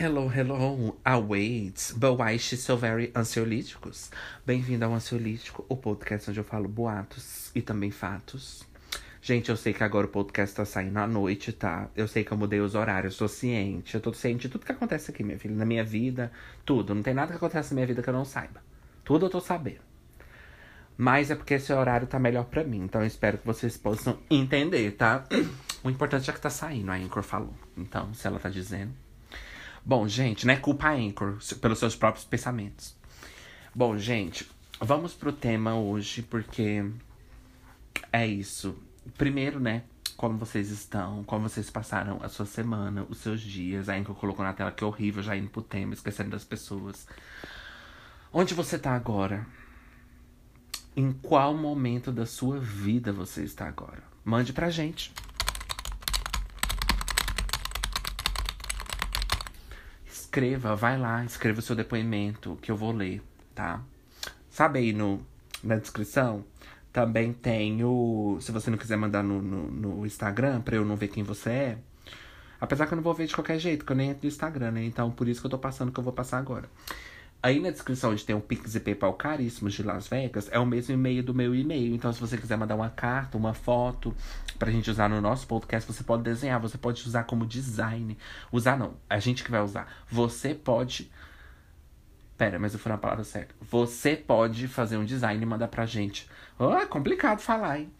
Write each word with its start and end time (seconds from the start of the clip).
Hello, 0.00 0.28
hello, 0.28 0.96
await, 1.04 1.92
but 1.96 2.14
why 2.14 2.38
she's 2.38 2.62
so 2.62 2.76
very 2.76 3.10
ansiolíticos? 3.16 4.12
Bem-vindo 4.46 4.84
ao 4.84 4.94
Ansiolítico, 4.94 5.66
o 5.68 5.76
podcast 5.76 6.30
onde 6.30 6.38
eu 6.38 6.44
falo 6.44 6.68
boatos 6.68 7.50
e 7.52 7.60
também 7.60 7.90
fatos. 7.90 8.62
Gente, 9.20 9.48
eu 9.48 9.56
sei 9.56 9.72
que 9.72 9.82
agora 9.82 10.06
o 10.06 10.08
podcast 10.08 10.54
tá 10.54 10.64
saindo 10.64 10.98
à 10.98 11.06
noite, 11.08 11.52
tá? 11.52 11.90
Eu 11.96 12.06
sei 12.06 12.22
que 12.22 12.30
eu 12.30 12.38
mudei 12.38 12.60
os 12.60 12.76
horários, 12.76 13.16
tô 13.16 13.26
ciente. 13.26 13.96
Eu 13.96 14.00
tô 14.00 14.12
ciente 14.12 14.42
de 14.42 14.50
tudo 14.50 14.64
que 14.64 14.70
acontece 14.70 15.10
aqui, 15.10 15.24
minha 15.24 15.36
filha, 15.36 15.56
na 15.56 15.64
minha 15.64 15.82
vida, 15.82 16.30
tudo. 16.64 16.94
Não 16.94 17.02
tem 17.02 17.12
nada 17.12 17.32
que 17.32 17.36
acontece 17.36 17.72
na 17.72 17.74
minha 17.74 17.86
vida 17.88 18.00
que 18.00 18.08
eu 18.08 18.14
não 18.14 18.24
saiba. 18.24 18.62
Tudo 19.02 19.26
eu 19.26 19.30
tô 19.30 19.40
sabendo. 19.40 19.82
Mas 20.96 21.28
é 21.32 21.34
porque 21.34 21.54
esse 21.54 21.72
horário 21.72 22.06
tá 22.06 22.20
melhor 22.20 22.44
pra 22.44 22.62
mim, 22.62 22.82
então 22.84 23.00
eu 23.00 23.06
espero 23.08 23.36
que 23.38 23.46
vocês 23.46 23.76
possam 23.76 24.16
entender, 24.30 24.92
tá? 24.92 25.24
O 25.82 25.90
importante 25.90 26.28
é 26.28 26.32
que 26.32 26.40
tá 26.40 26.50
saindo, 26.50 26.90
a 26.92 26.94
Anchor 26.94 27.22
falou. 27.24 27.54
Então, 27.76 28.14
se 28.14 28.26
ela 28.26 28.38
tá 28.38 28.48
dizendo. 28.48 28.92
Bom, 29.88 30.06
gente, 30.06 30.46
não 30.46 30.52
é 30.52 30.58
culpa 30.58 30.88
a 30.88 30.92
Anchor 30.92 31.38
pelos 31.62 31.78
seus 31.78 31.96
próprios 31.96 32.22
pensamentos. 32.22 32.94
Bom, 33.74 33.96
gente, 33.96 34.46
vamos 34.78 35.14
pro 35.14 35.32
tema 35.32 35.76
hoje, 35.76 36.20
porque 36.20 36.84
é 38.12 38.26
isso. 38.26 38.76
Primeiro, 39.16 39.58
né, 39.58 39.84
como 40.14 40.36
vocês 40.36 40.68
estão, 40.68 41.24
como 41.24 41.48
vocês 41.48 41.70
passaram 41.70 42.20
a 42.22 42.28
sua 42.28 42.44
semana, 42.44 43.06
os 43.08 43.16
seus 43.16 43.40
dias. 43.40 43.88
A 43.88 43.94
Anchor 43.94 44.14
colocou 44.14 44.44
na 44.44 44.52
tela 44.52 44.70
que 44.70 44.84
horrível, 44.84 45.22
já 45.22 45.34
indo 45.34 45.48
pro 45.48 45.62
tema, 45.62 45.94
esquecendo 45.94 46.28
das 46.28 46.44
pessoas. 46.44 47.08
Onde 48.30 48.52
você 48.52 48.78
tá 48.78 48.94
agora? 48.94 49.46
Em 50.94 51.12
qual 51.12 51.56
momento 51.56 52.12
da 52.12 52.26
sua 52.26 52.60
vida 52.60 53.10
você 53.10 53.42
está 53.42 53.66
agora? 53.66 54.02
Mande 54.22 54.52
pra 54.52 54.68
gente. 54.68 55.14
Escreva, 60.28 60.76
vai 60.76 60.98
lá, 60.98 61.24
escreva 61.24 61.58
o 61.58 61.62
seu 61.62 61.74
depoimento 61.74 62.58
que 62.60 62.70
eu 62.70 62.76
vou 62.76 62.92
ler, 62.92 63.22
tá? 63.54 63.80
Sabe 64.50 64.78
aí 64.78 64.92
no, 64.92 65.26
na 65.64 65.76
descrição? 65.76 66.44
Também 66.92 67.32
tem 67.32 67.82
o. 67.82 68.36
Se 68.38 68.52
você 68.52 68.70
não 68.70 68.76
quiser 68.76 68.98
mandar 68.98 69.22
no, 69.22 69.40
no, 69.40 69.70
no 69.70 70.06
Instagram, 70.06 70.60
pra 70.60 70.76
eu 70.76 70.84
não 70.84 70.96
ver 70.96 71.08
quem 71.08 71.22
você 71.24 71.48
é. 71.48 71.78
Apesar 72.60 72.86
que 72.86 72.92
eu 72.92 72.96
não 72.96 73.02
vou 73.02 73.14
ver 73.14 73.26
de 73.26 73.34
qualquer 73.34 73.58
jeito, 73.58 73.86
que 73.86 73.90
eu 73.90 73.96
nem 73.96 74.10
entro 74.10 74.24
no 74.24 74.28
Instagram, 74.28 74.72
né? 74.72 74.84
Então 74.84 75.10
por 75.10 75.26
isso 75.26 75.40
que 75.40 75.46
eu 75.46 75.50
tô 75.50 75.58
passando 75.58 75.90
que 75.90 75.98
eu 75.98 76.04
vou 76.04 76.12
passar 76.12 76.36
agora. 76.36 76.68
Aí 77.42 77.58
na 77.58 77.70
descrição 77.70 78.10
onde 78.10 78.22
tem 78.22 78.36
um 78.36 78.40
Pix 78.40 78.74
e 78.74 78.80
PayPal 78.80 79.14
caríssimos 79.14 79.72
de 79.72 79.82
Las 79.82 80.08
Vegas, 80.08 80.48
é 80.52 80.58
o 80.58 80.66
mesmo 80.66 80.92
e-mail 80.92 81.22
do 81.22 81.32
meu 81.32 81.54
e-mail. 81.54 81.94
Então, 81.94 82.12
se 82.12 82.20
você 82.20 82.36
quiser 82.36 82.58
mandar 82.58 82.74
uma 82.74 82.90
carta, 82.90 83.38
uma 83.38 83.54
foto 83.54 84.14
pra 84.58 84.70
gente 84.70 84.90
usar 84.90 85.08
no 85.08 85.20
nosso 85.20 85.46
podcast, 85.46 85.90
você 85.90 86.02
pode 86.02 86.22
desenhar, 86.22 86.60
você 86.60 86.76
pode 86.76 87.06
usar 87.06 87.24
como 87.24 87.46
design. 87.46 88.18
Usar 88.50 88.76
não, 88.76 88.94
a 89.08 89.18
gente 89.18 89.44
que 89.44 89.50
vai 89.50 89.62
usar. 89.62 89.90
Você 90.10 90.54
pode. 90.54 91.10
Pera, 92.36 92.58
mas 92.58 92.72
eu 92.72 92.78
fui 92.78 92.90
na 92.90 92.98
palavra 92.98 93.24
certa. 93.24 93.54
Você 93.60 94.16
pode 94.16 94.68
fazer 94.68 94.96
um 94.96 95.04
design 95.04 95.42
e 95.42 95.46
mandar 95.46 95.68
pra 95.68 95.86
gente. 95.86 96.28
Oh, 96.58 96.74
é 96.74 96.86
complicado 96.86 97.40
falar, 97.40 97.80
hein? 97.80 97.92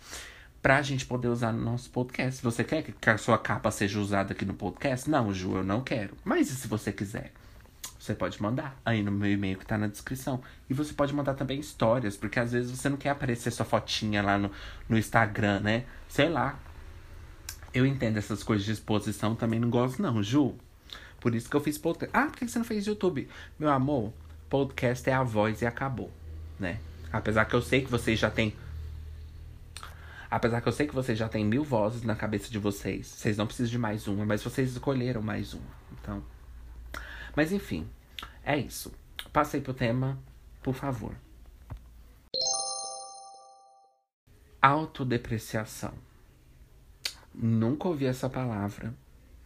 Pra 0.60 0.82
gente 0.82 1.06
poder 1.06 1.28
usar 1.28 1.52
no 1.52 1.62
nosso 1.64 1.90
podcast. 1.90 2.42
Você 2.42 2.64
quer 2.64 2.82
que 2.82 3.10
a 3.10 3.18
sua 3.18 3.38
capa 3.38 3.70
seja 3.70 4.00
usada 4.00 4.32
aqui 4.32 4.44
no 4.44 4.54
podcast? 4.54 5.08
Não, 5.08 5.32
Ju, 5.32 5.56
eu 5.56 5.64
não 5.64 5.80
quero. 5.80 6.16
Mas 6.24 6.50
e 6.50 6.56
se 6.56 6.66
você 6.66 6.92
quiser? 6.92 7.32
Você 7.98 8.14
pode 8.14 8.40
mandar 8.40 8.80
aí 8.84 9.02
no 9.02 9.10
meu 9.10 9.30
e-mail 9.30 9.58
que 9.58 9.66
tá 9.66 9.76
na 9.76 9.88
descrição. 9.88 10.40
E 10.70 10.74
você 10.74 10.92
pode 10.92 11.12
mandar 11.12 11.34
também 11.34 11.58
histórias, 11.58 12.16
porque 12.16 12.38
às 12.38 12.52
vezes 12.52 12.70
você 12.70 12.88
não 12.88 12.96
quer 12.96 13.10
aparecer 13.10 13.50
sua 13.50 13.66
fotinha 13.66 14.22
lá 14.22 14.38
no, 14.38 14.50
no 14.88 14.96
Instagram, 14.96 15.60
né? 15.60 15.84
Sei 16.08 16.28
lá. 16.28 16.58
Eu 17.74 17.84
entendo 17.84 18.16
essas 18.16 18.42
coisas 18.42 18.64
de 18.64 18.72
exposição, 18.72 19.34
também 19.34 19.58
não 19.58 19.68
gosto, 19.68 20.00
não, 20.00 20.22
Ju. 20.22 20.54
Por 21.20 21.34
isso 21.34 21.50
que 21.50 21.56
eu 21.56 21.60
fiz 21.60 21.76
podcast. 21.76 22.16
Ah, 22.16 22.26
por 22.26 22.38
que 22.38 22.48
você 22.48 22.58
não 22.58 22.64
fez 22.64 22.86
YouTube? 22.86 23.28
Meu 23.58 23.68
amor, 23.68 24.12
podcast 24.48 25.08
é 25.10 25.12
a 25.12 25.22
voz 25.24 25.60
e 25.60 25.66
acabou, 25.66 26.10
né? 26.58 26.78
Apesar 27.12 27.44
que 27.46 27.54
eu 27.54 27.62
sei 27.62 27.82
que 27.82 27.90
vocês 27.90 28.18
já 28.18 28.30
têm. 28.30 28.54
Apesar 30.30 30.60
que 30.60 30.68
eu 30.68 30.72
sei 30.72 30.86
que 30.86 30.94
vocês 30.94 31.18
já 31.18 31.28
têm 31.28 31.44
mil 31.44 31.64
vozes 31.64 32.02
na 32.02 32.14
cabeça 32.14 32.50
de 32.50 32.58
vocês. 32.58 33.06
Vocês 33.06 33.36
não 33.36 33.46
precisam 33.46 33.70
de 33.70 33.78
mais 33.78 34.06
uma, 34.06 34.24
mas 34.24 34.42
vocês 34.42 34.72
escolheram 34.72 35.20
mais 35.20 35.52
uma. 35.52 35.78
Então. 36.00 36.37
Mas 37.38 37.52
enfim, 37.52 37.88
é 38.44 38.58
isso. 38.58 38.92
Passei 39.32 39.60
pro 39.60 39.72
tema, 39.72 40.18
por 40.60 40.74
favor. 40.74 41.14
Autodepreciação. 44.60 45.94
Nunca 47.32 47.86
ouvi 47.86 48.06
essa 48.06 48.28
palavra. 48.28 48.92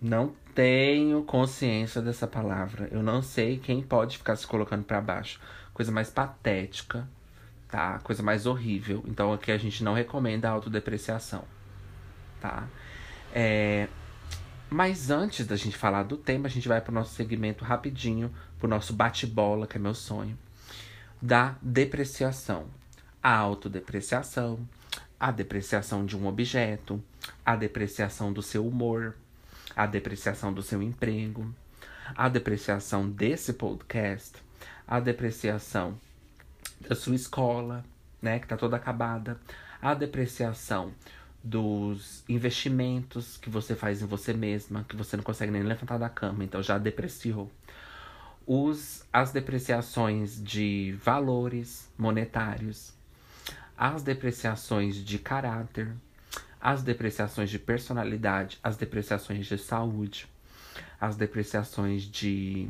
Não 0.00 0.34
tenho 0.54 1.22
consciência 1.24 2.00
dessa 2.00 2.26
palavra. 2.26 2.88
Eu 2.90 3.02
não 3.02 3.20
sei 3.20 3.58
quem 3.58 3.82
pode 3.82 4.16
ficar 4.16 4.36
se 4.36 4.46
colocando 4.46 4.84
para 4.84 4.98
baixo. 4.98 5.38
Coisa 5.74 5.92
mais 5.92 6.08
patética, 6.08 7.06
tá? 7.68 7.98
Coisa 7.98 8.22
mais 8.22 8.46
horrível. 8.46 9.04
Então 9.06 9.34
aqui 9.34 9.52
a 9.52 9.58
gente 9.58 9.84
não 9.84 9.92
recomenda 9.92 10.48
a 10.48 10.52
autodepreciação, 10.52 11.44
tá? 12.40 12.66
É, 13.34 13.86
mas 14.72 15.10
antes 15.10 15.46
da 15.46 15.54
gente 15.54 15.76
falar 15.76 16.02
do 16.04 16.16
tema, 16.16 16.46
a 16.46 16.50
gente 16.50 16.66
vai 16.66 16.80
pro 16.80 16.92
nosso 16.92 17.14
segmento 17.14 17.64
rapidinho, 17.64 18.32
pro 18.58 18.66
nosso 18.66 18.94
bate-bola, 18.94 19.66
que 19.66 19.76
é 19.76 19.80
meu 19.80 19.94
sonho, 19.94 20.38
da 21.20 21.56
depreciação. 21.60 22.66
A 23.22 23.36
autodepreciação, 23.36 24.58
a 25.20 25.30
depreciação 25.30 26.06
de 26.06 26.16
um 26.16 26.26
objeto, 26.26 27.02
a 27.44 27.54
depreciação 27.54 28.32
do 28.32 28.42
seu 28.42 28.66
humor, 28.66 29.14
a 29.76 29.86
depreciação 29.86 30.52
do 30.52 30.62
seu 30.62 30.82
emprego, 30.82 31.54
a 32.16 32.28
depreciação 32.28 33.08
desse 33.08 33.52
podcast, 33.52 34.32
a 34.88 34.98
depreciação 35.00 35.98
da 36.80 36.96
sua 36.96 37.14
escola, 37.14 37.84
né, 38.20 38.38
que 38.38 38.46
tá 38.46 38.56
toda 38.56 38.76
acabada, 38.76 39.38
a 39.80 39.94
depreciação 39.94 40.92
dos 41.42 42.22
investimentos 42.28 43.36
que 43.36 43.50
você 43.50 43.74
faz 43.74 44.00
em 44.00 44.06
você 44.06 44.32
mesma, 44.32 44.84
que 44.88 44.96
você 44.96 45.16
não 45.16 45.24
consegue 45.24 45.50
nem 45.50 45.62
levantar 45.62 45.98
da 45.98 46.08
cama, 46.08 46.44
então 46.44 46.62
já 46.62 46.78
depreciou. 46.78 47.50
Os, 48.46 49.04
as 49.12 49.32
depreciações 49.32 50.42
de 50.42 50.96
valores 51.02 51.90
monetários, 51.96 52.92
as 53.76 54.02
depreciações 54.02 54.96
de 54.96 55.18
caráter, 55.18 55.92
as 56.60 56.82
depreciações 56.82 57.50
de 57.50 57.58
personalidade, 57.58 58.58
as 58.62 58.76
depreciações 58.76 59.46
de 59.46 59.58
saúde, 59.58 60.28
as 61.00 61.16
depreciações 61.16 62.02
de 62.02 62.68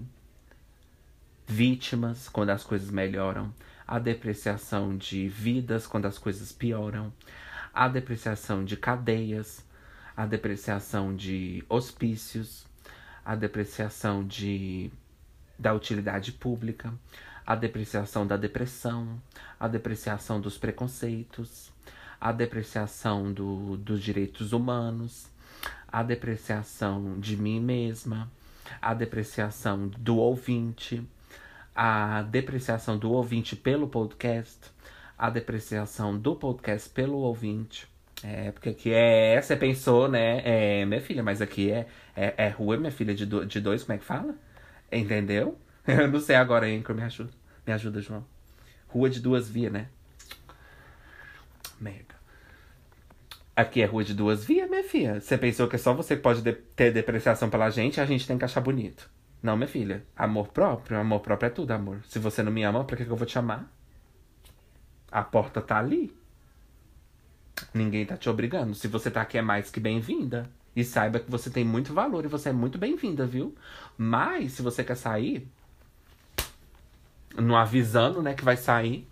vítimas 1.47 2.29
quando 2.29 2.51
as 2.51 2.65
coisas 2.65 2.91
melhoram, 2.91 3.53
a 3.87 3.99
depreciação 3.99 4.97
de 4.97 5.29
vidas 5.29 5.87
quando 5.87 6.07
as 6.07 6.17
coisas 6.17 6.51
pioram, 6.53 7.13
a 7.73 7.89
depreciação 7.89 8.65
de 8.65 8.77
cadeias, 8.77 9.65
a 10.17 10.27
depreciação 10.27 11.15
de 11.15 11.65
hospícios, 11.69 12.67
a 13.25 13.35
depreciação 13.35 14.27
de, 14.27 14.91
da 15.59 15.73
utilidade 15.73 16.33
pública, 16.33 16.93
a 17.47 17.55
depreciação 17.55 18.27
da 18.27 18.37
depressão, 18.37 19.21
a 19.59 19.69
depreciação 19.69 20.41
dos 20.41 20.59
preconceitos, 20.59 21.73
a 22.21 22.31
depreciação 22.31 23.33
do, 23.33 23.77
dos 23.77 24.03
direitos 24.03 24.53
humanos, 24.53 25.29
a 25.89 26.03
depreciação 26.03 27.19
de 27.19 27.37
mim 27.37 27.61
mesma, 27.61 28.31
a 28.81 28.95
depreciação 28.95 29.89
do 29.89 30.17
ouvinte, 30.17 31.07
a 31.75 32.23
depreciação 32.23 32.99
do 32.99 33.11
ouvinte 33.11 33.57
pelo 33.57 33.89
podcast, 33.89 34.59
a 35.23 35.31
depreciação 35.31 36.19
do 36.19 36.35
podcast 36.35 36.91
pelo 36.91 37.19
ouvinte. 37.19 37.87
É, 38.25 38.51
porque 38.51 38.71
aqui 38.71 38.93
é. 38.93 39.41
Você 39.41 39.55
pensou, 39.55 40.09
né? 40.09 40.43
É, 40.45 40.85
minha 40.85 41.01
filha, 41.01 41.23
mas 41.23 41.41
aqui 41.41 41.71
é, 41.71 41.87
é, 42.17 42.35
é 42.37 42.49
rua, 42.49 42.77
minha 42.77 42.91
filha, 42.91 43.15
de, 43.15 43.25
do, 43.25 43.47
de 43.47 43.61
dois, 43.61 43.85
como 43.85 43.95
é 43.95 43.99
que 43.99 44.05
fala? 44.05 44.35
Entendeu? 44.91 45.57
Eu 45.87 46.09
não 46.09 46.19
sei 46.19 46.35
agora, 46.35 46.67
Anchor, 46.67 46.97
me 46.97 47.03
ajuda. 47.03 47.31
Me 47.65 47.73
ajuda, 47.73 48.01
João. 48.01 48.27
Rua 48.89 49.09
de 49.09 49.21
duas 49.21 49.49
vias, 49.49 49.73
né? 49.73 49.87
Merda. 51.81 52.17
Aqui 53.55 53.81
é 53.81 53.85
rua 53.85 54.03
de 54.03 54.15
duas 54.15 54.45
vias, 54.45 54.69
minha 54.69 54.83
filha. 54.83 55.21
Você 55.21 55.39
pensou 55.39 55.69
que 55.69 55.77
é 55.77 55.79
só 55.79 55.95
você 55.95 56.17
que 56.17 56.23
pode 56.23 56.43
de 56.43 56.53
ter 56.53 56.93
depreciação 56.93 57.49
pela 57.49 57.71
gente 57.71 58.01
a 58.01 58.05
gente 58.07 58.27
tem 58.27 58.37
que 58.37 58.45
achar 58.45 58.61
bonito. 58.61 59.09
Não, 59.41 59.57
minha 59.57 59.69
filha. 59.69 60.05
Amor 60.17 60.49
próprio, 60.49 60.99
amor 60.99 61.21
próprio 61.21 61.47
é 61.47 61.51
tudo, 61.51 61.71
amor. 61.71 62.01
Se 62.09 62.19
você 62.19 62.43
não 62.43 62.51
me 62.51 62.65
ama, 62.65 62.83
pra 62.83 62.97
que, 62.97 63.05
que 63.05 63.11
eu 63.11 63.17
vou 63.17 63.27
te 63.27 63.39
amar? 63.39 63.71
A 65.13 65.23
porta 65.23 65.61
tá 65.61 65.79
ali. 65.79 66.17
Ninguém 67.75 68.07
tá 68.07 68.17
te 68.17 68.31
obrigando. 68.31 68.75
Se 68.75 68.89
você 68.89 69.11
tá 69.11 69.21
aqui, 69.21 69.37
é 69.37 69.43
mais 69.43 69.71
que 69.71 69.79
bem-vinda. 69.79 70.49
E 70.75 70.83
saiba 70.83 71.21
que 71.21 71.31
você 71.31 71.51
tem 71.51 71.65
muito 71.65 71.93
valor 71.93 72.25
e 72.25 72.29
você 72.29 72.49
é 72.49 72.53
muito 72.53 72.79
bem-vinda, 72.79 73.27
viu? 73.27 73.55
Mas, 73.97 74.53
se 74.53 74.63
você 74.63 74.83
quer 74.83 74.97
sair, 74.97 75.47
não 77.37 77.57
avisando, 77.57 78.23
né, 78.23 78.33
que 78.33 78.43
vai 78.43 78.57
sair. 78.57 79.07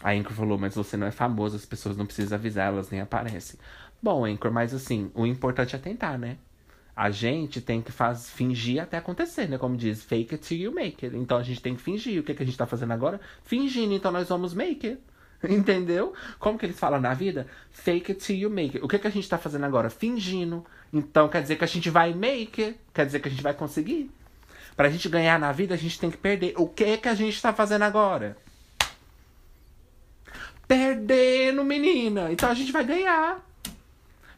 A 0.00 0.12
Anchor 0.12 0.32
falou, 0.32 0.56
mas 0.56 0.74
você 0.74 0.96
não 0.96 1.06
é 1.06 1.10
famoso, 1.10 1.56
as 1.56 1.66
pessoas 1.66 1.96
não 1.96 2.06
precisam 2.06 2.38
avisar, 2.38 2.68
elas 2.68 2.90
nem 2.90 3.00
aparecem. 3.00 3.58
Bom, 4.00 4.24
Anchor, 4.24 4.52
mas 4.52 4.72
assim, 4.72 5.10
o 5.14 5.26
importante 5.26 5.74
é 5.74 5.78
tentar, 5.78 6.16
né? 6.16 6.36
A 6.96 7.10
gente 7.10 7.60
tem 7.60 7.82
que 7.82 7.92
faz, 7.92 8.30
fingir 8.30 8.82
até 8.82 8.96
acontecer, 8.96 9.46
né? 9.46 9.58
Como 9.58 9.76
diz, 9.76 10.02
fake 10.02 10.34
it 10.34 10.46
till 10.46 10.58
you 10.58 10.72
make 10.72 11.04
it. 11.04 11.14
Então 11.14 11.36
a 11.36 11.42
gente 11.42 11.60
tem 11.60 11.76
que 11.76 11.82
fingir. 11.82 12.18
O 12.18 12.22
que, 12.22 12.32
que 12.32 12.42
a 12.42 12.46
gente 12.46 12.56
tá 12.56 12.66
fazendo 12.66 12.92
agora? 12.92 13.20
Fingindo, 13.44 13.92
então 13.92 14.10
nós 14.10 14.30
vamos 14.30 14.54
make 14.54 14.86
it. 14.86 15.00
Entendeu? 15.46 16.14
Como 16.38 16.58
que 16.58 16.64
eles 16.64 16.78
falam 16.78 16.98
na 16.98 17.12
vida? 17.12 17.46
Fake 17.70 18.12
it 18.12 18.24
till 18.24 18.36
you 18.36 18.48
make 18.48 18.78
it. 18.78 18.84
O 18.84 18.88
que, 18.88 18.98
que 18.98 19.06
a 19.06 19.10
gente 19.10 19.28
tá 19.28 19.36
fazendo 19.36 19.64
agora? 19.64 19.90
Fingindo. 19.90 20.64
Então 20.90 21.28
quer 21.28 21.42
dizer 21.42 21.56
que 21.56 21.64
a 21.64 21.68
gente 21.68 21.90
vai 21.90 22.14
make 22.14 22.62
it. 22.62 22.78
Quer 22.94 23.04
dizer 23.04 23.20
que 23.20 23.28
a 23.28 23.30
gente 23.30 23.42
vai 23.42 23.52
conseguir. 23.52 24.10
Pra 24.74 24.88
gente 24.88 25.08
ganhar 25.08 25.38
na 25.38 25.52
vida, 25.52 25.74
a 25.74 25.78
gente 25.78 26.00
tem 26.00 26.10
que 26.10 26.16
perder. 26.16 26.54
O 26.56 26.66
que 26.66 26.96
que 26.96 27.08
a 27.08 27.14
gente 27.14 27.40
tá 27.40 27.52
fazendo 27.52 27.82
agora? 27.82 28.36
Perdendo, 30.66 31.62
menina. 31.62 32.32
Então 32.32 32.50
a 32.50 32.54
gente 32.54 32.72
vai 32.72 32.84
ganhar. 32.84 33.45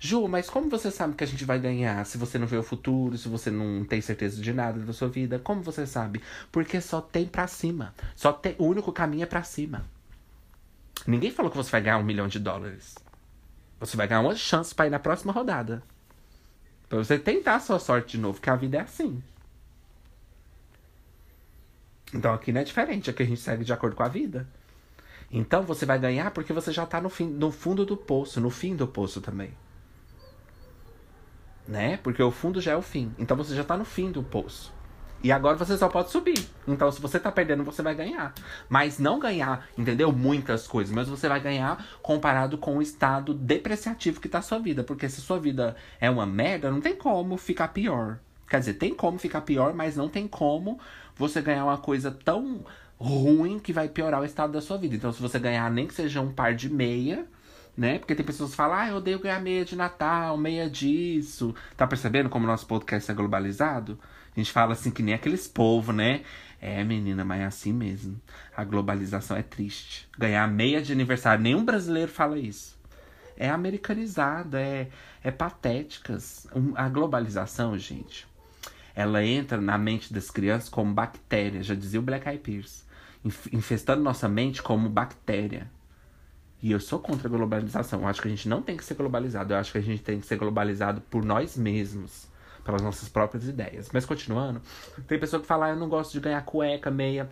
Ju, 0.00 0.29
mas 0.29 0.49
como 0.49 0.71
você 0.71 0.91
sabe 0.93 1.15
que 1.17 1.25
a 1.25 1.27
gente 1.27 1.45
vai 1.45 1.59
ganhar 1.59 2.06
se 2.06 2.17
você 2.17 2.39
não 2.39 2.47
vê 2.47 2.56
o 2.56 2.62
futuro, 2.62 3.19
se 3.19 3.29
você 3.29 3.50
não 3.50 3.85
tem 3.85 4.00
certeza 4.00 4.41
de 4.41 4.53
nada 4.53 4.79
da 4.79 4.93
sua 4.93 5.09
vida? 5.09 5.41
Como 5.41 5.61
você 5.61 5.87
sabe? 5.87 6.23
Porque 6.53 6.81
só 6.81 7.00
tem 7.00 7.27
pra 7.27 7.49
cima. 7.49 7.93
Só 8.15 8.33
tem, 8.33 8.55
o 8.59 8.65
único 8.65 8.93
caminho 8.93 9.25
é 9.25 9.27
pra 9.27 9.43
cima. 9.43 9.85
Ninguém 11.06 11.33
falou 11.33 11.50
que 11.50 11.56
você 11.56 11.71
vai 11.71 11.81
ganhar 11.81 11.99
um 11.99 12.05
milhão 12.05 12.29
de 12.29 12.39
dólares. 12.39 12.95
Você 13.81 13.97
vai 13.97 14.06
ganhar 14.06 14.21
uma 14.21 14.37
chance 14.37 14.73
para 14.73 14.87
ir 14.87 14.91
na 14.91 15.00
próxima 15.00 15.33
rodada. 15.33 15.83
Pra 16.89 16.99
você 16.99 17.19
tentar 17.19 17.56
a 17.56 17.61
sua 17.61 17.81
sorte 17.81 18.12
de 18.12 18.19
novo, 18.19 18.41
que 18.41 18.50
a 18.50 18.56
vida 18.56 18.79
é 18.79 18.81
assim. 18.81 19.23
Então 22.15 22.33
aqui 22.33 22.53
não 22.53 22.61
é 22.61 22.65
diferente, 22.65 23.11
aqui 23.11 23.23
a 23.23 23.27
gente 23.27 23.41
segue 23.41 23.65
de 23.65 23.73
acordo 23.73 23.97
com 23.97 24.03
a 24.03 24.09
vida. 24.09 24.49
Então 25.31 25.62
você 25.62 25.85
vai 25.85 25.99
ganhar 25.99 26.31
porque 26.31 26.53
você 26.53 26.73
já 26.73 26.87
tá 26.87 27.00
no, 27.00 27.09
fim, 27.09 27.27
no 27.27 27.50
fundo 27.50 27.85
do 27.85 27.97
poço, 27.97 28.41
no 28.41 28.49
fim 28.49 28.75
do 28.75 28.87
poço 28.87 29.21
também. 29.21 29.53
Né? 31.69 31.99
Porque 31.99 32.23
o 32.23 32.31
fundo 32.31 32.61
já 32.61 32.73
é 32.73 32.76
o 32.76 32.82
fim. 32.82 33.15
Então 33.19 33.37
você 33.37 33.55
já 33.55 33.62
tá 33.62 33.76
no 33.76 33.85
fim 33.85 34.11
do 34.11 34.23
poço. 34.23 34.73
E 35.23 35.32
agora 35.32 35.56
você 35.56 35.76
só 35.76 35.88
pode 35.88 36.11
subir. 36.11 36.49
Então, 36.67 36.91
se 36.93 37.00
você 37.00 37.19
tá 37.19 37.31
perdendo, 37.32 37.65
você 37.65 37.82
vai 37.82 37.94
ganhar. 37.94 38.32
Mas 38.69 39.00
não 39.00 39.19
ganhar, 39.19 39.67
entendeu? 39.76 40.12
Muitas 40.12 40.69
coisas. 40.69 40.94
Mas 40.94 41.09
você 41.09 41.29
vai 41.29 41.41
ganhar 41.41 41.85
comparado 42.00 42.56
com 42.56 42.79
o 42.79 42.82
estado 42.82 43.35
depreciativo 43.35 44.20
que 44.20 44.29
tá 44.29 44.38
a 44.38 44.43
sua 44.43 44.61
vida. 44.61 44.85
Porque 44.85 45.09
se 45.09 45.20
sua 45.20 45.41
vida 45.41 45.75
é 46.00 46.09
uma 46.09 46.25
merda, 46.25 46.70
não 46.70 46.81
tem 46.81 46.94
como 46.94 47.37
ficar 47.37 47.69
pior. 47.69 48.21
Quer 48.49 48.61
dizer, 48.61 48.75
tem 48.75 48.94
como 48.94 49.19
ficar 49.19 49.41
pior, 49.41 49.75
mas 49.75 49.97
não 49.97 50.09
tem 50.09 50.29
como 50.29 50.79
você 51.17 51.43
ganhar 51.43 51.64
uma 51.64 51.79
coisa 51.79 52.12
tão 52.12 52.64
ruim 52.97 53.59
que 53.59 53.73
vai 53.73 53.88
piorar 53.88 54.23
o 54.23 54.25
estado 54.25 54.53
da 54.53 54.61
sua 54.61 54.79
vida. 54.79 54.94
Então, 54.94 55.12
se 55.12 55.21
você 55.21 55.38
ganhar 55.38 55.69
nem 55.71 55.87
que 55.88 55.94
seja 55.94 56.21
um 56.21 56.32
par 56.32 56.55
de 56.55 56.73
meia, 56.73 57.26
né? 57.78 58.00
Porque 58.00 58.12
tem 58.12 58.26
pessoas 58.26 58.50
que 58.50 58.56
falam, 58.56 58.76
ah, 58.76 58.88
eu 58.88 58.96
odeio 58.96 59.20
ganhar 59.20 59.40
meia 59.40 59.64
de 59.64 59.76
Natal, 59.76 60.36
meia 60.36 60.69
disso. 60.69 61.54
Tá 61.76 61.86
percebendo 61.86 62.28
como 62.28 62.44
o 62.44 62.48
nosso 62.48 62.66
podcast 62.66 63.08
é 63.08 63.14
globalizado? 63.14 63.96
A 64.36 64.40
gente 64.40 64.50
fala 64.50 64.72
assim 64.72 64.90
que 64.90 65.00
nem 65.00 65.14
aqueles 65.14 65.46
povos, 65.46 65.94
né? 65.94 66.22
É, 66.60 66.82
menina, 66.82 67.25
mas 67.25 67.40
é 67.40 67.44
assim 67.44 67.72
mesmo. 67.72 68.20
A 68.56 68.64
globalização 68.64 69.36
é 69.36 69.44
triste. 69.44 70.08
Ganhar 70.19 70.48
meia 70.48 70.82
de 70.82 70.92
aniversário, 70.92 71.40
nenhum 71.40 71.64
brasileiro 71.64 72.10
fala 72.10 72.36
isso. 72.36 72.76
É 73.36 73.48
americanizada, 73.48 74.60
é, 74.60 74.88
é 75.22 75.30
patéticas. 75.30 76.48
A 76.75 76.88
globalização, 76.88 77.78
gente, 77.78 78.26
ela 78.92 79.25
entra 79.25 79.60
na 79.60 79.78
mente 79.78 80.12
das 80.12 80.32
crianças 80.32 80.69
como 80.69 80.92
bactéria, 80.92 81.62
já 81.62 81.76
dizia 81.76 82.00
o 82.00 82.02
Black 82.02 82.28
Eyed 82.28 82.42
Peas. 82.42 82.84
Infestando 83.52 84.02
nossa 84.02 84.28
mente 84.28 84.60
como 84.60 84.88
bactéria. 84.88 85.70
E 86.62 86.72
eu 86.72 86.81
sou 86.81 86.99
contra 86.99 87.28
a 87.28 87.31
globalização. 87.31 88.02
Eu 88.02 88.08
acho 88.08 88.20
que 88.20 88.28
a 88.28 88.31
gente 88.31 88.49
não 88.49 88.60
tem 88.60 88.76
que 88.76 88.84
ser 88.84 88.94
globalizado. 88.94 89.52
Eu 89.52 89.58
acho 89.58 89.72
que 89.72 89.78
a 89.78 89.82
gente 89.82 90.02
tem 90.02 90.20
que 90.20 90.26
ser 90.26 90.37
globalizado 90.37 91.00
por 91.02 91.25
nós 91.25 91.56
mesmos. 91.56 92.26
Pelas 92.64 92.82
nossas 92.82 93.08
próprias 93.08 93.49
ideias. 93.49 93.88
Mas 93.93 94.05
continuando, 94.05 94.60
tem 95.06 95.19
pessoa 95.19 95.40
que 95.40 95.46
fala, 95.46 95.66
ah, 95.66 95.70
eu 95.70 95.76
não 95.76 95.88
gosto 95.88 96.12
de 96.12 96.20
ganhar 96.20 96.43
cueca, 96.43 96.90
meia 96.90 97.31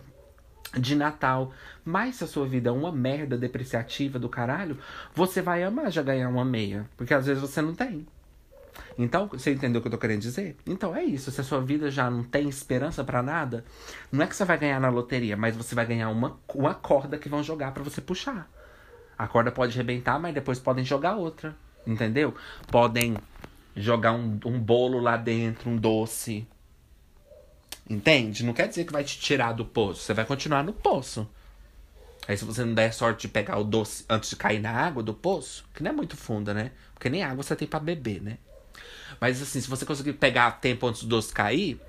de 0.75 0.95
Natal. 0.95 1.53
Mas 1.85 2.15
se 2.15 2.23
a 2.23 2.27
sua 2.27 2.47
vida 2.47 2.69
é 2.69 2.71
uma 2.71 2.91
merda 2.91 3.37
depreciativa 3.37 4.17
do 4.17 4.27
caralho, 4.27 4.79
você 5.13 5.41
vai 5.41 5.63
amar 5.63 5.91
já 5.91 6.01
ganhar 6.01 6.29
uma 6.29 6.43
meia. 6.43 6.89
Porque 6.97 7.13
às 7.13 7.27
vezes 7.27 7.41
você 7.41 7.61
não 7.61 7.75
tem. 7.75 8.07
Então, 8.97 9.27
você 9.27 9.51
entendeu 9.51 9.79
o 9.79 9.81
que 9.81 9.87
eu 9.87 9.91
tô 9.91 9.97
querendo 9.97 10.21
dizer? 10.21 10.55
Então 10.65 10.95
é 10.95 11.03
isso. 11.03 11.31
Se 11.31 11.41
a 11.41 11.43
sua 11.43 11.61
vida 11.61 11.89
já 11.89 12.09
não 12.09 12.23
tem 12.23 12.49
esperança 12.49 13.03
para 13.03 13.21
nada, 13.21 13.63
não 14.11 14.23
é 14.23 14.27
que 14.27 14.35
você 14.35 14.45
vai 14.45 14.57
ganhar 14.57 14.79
na 14.79 14.89
loteria, 14.89 15.37
mas 15.37 15.55
você 15.55 15.75
vai 15.75 15.85
ganhar 15.85 16.09
uma, 16.09 16.39
uma 16.53 16.73
corda 16.73 17.17
que 17.17 17.29
vão 17.29 17.43
jogar 17.43 17.73
para 17.73 17.83
você 17.83 18.01
puxar. 18.01 18.49
A 19.17 19.27
corda 19.27 19.51
pode 19.51 19.73
arrebentar, 19.73 20.19
mas 20.19 20.33
depois 20.33 20.59
podem 20.59 20.85
jogar 20.85 21.15
outra. 21.15 21.55
Entendeu? 21.85 22.35
Podem 22.69 23.15
jogar 23.75 24.11
um, 24.11 24.39
um 24.45 24.59
bolo 24.59 24.99
lá 24.99 25.17
dentro, 25.17 25.69
um 25.69 25.77
doce. 25.77 26.47
Entende? 27.89 28.43
Não 28.43 28.53
quer 28.53 28.67
dizer 28.67 28.85
que 28.85 28.91
vai 28.91 29.03
te 29.03 29.17
tirar 29.17 29.53
do 29.53 29.65
poço. 29.65 30.01
Você 30.01 30.13
vai 30.13 30.25
continuar 30.25 30.63
no 30.63 30.73
poço. 30.73 31.27
Aí 32.27 32.37
se 32.37 32.43
você 32.43 32.65
não 32.65 32.73
der 32.73 32.93
sorte 32.93 33.21
de 33.21 33.27
pegar 33.29 33.57
o 33.57 33.63
doce 33.63 34.03
antes 34.09 34.29
de 34.29 34.35
cair 34.35 34.59
na 34.59 34.71
água 34.71 35.01
do 35.01 35.13
poço, 35.13 35.65
que 35.73 35.81
não 35.81 35.91
é 35.91 35.93
muito 35.93 36.17
funda, 36.17 36.53
né? 36.53 36.71
Porque 36.93 37.09
nem 37.09 37.23
água 37.23 37.41
você 37.41 37.55
tem 37.55 37.67
para 37.67 37.79
beber, 37.79 38.21
né? 38.21 38.37
Mas 39.19 39.41
assim, 39.41 39.61
se 39.61 39.69
você 39.69 39.85
conseguir 39.85 40.13
pegar 40.13 40.47
a 40.47 40.51
tempo 40.51 40.85
antes 40.85 41.03
do 41.03 41.07
doce 41.07 41.33
cair, 41.33 41.79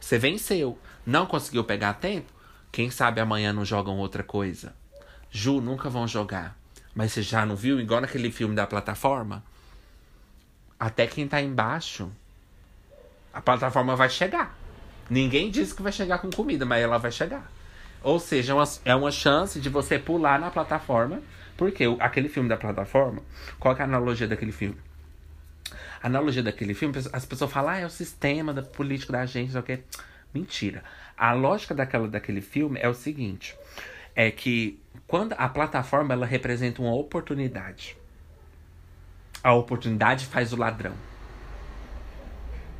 você 0.00 0.16
venceu. 0.16 0.78
Não 1.04 1.26
conseguiu 1.26 1.64
pegar 1.64 1.90
a 1.90 1.94
tempo? 1.94 2.32
Quem 2.70 2.88
sabe 2.88 3.20
amanhã 3.20 3.52
não 3.52 3.64
jogam 3.64 3.98
outra 3.98 4.22
coisa? 4.22 4.72
Ju, 5.28 5.60
nunca 5.60 5.90
vão 5.90 6.06
jogar. 6.06 6.59
Mas 6.94 7.12
você 7.12 7.22
já 7.22 7.46
não 7.46 7.56
viu? 7.56 7.80
Igual 7.80 8.00
naquele 8.00 8.30
filme 8.30 8.54
da 8.54 8.66
plataforma? 8.66 9.42
Até 10.78 11.06
quem 11.06 11.28
tá 11.28 11.40
embaixo, 11.40 12.10
a 13.32 13.40
plataforma 13.40 13.94
vai 13.94 14.08
chegar. 14.08 14.56
Ninguém 15.08 15.50
disse 15.50 15.74
que 15.74 15.82
vai 15.82 15.92
chegar 15.92 16.18
com 16.18 16.30
comida, 16.30 16.64
mas 16.64 16.82
ela 16.82 16.98
vai 16.98 17.12
chegar. 17.12 17.50
Ou 18.02 18.18
seja, 18.18 18.52
é 18.52 18.54
uma, 18.54 18.64
é 18.84 18.94
uma 18.94 19.10
chance 19.10 19.60
de 19.60 19.68
você 19.68 19.98
pular 19.98 20.38
na 20.38 20.50
plataforma. 20.50 21.22
Porque 21.56 21.84
aquele 22.00 22.30
filme 22.30 22.48
da 22.48 22.56
plataforma, 22.56 23.22
qual 23.58 23.76
é 23.76 23.82
a 23.82 23.84
analogia 23.84 24.26
daquele 24.26 24.50
filme? 24.50 24.78
A 26.02 26.06
analogia 26.06 26.42
daquele 26.42 26.72
filme, 26.72 26.94
as 27.12 27.26
pessoas 27.26 27.52
falam, 27.52 27.72
ah, 27.72 27.78
é 27.78 27.84
o 27.84 27.90
sistema 27.90 28.54
da 28.54 28.62
político 28.62 29.12
da 29.12 29.26
gente, 29.26 29.52
não 29.52 29.52
sei 29.52 29.60
o 29.60 29.64
quê. 29.64 29.84
Mentira. 30.32 30.82
A 31.18 31.34
lógica 31.34 31.74
daquela, 31.74 32.08
daquele 32.08 32.40
filme 32.40 32.78
é 32.80 32.88
o 32.88 32.94
seguinte: 32.94 33.54
é 34.14 34.30
que 34.30 34.80
quando 35.10 35.32
a 35.32 35.48
plataforma 35.48 36.14
ela 36.14 36.24
representa 36.24 36.80
uma 36.80 36.94
oportunidade. 36.94 37.96
A 39.42 39.52
oportunidade 39.52 40.24
faz 40.24 40.52
o 40.52 40.56
ladrão. 40.56 40.94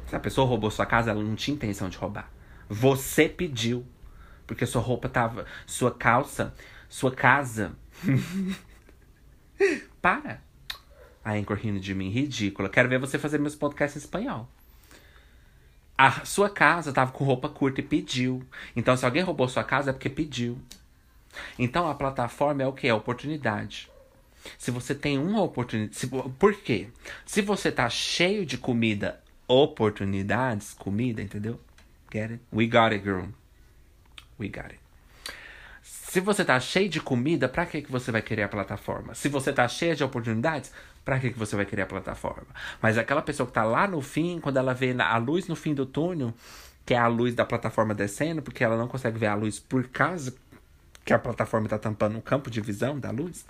Se 0.06 0.14
a 0.14 0.20
pessoa 0.20 0.46
roubou 0.46 0.70
sua 0.70 0.86
casa, 0.86 1.10
ela 1.10 1.24
não 1.24 1.34
tinha 1.34 1.56
intenção 1.56 1.88
de 1.88 1.98
roubar. 1.98 2.30
Você 2.68 3.28
pediu. 3.28 3.84
Porque 4.46 4.64
sua 4.64 4.80
roupa 4.80 5.08
tava. 5.08 5.44
Sua 5.66 5.92
calça, 5.92 6.54
sua 6.88 7.10
casa. 7.10 7.72
Para. 10.00 10.40
A 11.24 11.32
Anchor 11.32 11.56
rindo 11.56 11.80
de 11.80 11.92
mim, 11.96 12.10
ridícula. 12.10 12.68
Quero 12.68 12.88
ver 12.88 13.00
você 13.00 13.18
fazer 13.18 13.38
meus 13.38 13.56
podcasts 13.56 14.00
em 14.00 14.04
espanhol. 14.04 14.48
A 15.98 16.24
sua 16.24 16.48
casa 16.48 16.92
tava 16.92 17.10
com 17.10 17.24
roupa 17.24 17.48
curta 17.48 17.80
e 17.80 17.84
pediu. 17.84 18.46
Então, 18.76 18.96
se 18.96 19.04
alguém 19.04 19.24
roubou 19.24 19.48
sua 19.48 19.64
casa, 19.64 19.90
é 19.90 19.92
porque 19.92 20.08
pediu. 20.08 20.56
Então, 21.58 21.88
a 21.88 21.94
plataforma 21.94 22.62
é 22.62 22.66
o 22.66 22.72
que? 22.72 22.88
É 22.88 22.94
oportunidade. 22.94 23.90
Se 24.58 24.70
você 24.70 24.94
tem 24.94 25.18
uma 25.18 25.42
oportunidade. 25.42 26.08
Por 26.38 26.54
quê? 26.54 26.88
Se 27.26 27.42
você 27.42 27.70
tá 27.70 27.88
cheio 27.88 28.46
de 28.46 28.56
comida, 28.56 29.20
oportunidades, 29.46 30.72
comida, 30.74 31.20
entendeu? 31.20 31.60
Get 32.12 32.30
it? 32.30 32.42
We 32.52 32.66
got 32.66 32.92
it, 32.92 33.04
girl. 33.04 33.26
We 34.38 34.48
got 34.48 34.66
it. 34.66 34.80
Se 35.82 36.20
você 36.20 36.44
tá 36.44 36.58
cheio 36.58 36.88
de 36.88 37.00
comida, 37.00 37.48
pra 37.48 37.66
que, 37.66 37.82
que 37.82 37.92
você 37.92 38.10
vai 38.10 38.20
querer 38.20 38.42
a 38.42 38.48
plataforma? 38.48 39.14
Se 39.14 39.28
você 39.28 39.52
tá 39.52 39.68
cheio 39.68 39.94
de 39.94 40.02
oportunidades, 40.02 40.72
pra 41.04 41.20
que, 41.20 41.30
que 41.30 41.38
você 41.38 41.54
vai 41.54 41.64
querer 41.64 41.82
a 41.82 41.86
plataforma? 41.86 42.48
Mas 42.82 42.98
aquela 42.98 43.22
pessoa 43.22 43.46
que 43.46 43.52
tá 43.52 43.62
lá 43.62 43.86
no 43.86 44.00
fim, 44.00 44.40
quando 44.40 44.56
ela 44.56 44.74
vê 44.74 44.92
a 44.98 45.16
luz 45.18 45.46
no 45.46 45.54
fim 45.54 45.72
do 45.72 45.86
túnel, 45.86 46.34
que 46.84 46.94
é 46.94 46.98
a 46.98 47.06
luz 47.06 47.34
da 47.34 47.44
plataforma 47.44 47.94
descendo, 47.94 48.42
porque 48.42 48.64
ela 48.64 48.76
não 48.76 48.88
consegue 48.88 49.18
ver 49.18 49.28
a 49.28 49.34
luz 49.34 49.60
por 49.60 49.86
causa 49.86 50.34
que 51.04 51.12
a 51.12 51.18
plataforma 51.18 51.68
tá 51.68 51.78
tampando 51.78 52.18
o 52.18 52.22
campo 52.22 52.50
de 52.50 52.60
visão 52.60 52.98
da 52.98 53.10
luz. 53.10 53.46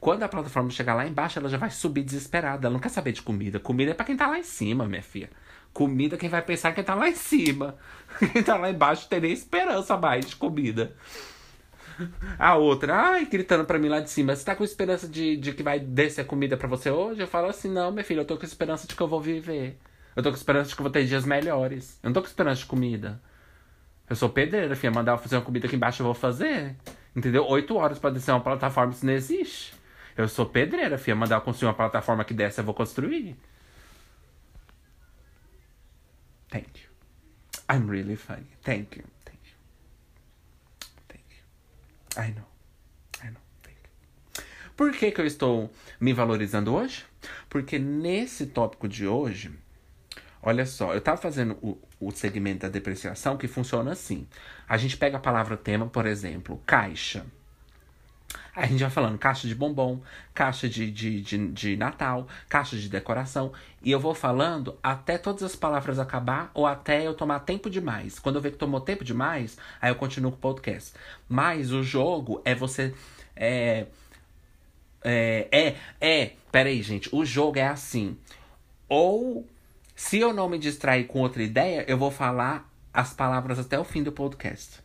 Quando 0.00 0.22
a 0.22 0.28
plataforma 0.28 0.70
chegar 0.70 0.94
lá 0.94 1.06
embaixo, 1.06 1.38
ela 1.38 1.48
já 1.48 1.58
vai 1.58 1.70
subir 1.70 2.02
desesperada. 2.02 2.66
Ela 2.66 2.72
não 2.72 2.80
quer 2.80 2.88
saber 2.88 3.12
de 3.12 3.22
comida. 3.22 3.60
Comida 3.60 3.90
é 3.90 3.94
pra 3.94 4.06
quem 4.06 4.16
tá 4.16 4.26
lá 4.26 4.38
em 4.38 4.42
cima, 4.42 4.88
minha 4.88 5.02
filha. 5.02 5.30
Comida, 5.72 6.16
quem 6.16 6.28
vai 6.28 6.42
pensar 6.42 6.70
é 6.70 6.72
quem 6.72 6.82
tá 6.84 6.94
lá 6.94 7.08
em 7.08 7.14
cima. 7.14 7.76
Quem 8.32 8.42
tá 8.42 8.56
lá 8.56 8.68
embaixo 8.70 9.08
tem 9.08 9.20
nem 9.20 9.32
esperança 9.32 9.96
mais 9.96 10.26
de 10.26 10.34
comida. 10.34 10.96
A 12.38 12.56
outra, 12.56 12.94
ai, 12.94 13.26
gritando 13.26 13.64
pra 13.64 13.78
mim 13.78 13.88
lá 13.88 14.00
de 14.00 14.10
cima, 14.10 14.34
você 14.34 14.44
tá 14.44 14.56
com 14.56 14.64
esperança 14.64 15.06
de, 15.06 15.36
de 15.36 15.52
que 15.52 15.62
vai 15.62 15.78
descer 15.78 16.26
comida 16.26 16.56
pra 16.56 16.66
você 16.66 16.90
hoje? 16.90 17.20
Eu 17.20 17.26
falo 17.26 17.48
assim, 17.48 17.70
não, 17.70 17.92
minha 17.92 18.04
filha, 18.04 18.20
eu 18.20 18.24
tô 18.24 18.36
com 18.36 18.44
esperança 18.44 18.86
de 18.86 18.96
que 18.96 19.00
eu 19.02 19.08
vou 19.08 19.20
viver. 19.20 19.78
Eu 20.16 20.22
tô 20.22 20.30
com 20.30 20.36
esperança 20.36 20.70
de 20.70 20.74
que 20.74 20.80
eu 20.80 20.84
vou 20.84 20.92
ter 20.92 21.04
dias 21.04 21.24
melhores. 21.24 21.98
Eu 22.02 22.08
não 22.08 22.14
tô 22.14 22.20
com 22.20 22.26
esperança 22.26 22.62
de 22.62 22.66
comida. 22.66 23.20
Eu 24.10 24.16
sou 24.16 24.28
pedreira, 24.28 24.74
filha. 24.74 24.90
Mandar 24.90 25.16
fazer 25.18 25.36
uma 25.36 25.42
comida 25.42 25.68
aqui 25.68 25.76
embaixo, 25.76 26.02
eu 26.02 26.06
vou 26.06 26.14
fazer. 26.14 26.74
Entendeu? 27.14 27.46
Oito 27.46 27.76
horas 27.76 27.96
pra 27.96 28.10
descer 28.10 28.32
uma 28.32 28.40
plataforma, 28.40 28.92
isso 28.92 29.06
não 29.06 29.12
existe. 29.12 29.72
Eu 30.16 30.26
sou 30.26 30.46
pedreira, 30.46 30.98
filha. 30.98 31.14
Mandar 31.14 31.36
eu 31.36 31.40
construir 31.42 31.68
uma 31.68 31.74
plataforma 31.74 32.24
que 32.24 32.34
desce, 32.34 32.58
eu 32.58 32.64
vou 32.64 32.74
construir. 32.74 33.36
Thank 36.48 36.82
you. 36.82 36.90
I'm 37.72 37.88
really 37.88 38.16
funny. 38.16 38.48
Thank 38.64 38.98
you. 38.98 39.04
Thank 39.24 39.38
you. 39.46 39.56
Thank 41.06 41.24
you. 41.30 42.20
I 42.20 42.34
know. 42.34 42.48
I 43.22 43.30
know. 43.30 43.40
Thank 43.62 43.78
you. 43.78 44.44
Por 44.76 44.90
que, 44.90 45.12
que 45.12 45.20
eu 45.20 45.26
estou 45.26 45.70
me 46.00 46.12
valorizando 46.12 46.74
hoje? 46.74 47.04
Porque 47.48 47.78
nesse 47.78 48.46
tópico 48.46 48.88
de 48.88 49.06
hoje, 49.06 49.52
olha 50.42 50.66
só, 50.66 50.94
eu 50.94 51.00
tava 51.00 51.16
fazendo 51.16 51.56
o, 51.62 51.78
o 52.00 52.10
segmento 52.10 52.60
da 52.60 52.68
depreciação 52.68 53.36
que 53.36 53.48
funciona 53.48 53.92
assim. 53.92 54.26
A 54.68 54.76
gente 54.76 54.96
pega 54.96 55.16
a 55.16 55.20
palavra 55.20 55.56
tema, 55.56 55.86
por 55.86 56.06
exemplo, 56.06 56.62
caixa. 56.66 57.24
A 58.54 58.66
gente 58.66 58.80
vai 58.80 58.90
falando 58.90 59.18
caixa 59.18 59.46
de 59.46 59.54
bombom, 59.54 60.00
caixa 60.34 60.68
de, 60.68 60.90
de, 60.90 61.20
de, 61.20 61.48
de, 61.48 61.76
Natal, 61.76 62.26
caixa 62.48 62.76
de 62.76 62.88
decoração. 62.88 63.52
E 63.82 63.90
eu 63.90 64.00
vou 64.00 64.14
falando 64.14 64.76
até 64.82 65.16
todas 65.16 65.42
as 65.42 65.56
palavras 65.56 65.98
acabar 65.98 66.50
ou 66.52 66.66
até 66.66 67.06
eu 67.06 67.14
tomar 67.14 67.40
tempo 67.40 67.70
demais. 67.70 68.18
Quando 68.18 68.36
eu 68.36 68.42
ver 68.42 68.52
que 68.52 68.58
tomou 68.58 68.80
tempo 68.80 69.04
demais, 69.04 69.56
aí 69.80 69.90
eu 69.90 69.94
continuo 69.94 70.32
com 70.32 70.38
o 70.38 70.40
podcast. 70.40 70.94
Mas 71.28 71.72
o 71.72 71.82
jogo 71.82 72.42
é 72.44 72.54
você. 72.54 72.94
É. 73.36 73.86
É. 75.02 75.48
É. 75.50 75.76
é 76.00 76.32
peraí, 76.50 76.82
gente. 76.82 77.08
O 77.14 77.24
jogo 77.24 77.58
é 77.58 77.66
assim. 77.66 78.16
Ou. 78.88 79.46
Se 80.02 80.18
eu 80.18 80.32
não 80.32 80.48
me 80.48 80.58
distrair 80.58 81.04
com 81.04 81.20
outra 81.20 81.42
ideia, 81.42 81.84
eu 81.86 81.96
vou 81.98 82.10
falar 82.10 82.72
as 82.92 83.12
palavras 83.12 83.58
até 83.58 83.78
o 83.78 83.84
fim 83.84 84.02
do 84.02 84.10
podcast. 84.10 84.80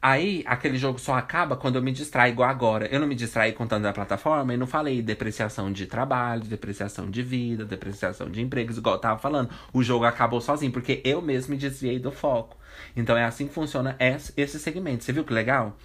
Aí, 0.00 0.42
aquele 0.46 0.78
jogo 0.78 0.98
só 0.98 1.12
acaba 1.14 1.54
quando 1.54 1.76
eu 1.76 1.82
me 1.82 1.92
distraio, 1.92 2.32
igual 2.32 2.48
agora. 2.48 2.86
Eu 2.86 2.98
não 2.98 3.06
me 3.06 3.14
distraí 3.14 3.52
contando 3.52 3.82
da 3.82 3.92
plataforma 3.92 4.54
e 4.54 4.56
não 4.56 4.66
falei 4.66 5.02
depreciação 5.02 5.70
de 5.70 5.86
trabalho, 5.86 6.42
depreciação 6.44 7.10
de 7.10 7.22
vida, 7.22 7.66
depreciação 7.66 8.30
de 8.30 8.40
empregos, 8.40 8.78
igual 8.78 8.94
eu 8.94 9.00
tava 9.00 9.20
falando. 9.20 9.50
O 9.74 9.82
jogo 9.82 10.06
acabou 10.06 10.40
sozinho, 10.40 10.72
porque 10.72 11.02
eu 11.04 11.20
mesmo 11.20 11.52
me 11.52 11.60
desviei 11.60 11.98
do 11.98 12.10
foco. 12.10 12.56
Então 12.96 13.14
é 13.14 13.24
assim 13.24 13.46
que 13.46 13.52
funciona 13.52 13.94
esse 14.00 14.58
segmento. 14.58 15.04
Você 15.04 15.12
viu 15.12 15.22
que 15.22 15.34
legal? 15.34 15.76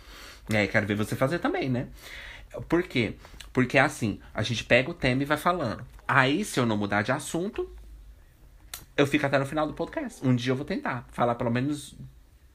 E 0.49 0.55
aí, 0.55 0.69
quero 0.69 0.87
ver 0.87 0.95
você 0.95 1.13
fazer 1.13 1.39
também, 1.39 1.69
né? 1.69 1.89
Por 2.69 2.83
quê? 2.83 3.15
Porque 3.51 3.77
é 3.77 3.81
assim, 3.81 4.21
a 4.33 4.41
gente 4.41 4.63
pega 4.63 4.89
o 4.89 4.93
tema 4.93 5.23
e 5.23 5.25
vai 5.25 5.37
falando. 5.37 5.85
Aí, 6.07 6.45
se 6.45 6.59
eu 6.59 6.65
não 6.65 6.77
mudar 6.77 7.01
de 7.01 7.11
assunto, 7.11 7.69
eu 8.95 9.07
fico 9.07 9.25
até 9.25 9.37
no 9.39 9.45
final 9.45 9.67
do 9.67 9.73
podcast. 9.73 10.25
Um 10.25 10.35
dia 10.35 10.51
eu 10.51 10.55
vou 10.55 10.65
tentar 10.65 11.07
falar 11.11 11.35
pelo 11.35 11.51
menos 11.51 11.95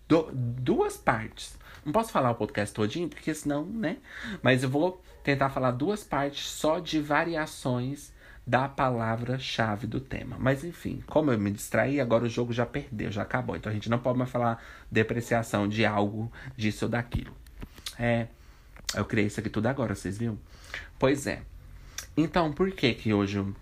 do, 0.08 0.30
duas 0.32 0.96
partes. 0.96 1.58
Não 1.84 1.92
posso 1.92 2.12
falar 2.12 2.30
o 2.30 2.34
podcast 2.34 2.74
todinho, 2.74 3.08
porque 3.08 3.32
senão, 3.34 3.64
né? 3.64 3.96
Mas 4.42 4.62
eu 4.62 4.68
vou 4.68 5.02
tentar 5.24 5.50
falar 5.50 5.70
duas 5.70 6.04
partes 6.04 6.48
só 6.48 6.78
de 6.78 7.00
variações 7.00 8.12
da 8.46 8.68
palavra-chave 8.68 9.86
do 9.86 10.00
tema. 10.00 10.36
Mas 10.38 10.64
enfim, 10.64 11.02
como 11.06 11.30
eu 11.30 11.38
me 11.38 11.50
distraí, 11.50 12.00
agora 12.00 12.24
o 12.24 12.28
jogo 12.28 12.52
já 12.52 12.66
perdeu, 12.66 13.10
já 13.10 13.22
acabou. 13.22 13.56
Então 13.56 13.70
a 13.70 13.74
gente 13.74 13.88
não 13.88 13.98
pode 13.98 14.18
mais 14.18 14.30
falar 14.30 14.62
depreciação 14.90 15.68
de 15.68 15.84
algo, 15.84 16.30
disso 16.56 16.86
ou 16.86 16.90
daquilo. 16.90 17.34
É. 17.98 18.26
Eu 18.94 19.04
criei 19.04 19.26
isso 19.26 19.38
aqui 19.38 19.48
tudo 19.48 19.66
agora, 19.66 19.94
vocês 19.94 20.18
viram? 20.18 20.38
Pois 20.98 21.26
é. 21.26 21.42
Então, 22.16 22.52
por 22.52 22.72
que 22.72 22.92
que 22.94 23.14
hoje 23.14 23.38
eu 23.38 23.54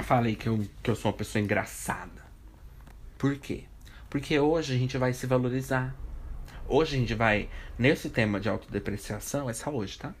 falei 0.00 0.36
que 0.36 0.48
eu, 0.48 0.66
que 0.82 0.90
eu 0.90 0.94
sou 0.94 1.10
uma 1.10 1.16
pessoa 1.16 1.42
engraçada? 1.42 2.22
Por 3.16 3.36
quê? 3.36 3.64
Porque 4.10 4.38
hoje 4.38 4.74
a 4.74 4.78
gente 4.78 4.98
vai 4.98 5.12
se 5.12 5.26
valorizar. 5.26 5.94
Hoje 6.68 6.96
a 6.96 6.98
gente 6.98 7.14
vai, 7.14 7.48
nesse 7.78 8.10
tema 8.10 8.38
de 8.38 8.48
autodepreciação, 8.48 9.48
é 9.48 9.52
só 9.54 9.70
hoje, 9.70 9.98
tá? 9.98 10.14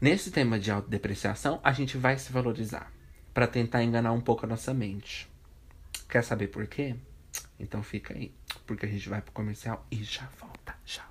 Nesse 0.00 0.30
tema 0.30 0.58
de 0.58 0.70
autodepreciação, 0.70 1.60
a 1.62 1.72
gente 1.72 1.96
vai 1.96 2.18
se 2.18 2.32
valorizar 2.32 2.92
para 3.32 3.46
tentar 3.46 3.82
enganar 3.82 4.12
um 4.12 4.20
pouco 4.20 4.44
a 4.44 4.48
nossa 4.48 4.74
mente. 4.74 5.28
Quer 6.08 6.22
saber 6.22 6.48
por 6.48 6.66
quê? 6.66 6.96
Então 7.58 7.82
fica 7.82 8.14
aí, 8.14 8.32
porque 8.66 8.86
a 8.86 8.88
gente 8.88 9.08
vai 9.08 9.20
pro 9.20 9.32
comercial 9.32 9.86
e 9.90 10.02
já 10.02 10.28
volta, 10.38 10.74
já 10.84 11.04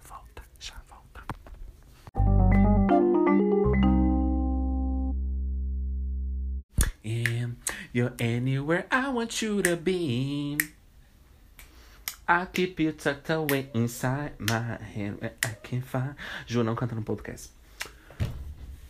you're 7.98 8.14
anywhere 8.20 8.86
I 8.92 9.10
want 9.10 9.42
you 9.42 9.64
to 9.64 9.76
be. 9.76 10.56
I 12.28 12.46
keep 12.46 12.80
you 12.80 12.92
tucked 12.92 13.32
away 13.32 13.70
inside 13.74 14.34
my 14.38 14.78
head 14.78 15.20
where 15.20 15.34
I 15.44 15.56
can 15.64 15.82
find. 15.82 16.16
Ju 16.46 16.64
não 16.64 16.76
canta 16.76 16.94
no 16.94 17.02
podcast. 17.02 17.50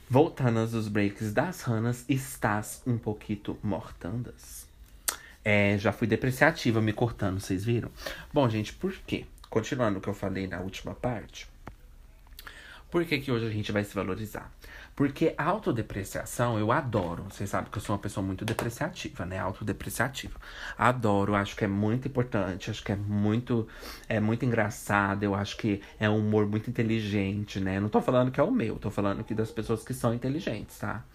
Voltando 0.09 0.59
aos 0.59 0.89
breaks 0.89 1.31
das 1.31 1.61
ranas, 1.61 2.03
estás 2.09 2.81
um 2.85 2.97
pouquinho 2.97 3.57
mortandas. 3.63 4.67
É, 5.43 5.77
já 5.77 5.93
fui 5.93 6.07
depreciativa 6.07 6.81
me 6.81 6.91
cortando, 6.91 7.39
vocês 7.39 7.63
viram? 7.63 7.89
Bom, 8.33 8.49
gente, 8.49 8.73
por 8.73 8.93
quê? 9.05 9.25
Continuando 9.49 9.99
o 9.99 10.01
que 10.01 10.09
eu 10.09 10.13
falei 10.13 10.47
na 10.47 10.59
última 10.59 10.93
parte. 10.93 11.47
Por 12.91 13.05
que, 13.05 13.19
que 13.19 13.31
hoje 13.31 13.45
a 13.45 13.51
gente 13.51 13.71
vai 13.71 13.85
se 13.85 13.95
valorizar? 13.95 14.51
Porque 14.97 15.35
autodepreciação 15.37 16.57
eu 16.57 16.71
adoro. 16.71 17.25
Vocês 17.29 17.47
sabem 17.51 17.69
que 17.71 17.77
eu 17.77 17.81
sou 17.83 17.95
uma 17.95 18.01
pessoa 18.01 18.25
muito 18.25 18.43
depreciativa, 18.43 19.27
né? 19.27 19.37
Autodepreciativa. 19.37 20.39
Adoro, 20.75 21.35
acho 21.35 21.55
que 21.55 21.63
é 21.63 21.67
muito 21.67 22.07
importante, 22.07 22.71
acho 22.71 22.83
que 22.83 22.91
é 22.91 22.95
muito 22.95 23.67
é 24.09 24.19
muito 24.19 24.43
engraçado, 24.43 25.21
eu 25.21 25.35
acho 25.35 25.55
que 25.55 25.83
é 25.99 26.09
um 26.09 26.17
humor 26.17 26.47
muito 26.47 26.67
inteligente, 26.67 27.59
né? 27.59 27.79
Não 27.79 27.89
tô 27.89 28.01
falando 28.01 28.31
que 28.31 28.39
é 28.39 28.43
o 28.43 28.49
meu, 28.49 28.79
tô 28.79 28.89
falando 28.89 29.19
aqui 29.19 29.35
das 29.35 29.51
pessoas 29.51 29.83
que 29.83 29.93
são 29.93 30.15
inteligentes, 30.15 30.79
tá? 30.79 31.05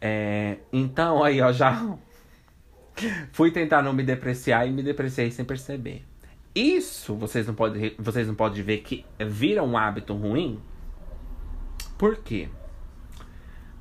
É, 0.00 0.58
então 0.72 1.22
aí, 1.22 1.40
ó, 1.40 1.52
já 1.52 1.96
fui 3.30 3.52
tentar 3.52 3.80
não 3.80 3.92
me 3.92 4.02
depreciar 4.02 4.66
e 4.66 4.72
me 4.72 4.82
depreciei 4.82 5.30
sem 5.30 5.44
perceber. 5.44 6.04
Isso 6.52 7.14
vocês 7.14 7.46
não 7.46 7.54
podem, 7.54 7.94
vocês 7.96 8.26
não 8.26 8.34
podem 8.34 8.60
ver 8.60 8.78
que 8.78 9.06
vira 9.20 9.62
um 9.62 9.78
hábito 9.78 10.14
ruim. 10.14 10.60
Por 11.96 12.16
quê? 12.16 12.48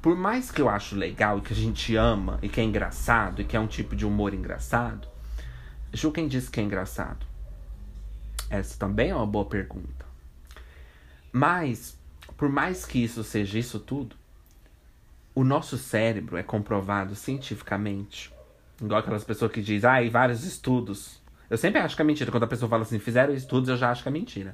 Por 0.04 0.18
mais 0.18 0.52
que 0.52 0.62
eu 0.62 0.68
acho 0.68 0.98
legal 0.98 1.38
e 1.38 1.42
que 1.42 1.54
a 1.54 1.56
gente 1.56 1.96
ama 1.96 2.38
e 2.42 2.50
que 2.50 2.60
é 2.60 2.64
engraçado 2.64 3.42
e 3.42 3.46
que 3.46 3.56
é 3.56 3.60
um 3.60 3.68
tipo 3.68 3.96
de 3.96 4.06
humor 4.06 4.34
engraçado, 4.34 5.08
Ju, 5.94 6.12
quem 6.12 6.28
disse 6.28 6.52
que 6.52 6.60
é 6.60 6.64
engraçado? 6.64 7.26
Essa 8.50 8.78
também 8.78 9.12
é 9.12 9.16
uma 9.16 9.26
boa 9.26 9.46
pergunta. 9.46 10.06
Mas, 11.32 11.98
por 12.36 12.50
mais 12.50 12.86
que 12.86 13.02
isso 13.02 13.24
seja 13.24 13.58
isso 13.58 13.80
tudo, 13.80 14.18
o 15.34 15.42
nosso 15.42 15.78
cérebro 15.78 16.36
é 16.36 16.44
comprovado 16.44 17.16
cientificamente. 17.16 18.34
Igual 18.82 19.00
aquelas 19.00 19.24
pessoas 19.24 19.54
que 19.54 19.62
dizem, 19.62 19.90
ah, 19.90 20.04
e 20.04 20.10
vários 20.10 20.44
estudos. 20.44 21.22
Eu 21.50 21.58
sempre 21.58 21.80
acho 21.80 21.96
que 21.96 22.02
é 22.02 22.06
mentira. 22.06 22.30
Quando 22.30 22.44
a 22.44 22.48
pessoa 22.48 22.70
fala 22.70 22.82
assim, 22.82 23.00
fizeram 23.00 23.34
estudos, 23.34 23.70
eu 23.70 23.78
já 23.78 23.90
acho 23.90 24.04
que 24.04 24.10
é 24.10 24.12
mentira. 24.12 24.54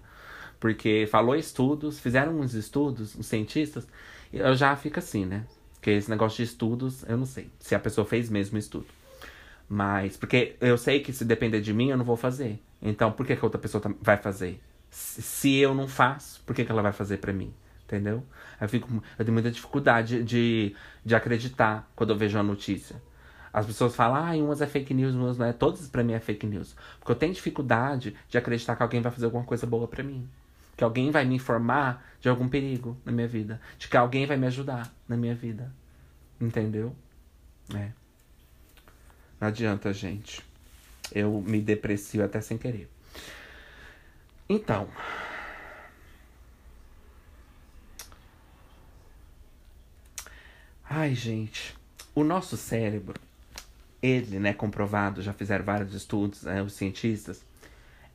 Porque 0.59 1.07
falou 1.09 1.35
estudos, 1.35 1.99
fizeram 1.99 2.39
uns 2.39 2.53
estudos, 2.53 3.15
os 3.15 3.25
cientistas, 3.25 3.87
eu 4.31 4.53
já 4.55 4.75
fico 4.75 4.99
assim, 4.99 5.25
né? 5.25 5.45
Porque 5.73 5.91
esse 5.91 6.09
negócio 6.09 6.37
de 6.37 6.43
estudos, 6.43 7.03
eu 7.07 7.17
não 7.17 7.25
sei 7.25 7.49
se 7.59 7.73
a 7.73 7.79
pessoa 7.79 8.05
fez 8.05 8.29
mesmo 8.29 8.57
estudo. 8.57 8.87
Mas, 9.67 10.17
porque 10.17 10.55
eu 10.59 10.77
sei 10.77 10.99
que 10.99 11.13
se 11.13 11.23
depender 11.23 11.61
de 11.61 11.73
mim, 11.73 11.89
eu 11.89 11.97
não 11.97 12.03
vou 12.03 12.17
fazer. 12.17 12.59
Então, 12.81 13.11
por 13.11 13.25
que, 13.25 13.35
que 13.35 13.41
a 13.41 13.45
outra 13.45 13.59
pessoa 13.59 13.81
vai 14.01 14.17
fazer? 14.17 14.59
Se 14.89 15.55
eu 15.57 15.73
não 15.73 15.87
faço, 15.87 16.41
por 16.45 16.55
que, 16.55 16.65
que 16.65 16.71
ela 16.71 16.81
vai 16.81 16.91
fazer 16.91 17.17
para 17.17 17.31
mim? 17.31 17.53
Entendeu? 17.85 18.23
Eu, 18.59 18.67
fico, 18.67 18.87
eu 19.17 19.25
tenho 19.25 19.33
muita 19.33 19.51
dificuldade 19.51 20.23
de, 20.23 20.75
de 21.05 21.15
acreditar 21.15 21.89
quando 21.95 22.09
eu 22.11 22.17
vejo 22.17 22.37
uma 22.37 22.43
notícia. 22.43 23.01
As 23.53 23.65
pessoas 23.65 23.95
falam, 23.95 24.17
ah, 24.17 24.43
umas 24.43 24.61
é 24.61 24.67
fake 24.67 24.93
news, 24.93 25.15
umas 25.15 25.37
não 25.37 25.45
é. 25.45 25.53
Todas 25.53 25.87
para 25.87 26.03
mim 26.03 26.13
é 26.13 26.19
fake 26.19 26.45
news. 26.45 26.75
Porque 26.99 27.11
eu 27.11 27.15
tenho 27.15 27.33
dificuldade 27.33 28.15
de 28.27 28.37
acreditar 28.37 28.75
que 28.75 28.83
alguém 28.83 29.01
vai 29.01 29.11
fazer 29.11 29.25
alguma 29.25 29.43
coisa 29.43 29.65
boa 29.65 29.87
para 29.87 30.03
mim. 30.03 30.27
Que 30.79 30.83
alguém 30.85 31.11
vai 31.11 31.25
me 31.25 31.35
informar 31.35 32.09
de 32.21 32.29
algum 32.29 32.47
perigo 32.47 32.97
na 33.03 33.11
minha 33.11 33.27
vida. 33.27 33.59
De 33.77 33.89
que 33.89 33.97
alguém 33.97 34.25
vai 34.25 34.37
me 34.37 34.47
ajudar 34.47 34.89
na 35.09 35.17
minha 35.17 35.35
vida. 35.35 35.69
Entendeu? 36.39 36.95
É. 37.75 37.91
Não 39.41 39.49
adianta, 39.49 39.91
gente. 39.91 40.41
Eu 41.11 41.41
me 41.45 41.59
deprecio 41.59 42.23
até 42.23 42.39
sem 42.39 42.57
querer. 42.57 42.89
Então. 44.47 44.87
Ai, 50.89 51.13
gente. 51.13 51.75
O 52.15 52.23
nosso 52.23 52.55
cérebro, 52.55 53.19
ele, 54.01 54.39
né, 54.39 54.53
comprovado, 54.53 55.21
já 55.21 55.33
fizeram 55.33 55.65
vários 55.65 55.93
estudos, 55.93 56.43
né, 56.43 56.63
os 56.63 56.71
cientistas, 56.71 57.43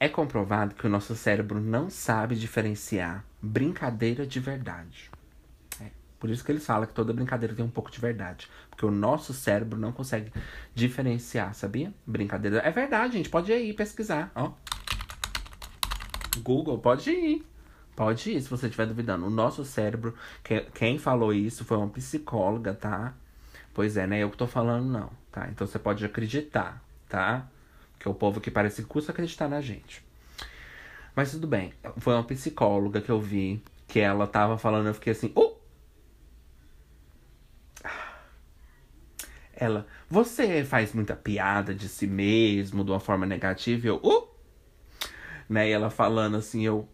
é 0.05 0.09
comprovado 0.09 0.75
que 0.75 0.87
o 0.87 0.91
nosso 0.91 1.17
cérebro 1.17 1.59
não 1.59 1.89
sabe 1.89 2.37
diferenciar 2.37 3.25
brincadeira 3.41 4.27
de 4.27 4.39
verdade. 4.39 5.11
É, 5.81 5.87
por 6.21 6.29
isso 6.29 6.45
que 6.45 6.53
eles 6.53 6.67
falam 6.67 6.87
que 6.87 6.93
toda 6.93 7.11
brincadeira 7.11 7.55
tem 7.55 7.65
um 7.65 7.71
pouco 7.71 7.91
de 7.91 7.99
verdade. 7.99 8.51
Porque 8.69 8.85
o 8.85 8.91
nosso 8.91 9.33
cérebro 9.33 9.79
não 9.79 9.93
consegue 9.93 10.31
diferenciar, 10.75 11.55
sabia? 11.55 11.91
Brincadeira. 12.07 12.59
É 12.59 12.71
verdade, 12.71 13.15
gente. 13.15 13.31
Pode 13.31 13.51
ir 13.51 13.73
pesquisar, 13.73 14.31
ó. 14.35 14.53
Google, 16.43 16.79
pode 16.79 17.11
ir. 17.11 17.47
Pode 17.97 18.31
ir, 18.31 18.43
se 18.43 18.51
você 18.51 18.67
estiver 18.67 18.87
duvidando. 18.87 19.25
O 19.25 19.31
nosso 19.31 19.65
cérebro, 19.65 20.15
que, 20.43 20.61
quem 20.75 20.99
falou 20.99 21.33
isso 21.33 21.65
foi 21.65 21.79
uma 21.79 21.89
psicóloga, 21.89 22.75
tá? 22.75 23.15
Pois 23.73 23.97
é, 23.97 24.07
não 24.07 24.17
é 24.17 24.23
eu 24.23 24.31
que 24.31 24.37
tô 24.37 24.47
falando, 24.47 24.87
não, 24.87 25.11
tá? 25.33 25.49
Então 25.51 25.67
você 25.67 25.79
pode 25.79 26.05
acreditar, 26.05 26.83
tá? 27.09 27.49
Porque 28.05 28.09
o 28.11 28.15
povo 28.15 28.39
que 28.39 28.51
parece 28.51 28.83
que 28.83 28.89
custa 28.89 29.13
acreditar 29.13 29.49
na 29.49 29.63
gente. 29.63 30.05
Mas 31.17 31.31
tudo 31.31 31.47
bem. 31.47 31.73
Foi 31.97 32.13
uma 32.13 32.23
psicóloga 32.23 33.01
que 33.01 33.11
eu 33.11 33.19
vi 33.19 33.63
que 33.89 33.99
ela 33.99 34.27
tava 34.27 34.59
falando, 34.59 34.89
eu 34.89 34.95
fiquei 34.95 35.13
assim, 35.13 35.33
oh! 35.35 35.55
Ela, 39.57 39.87
você 40.11 40.65
faz 40.65 40.93
muita 40.93 41.17
piada 41.17 41.75
de 41.75 41.89
si 41.89 42.07
mesmo 42.07 42.85
de 42.85 42.91
uma 42.91 43.01
forma 43.01 43.25
negativa, 43.25 43.87
eu, 43.87 44.01
oh! 44.03 44.29
Né? 45.49 45.71
E 45.71 45.73
ela 45.73 45.89
falando 45.89 46.37
assim, 46.37 46.63
eu, 46.67 46.87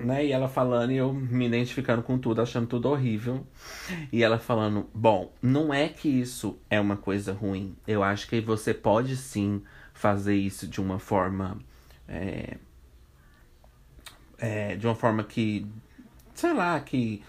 né? 0.00 0.26
E 0.26 0.32
ela 0.32 0.48
falando 0.48 0.92
e 0.92 0.96
eu 0.96 1.12
me 1.12 1.46
identificando 1.46 2.02
com 2.02 2.18
tudo, 2.18 2.40
achando 2.40 2.66
tudo 2.66 2.88
horrível. 2.88 3.46
E 4.12 4.22
ela 4.22 4.38
falando: 4.38 4.88
Bom, 4.94 5.32
não 5.42 5.72
é 5.72 5.88
que 5.88 6.08
isso 6.08 6.58
é 6.70 6.80
uma 6.80 6.96
coisa 6.96 7.32
ruim. 7.32 7.76
Eu 7.86 8.02
acho 8.02 8.28
que 8.28 8.40
você 8.40 8.72
pode 8.74 9.16
sim 9.16 9.62
fazer 9.92 10.34
isso 10.34 10.66
de 10.66 10.80
uma 10.80 10.98
forma. 10.98 11.58
É, 12.08 12.56
é, 14.38 14.76
de 14.76 14.86
uma 14.86 14.94
forma 14.94 15.24
que. 15.24 15.66
Sei 16.34 16.52
lá, 16.52 16.78
que. 16.80 17.22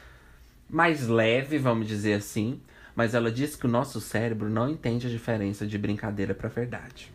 Mais 0.70 1.08
leve, 1.08 1.58
vamos 1.58 1.88
dizer 1.88 2.14
assim. 2.14 2.62
Mas 2.96 3.14
ela 3.14 3.32
disse 3.32 3.58
que 3.58 3.66
o 3.66 3.70
nosso 3.70 4.02
cérebro 4.02 4.50
não 4.50 4.70
entende 4.70 5.08
a 5.08 5.10
diferença 5.10 5.68
de 5.68 5.78
brincadeira 5.78 6.34
para 6.34 6.50
verdade. 6.50 7.12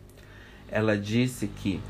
Ela 0.71 0.97
disse 0.97 1.47
que 1.47 1.81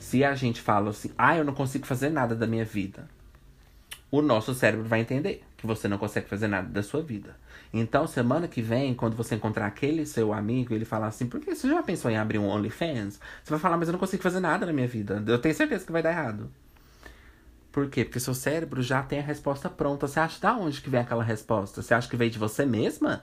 se 0.00 0.24
a 0.24 0.34
gente 0.34 0.60
fala 0.60 0.90
assim, 0.90 1.12
ah, 1.16 1.36
eu 1.36 1.44
não 1.44 1.54
consigo 1.54 1.86
fazer 1.86 2.08
nada 2.08 2.34
da 2.34 2.46
minha 2.46 2.64
vida, 2.64 3.06
o 4.10 4.22
nosso 4.22 4.54
cérebro 4.54 4.88
vai 4.88 5.00
entender 5.00 5.44
que 5.56 5.66
você 5.66 5.86
não 5.86 5.98
consegue 5.98 6.26
fazer 6.26 6.48
nada 6.48 6.66
da 6.66 6.82
sua 6.82 7.02
vida. 7.02 7.36
Então, 7.72 8.06
semana 8.06 8.48
que 8.48 8.62
vem, 8.62 8.94
quando 8.94 9.14
você 9.14 9.34
encontrar 9.36 9.66
aquele 9.66 10.04
seu 10.06 10.32
amigo, 10.32 10.74
ele 10.74 10.86
falar 10.86 11.08
assim, 11.08 11.26
por 11.26 11.38
que 11.38 11.54
você 11.54 11.68
já 11.68 11.82
pensou 11.82 12.10
em 12.10 12.16
abrir 12.16 12.38
um 12.38 12.48
OnlyFans? 12.48 13.20
Você 13.44 13.50
vai 13.50 13.60
falar, 13.60 13.76
mas 13.76 13.88
eu 13.88 13.92
não 13.92 14.00
consigo 14.00 14.22
fazer 14.22 14.40
nada 14.40 14.66
na 14.66 14.72
minha 14.72 14.88
vida. 14.88 15.22
Eu 15.26 15.38
tenho 15.38 15.54
certeza 15.54 15.84
que 15.84 15.92
vai 15.92 16.02
dar 16.02 16.10
errado. 16.10 16.50
Por 17.70 17.88
quê? 17.88 18.04
Porque 18.04 18.18
seu 18.18 18.34
cérebro 18.34 18.82
já 18.82 19.02
tem 19.02 19.20
a 19.20 19.22
resposta 19.22 19.68
pronta. 19.68 20.08
Você 20.08 20.18
acha 20.18 20.40
da 20.40 20.56
onde 20.56 20.80
que 20.80 20.90
vem 20.90 21.00
aquela 21.00 21.22
resposta? 21.22 21.82
Você 21.82 21.94
acha 21.94 22.08
que 22.08 22.16
veio 22.16 22.30
de 22.30 22.38
você 22.38 22.66
mesma? 22.66 23.22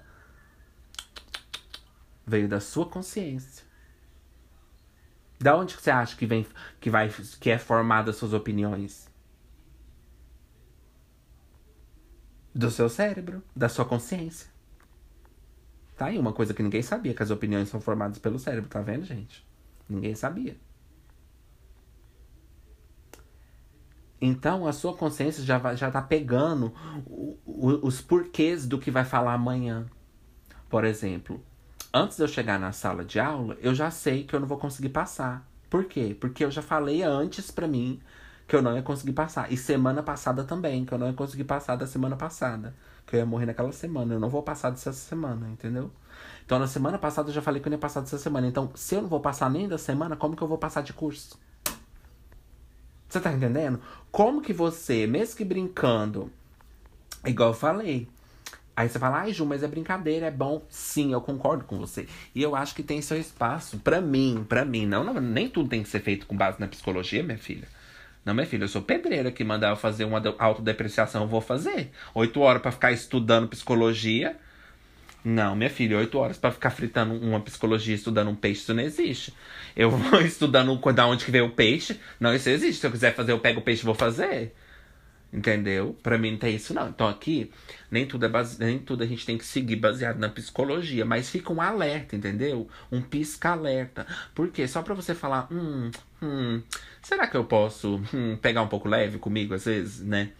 Veio 2.25 2.47
da 2.47 2.61
sua 2.61 2.85
consciência. 2.85 3.66
Da 5.39 5.55
onde 5.55 5.75
você 5.75 5.91
acha 5.91 6.15
que 6.15 6.25
vem 6.25 6.45
que 6.79 6.89
vai 6.89 7.09
que 7.39 7.49
é 7.49 7.57
formada 7.57 8.11
suas 8.11 8.33
opiniões? 8.33 9.07
Do 12.53 12.71
seu 12.71 12.89
cérebro, 12.89 13.43
da 13.55 13.69
sua 13.69 13.85
consciência. 13.85 14.49
Tá 15.95 16.07
aí 16.07 16.17
uma 16.17 16.33
coisa 16.33 16.53
que 16.53 16.63
ninguém 16.63 16.81
sabia, 16.81 17.13
que 17.13 17.23
as 17.23 17.31
opiniões 17.31 17.69
são 17.69 17.79
formadas 17.79 18.17
pelo 18.19 18.39
cérebro, 18.39 18.69
tá 18.69 18.81
vendo, 18.81 19.05
gente? 19.05 19.45
Ninguém 19.87 20.15
sabia. 20.15 20.57
Então 24.19 24.67
a 24.67 24.73
sua 24.73 24.95
consciência 24.95 25.43
já, 25.43 25.75
já 25.75 25.91
tá 25.91 26.01
pegando 26.01 26.73
o, 27.05 27.37
o, 27.45 27.87
os 27.87 28.01
porquês 28.01 28.65
do 28.65 28.79
que 28.79 28.89
vai 28.89 29.05
falar 29.05 29.33
amanhã. 29.33 29.85
Por 30.69 30.83
exemplo, 30.83 31.43
antes 31.93 32.17
de 32.17 32.23
eu 32.23 32.27
chegar 32.27 32.59
na 32.59 32.71
sala 32.71 33.03
de 33.03 33.19
aula, 33.19 33.57
eu 33.61 33.73
já 33.73 33.89
sei 33.91 34.23
que 34.23 34.35
eu 34.35 34.39
não 34.39 34.47
vou 34.47 34.57
conseguir 34.57 34.89
passar. 34.89 35.47
Por 35.69 35.85
quê? 35.85 36.15
Porque 36.19 36.43
eu 36.43 36.51
já 36.51 36.61
falei 36.61 37.03
antes 37.03 37.51
pra 37.51 37.67
mim 37.67 37.99
que 38.47 38.55
eu 38.55 38.61
não 38.61 38.75
ia 38.75 38.81
conseguir 38.81 39.13
passar. 39.13 39.51
E 39.51 39.57
semana 39.57 40.01
passada 40.01 40.43
também, 40.43 40.85
que 40.85 40.93
eu 40.93 40.97
não 40.97 41.07
ia 41.07 41.13
conseguir 41.13 41.43
passar 41.43 41.75
da 41.75 41.85
semana 41.85 42.15
passada. 42.15 42.73
Que 43.05 43.15
eu 43.15 43.19
ia 43.19 43.25
morrer 43.25 43.45
naquela 43.45 43.71
semana. 43.71 44.13
Eu 44.13 44.19
não 44.19 44.29
vou 44.29 44.41
passar 44.41 44.69
dessa 44.69 44.93
semana, 44.93 45.49
entendeu? 45.49 45.91
Então 46.45 46.57
na 46.57 46.67
semana 46.67 46.97
passada 46.97 47.29
eu 47.29 47.33
já 47.33 47.41
falei 47.41 47.61
que 47.61 47.67
eu 47.67 47.71
não 47.71 47.77
ia 47.77 47.81
passar 47.81 48.01
dessa 48.01 48.17
semana. 48.17 48.47
Então, 48.47 48.71
se 48.73 48.95
eu 48.95 49.01
não 49.01 49.09
vou 49.09 49.19
passar 49.19 49.49
nem 49.49 49.67
da 49.67 49.77
semana, 49.77 50.15
como 50.15 50.35
que 50.35 50.41
eu 50.41 50.47
vou 50.47 50.57
passar 50.57 50.81
de 50.81 50.93
curso? 50.93 51.37
Você 53.09 53.19
tá 53.19 53.31
entendendo? 53.31 53.79
Como 54.11 54.41
que 54.41 54.53
você, 54.53 55.07
mesmo 55.07 55.37
que 55.37 55.45
brincando, 55.45 56.31
igual 57.25 57.49
eu 57.49 57.53
falei, 57.53 58.07
Aí 58.77 58.87
você 58.87 58.99
fala, 58.99 59.21
ai 59.21 59.33
Ju, 59.33 59.43
mas 59.43 59.63
é 59.63 59.67
brincadeira, 59.67 60.27
é 60.27 60.31
bom. 60.31 60.63
Sim, 60.69 61.11
eu 61.11 61.19
concordo 61.19 61.63
com 61.63 61.79
você. 61.79 62.05
E 62.35 62.43
eu 62.43 62.55
acho 62.55 62.75
que 62.75 62.83
tem 62.83 63.01
seu 63.01 63.19
espaço. 63.19 63.79
para 63.79 63.99
mim, 63.99 64.45
para 64.47 64.63
mim. 64.63 64.85
Não, 64.85 65.03
não, 65.03 65.15
nem 65.15 65.49
tudo 65.49 65.67
tem 65.67 65.81
que 65.81 65.89
ser 65.89 65.99
feito 65.99 66.27
com 66.27 66.37
base 66.37 66.59
na 66.59 66.67
psicologia, 66.67 67.23
minha 67.23 67.39
filha. 67.39 67.67
Não, 68.23 68.35
minha 68.35 68.45
filha, 68.45 68.65
eu 68.65 68.67
sou 68.67 68.83
pedreira 68.83 69.31
que 69.31 69.43
mandar 69.43 69.69
eu 69.71 69.75
fazer 69.75 70.05
uma 70.05 70.21
autodepreciação, 70.37 71.23
eu 71.23 71.27
vou 71.27 71.41
fazer. 71.41 71.89
Oito 72.13 72.39
horas 72.39 72.61
para 72.61 72.71
ficar 72.71 72.91
estudando 72.91 73.47
psicologia. 73.47 74.35
Não, 75.25 75.55
minha 75.55 75.71
filha, 75.71 75.97
oito 75.97 76.19
horas 76.19 76.37
para 76.37 76.51
ficar 76.51 76.69
fritando 76.69 77.15
uma 77.15 77.39
psicologia 77.39 77.95
estudando 77.95 78.29
um 78.29 78.35
peixe, 78.35 78.61
isso 78.61 78.75
não 78.75 78.83
existe. 78.83 79.33
Eu 79.75 79.89
vou 79.89 80.21
estudando 80.21 80.79
da 80.93 81.07
onde 81.07 81.25
que 81.25 81.31
veio 81.31 81.47
o 81.47 81.51
peixe. 81.51 81.99
Não, 82.19 82.31
isso 82.35 82.47
existe. 82.47 82.81
Se 82.81 82.85
eu 82.85 82.91
quiser 82.91 83.15
fazer, 83.15 83.31
eu 83.31 83.39
pego 83.39 83.59
o 83.59 83.63
peixe 83.63 83.81
e 83.81 83.85
vou 83.85 83.95
fazer. 83.95 84.53
Entendeu? 85.31 85.95
Para 86.01 86.17
mim 86.17 86.31
não 86.31 86.37
tem 86.37 86.55
isso 86.55 86.73
não. 86.73 86.87
Então 86.87 87.07
aqui 87.07 87.51
nem 87.91 88.05
tudo 88.05 88.25
é 88.25 88.29
base... 88.29 88.59
nem 88.59 88.79
tudo 88.79 89.03
a 89.03 89.05
gente 89.05 89.25
tem 89.25 89.37
que 89.37 89.45
seguir 89.45 89.75
baseado 89.75 90.17
na 90.17 90.29
psicologia, 90.29 91.03
mas 91.03 91.29
fica 91.29 91.51
um 91.51 91.61
alerta, 91.61 92.15
entendeu? 92.15 92.67
Um 92.91 93.01
pisca 93.01 93.49
alerta. 93.49 94.07
Por 94.33 94.49
quê? 94.49 94.67
Só 94.67 94.81
para 94.81 94.93
você 94.93 95.13
falar, 95.13 95.47
hum, 95.51 95.91
hum, 96.21 96.61
será 97.01 97.27
que 97.27 97.35
eu 97.35 97.43
posso 97.43 98.01
hum, 98.13 98.37
pegar 98.37 98.61
um 98.61 98.67
pouco 98.67 98.87
leve 98.87 99.17
comigo 99.17 99.53
às 99.53 99.65
vezes, 99.65 99.99
né? 99.99 100.31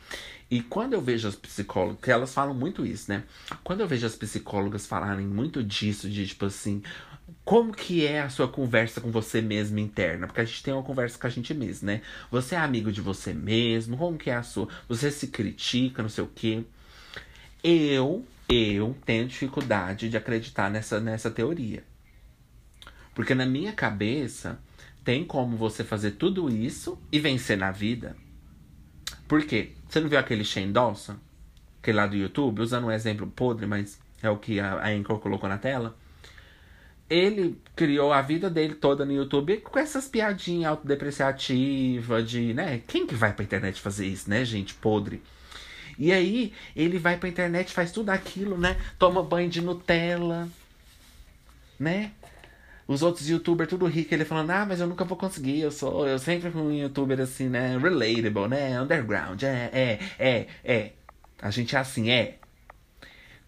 E 0.49 0.61
quando 0.61 0.93
eu 0.93 1.01
vejo 1.01 1.27
as 1.27 1.35
psicólogas, 1.35 1.99
que 2.01 2.09
elas 2.09 2.33
falam 2.33 2.53
muito 2.53 2.85
isso, 2.85 3.11
né? 3.11 3.23
Quando 3.65 3.81
eu 3.81 3.87
vejo 3.87 4.05
as 4.05 4.15
psicólogas 4.15 4.85
falarem 4.85 5.27
muito 5.27 5.61
disso, 5.61 6.09
de 6.09 6.25
tipo 6.25 6.45
assim, 6.45 6.81
como 7.47 7.71
que 7.71 8.05
é 8.05 8.19
a 8.19 8.27
sua 8.27 8.49
conversa 8.49 8.99
com 8.99 9.09
você 9.09 9.41
mesmo 9.41 9.79
interna? 9.79 10.27
Porque 10.27 10.41
a 10.41 10.43
gente 10.43 10.61
tem 10.61 10.73
uma 10.73 10.83
conversa 10.83 11.17
com 11.17 11.27
a 11.27 11.29
gente 11.29 11.53
mesmo, 11.53 11.87
né? 11.87 12.01
Você 12.29 12.55
é 12.55 12.57
amigo 12.57 12.91
de 12.91 12.99
você 12.99 13.33
mesmo? 13.33 13.95
Como 13.95 14.17
que 14.17 14.29
é 14.29 14.35
a 14.35 14.43
sua? 14.43 14.67
Você 14.89 15.09
se 15.09 15.27
critica, 15.27 16.01
não 16.01 16.09
sei 16.09 16.25
o 16.25 16.27
quê. 16.27 16.65
Eu, 17.63 18.25
eu 18.49 18.97
tenho 19.05 19.25
dificuldade 19.25 20.09
de 20.09 20.17
acreditar 20.17 20.69
nessa, 20.69 20.99
nessa 20.99 21.31
teoria. 21.31 21.85
Porque 23.15 23.33
na 23.33 23.45
minha 23.45 23.71
cabeça, 23.71 24.59
tem 25.05 25.23
como 25.23 25.55
você 25.55 25.85
fazer 25.85 26.11
tudo 26.11 26.49
isso 26.49 26.99
e 27.09 27.17
vencer 27.17 27.57
na 27.57 27.71
vida. 27.71 28.17
Por 29.25 29.45
quê? 29.45 29.71
Você 29.87 30.01
não 30.01 30.09
viu 30.09 30.19
aquele 30.19 30.43
Shane 30.43 30.73
Dawson? 30.73 31.15
Aquele 31.81 31.95
lá 31.95 32.07
do 32.07 32.17
YouTube? 32.17 32.59
Usando 32.59 32.87
um 32.87 32.91
exemplo 32.91 33.25
podre, 33.25 33.65
mas 33.65 33.97
é 34.21 34.29
o 34.29 34.35
que 34.35 34.59
a, 34.59 34.73
a 34.73 34.89
Anchor 34.89 35.19
colocou 35.19 35.47
na 35.47 35.57
tela 35.57 35.95
ele 37.09 37.59
criou 37.75 38.11
a 38.11 38.21
vida 38.21 38.49
dele 38.49 38.75
toda 38.75 39.05
no 39.05 39.13
YouTube 39.13 39.57
com 39.57 39.79
essas 39.79 40.07
piadinhas 40.07 40.71
autodepreciativas 40.71 42.29
de, 42.29 42.53
né? 42.53 42.81
Quem 42.87 43.07
que 43.07 43.15
vai 43.15 43.31
pra 43.33 43.45
internet 43.45 43.79
fazer 43.79 44.05
isso, 44.05 44.29
né, 44.29 44.43
gente? 44.43 44.73
Podre. 44.73 45.21
E 45.97 46.11
aí, 46.11 46.53
ele 46.75 46.99
vai 46.99 47.17
pra 47.17 47.29
internet, 47.29 47.71
faz 47.71 47.91
tudo 47.91 48.09
aquilo, 48.09 48.57
né? 48.57 48.77
Toma 48.99 49.23
banho 49.23 49.49
de 49.49 49.61
Nutella, 49.61 50.47
né? 51.79 52.11
Os 52.87 53.01
outros 53.01 53.27
youtubers 53.29 53.69
tudo 53.69 53.85
rico, 53.85 54.13
ele 54.13 54.23
falando, 54.23 54.51
ah, 54.51 54.65
mas 54.65 54.79
eu 54.79 54.87
nunca 54.87 55.03
vou 55.03 55.17
conseguir, 55.17 55.59
eu 55.59 55.71
sou, 55.71 56.07
eu 56.07 56.19
sempre 56.19 56.49
fui 56.51 56.61
um 56.61 56.71
youtuber 56.71 57.19
assim, 57.19 57.49
né? 57.49 57.77
Relatable, 57.77 58.47
né? 58.47 58.79
Underground, 58.81 59.41
é, 59.43 59.69
é, 59.73 59.99
é, 60.19 60.47
é. 60.63 60.91
A 61.41 61.49
gente 61.49 61.75
é 61.75 61.79
assim, 61.79 62.09
é. 62.09 62.37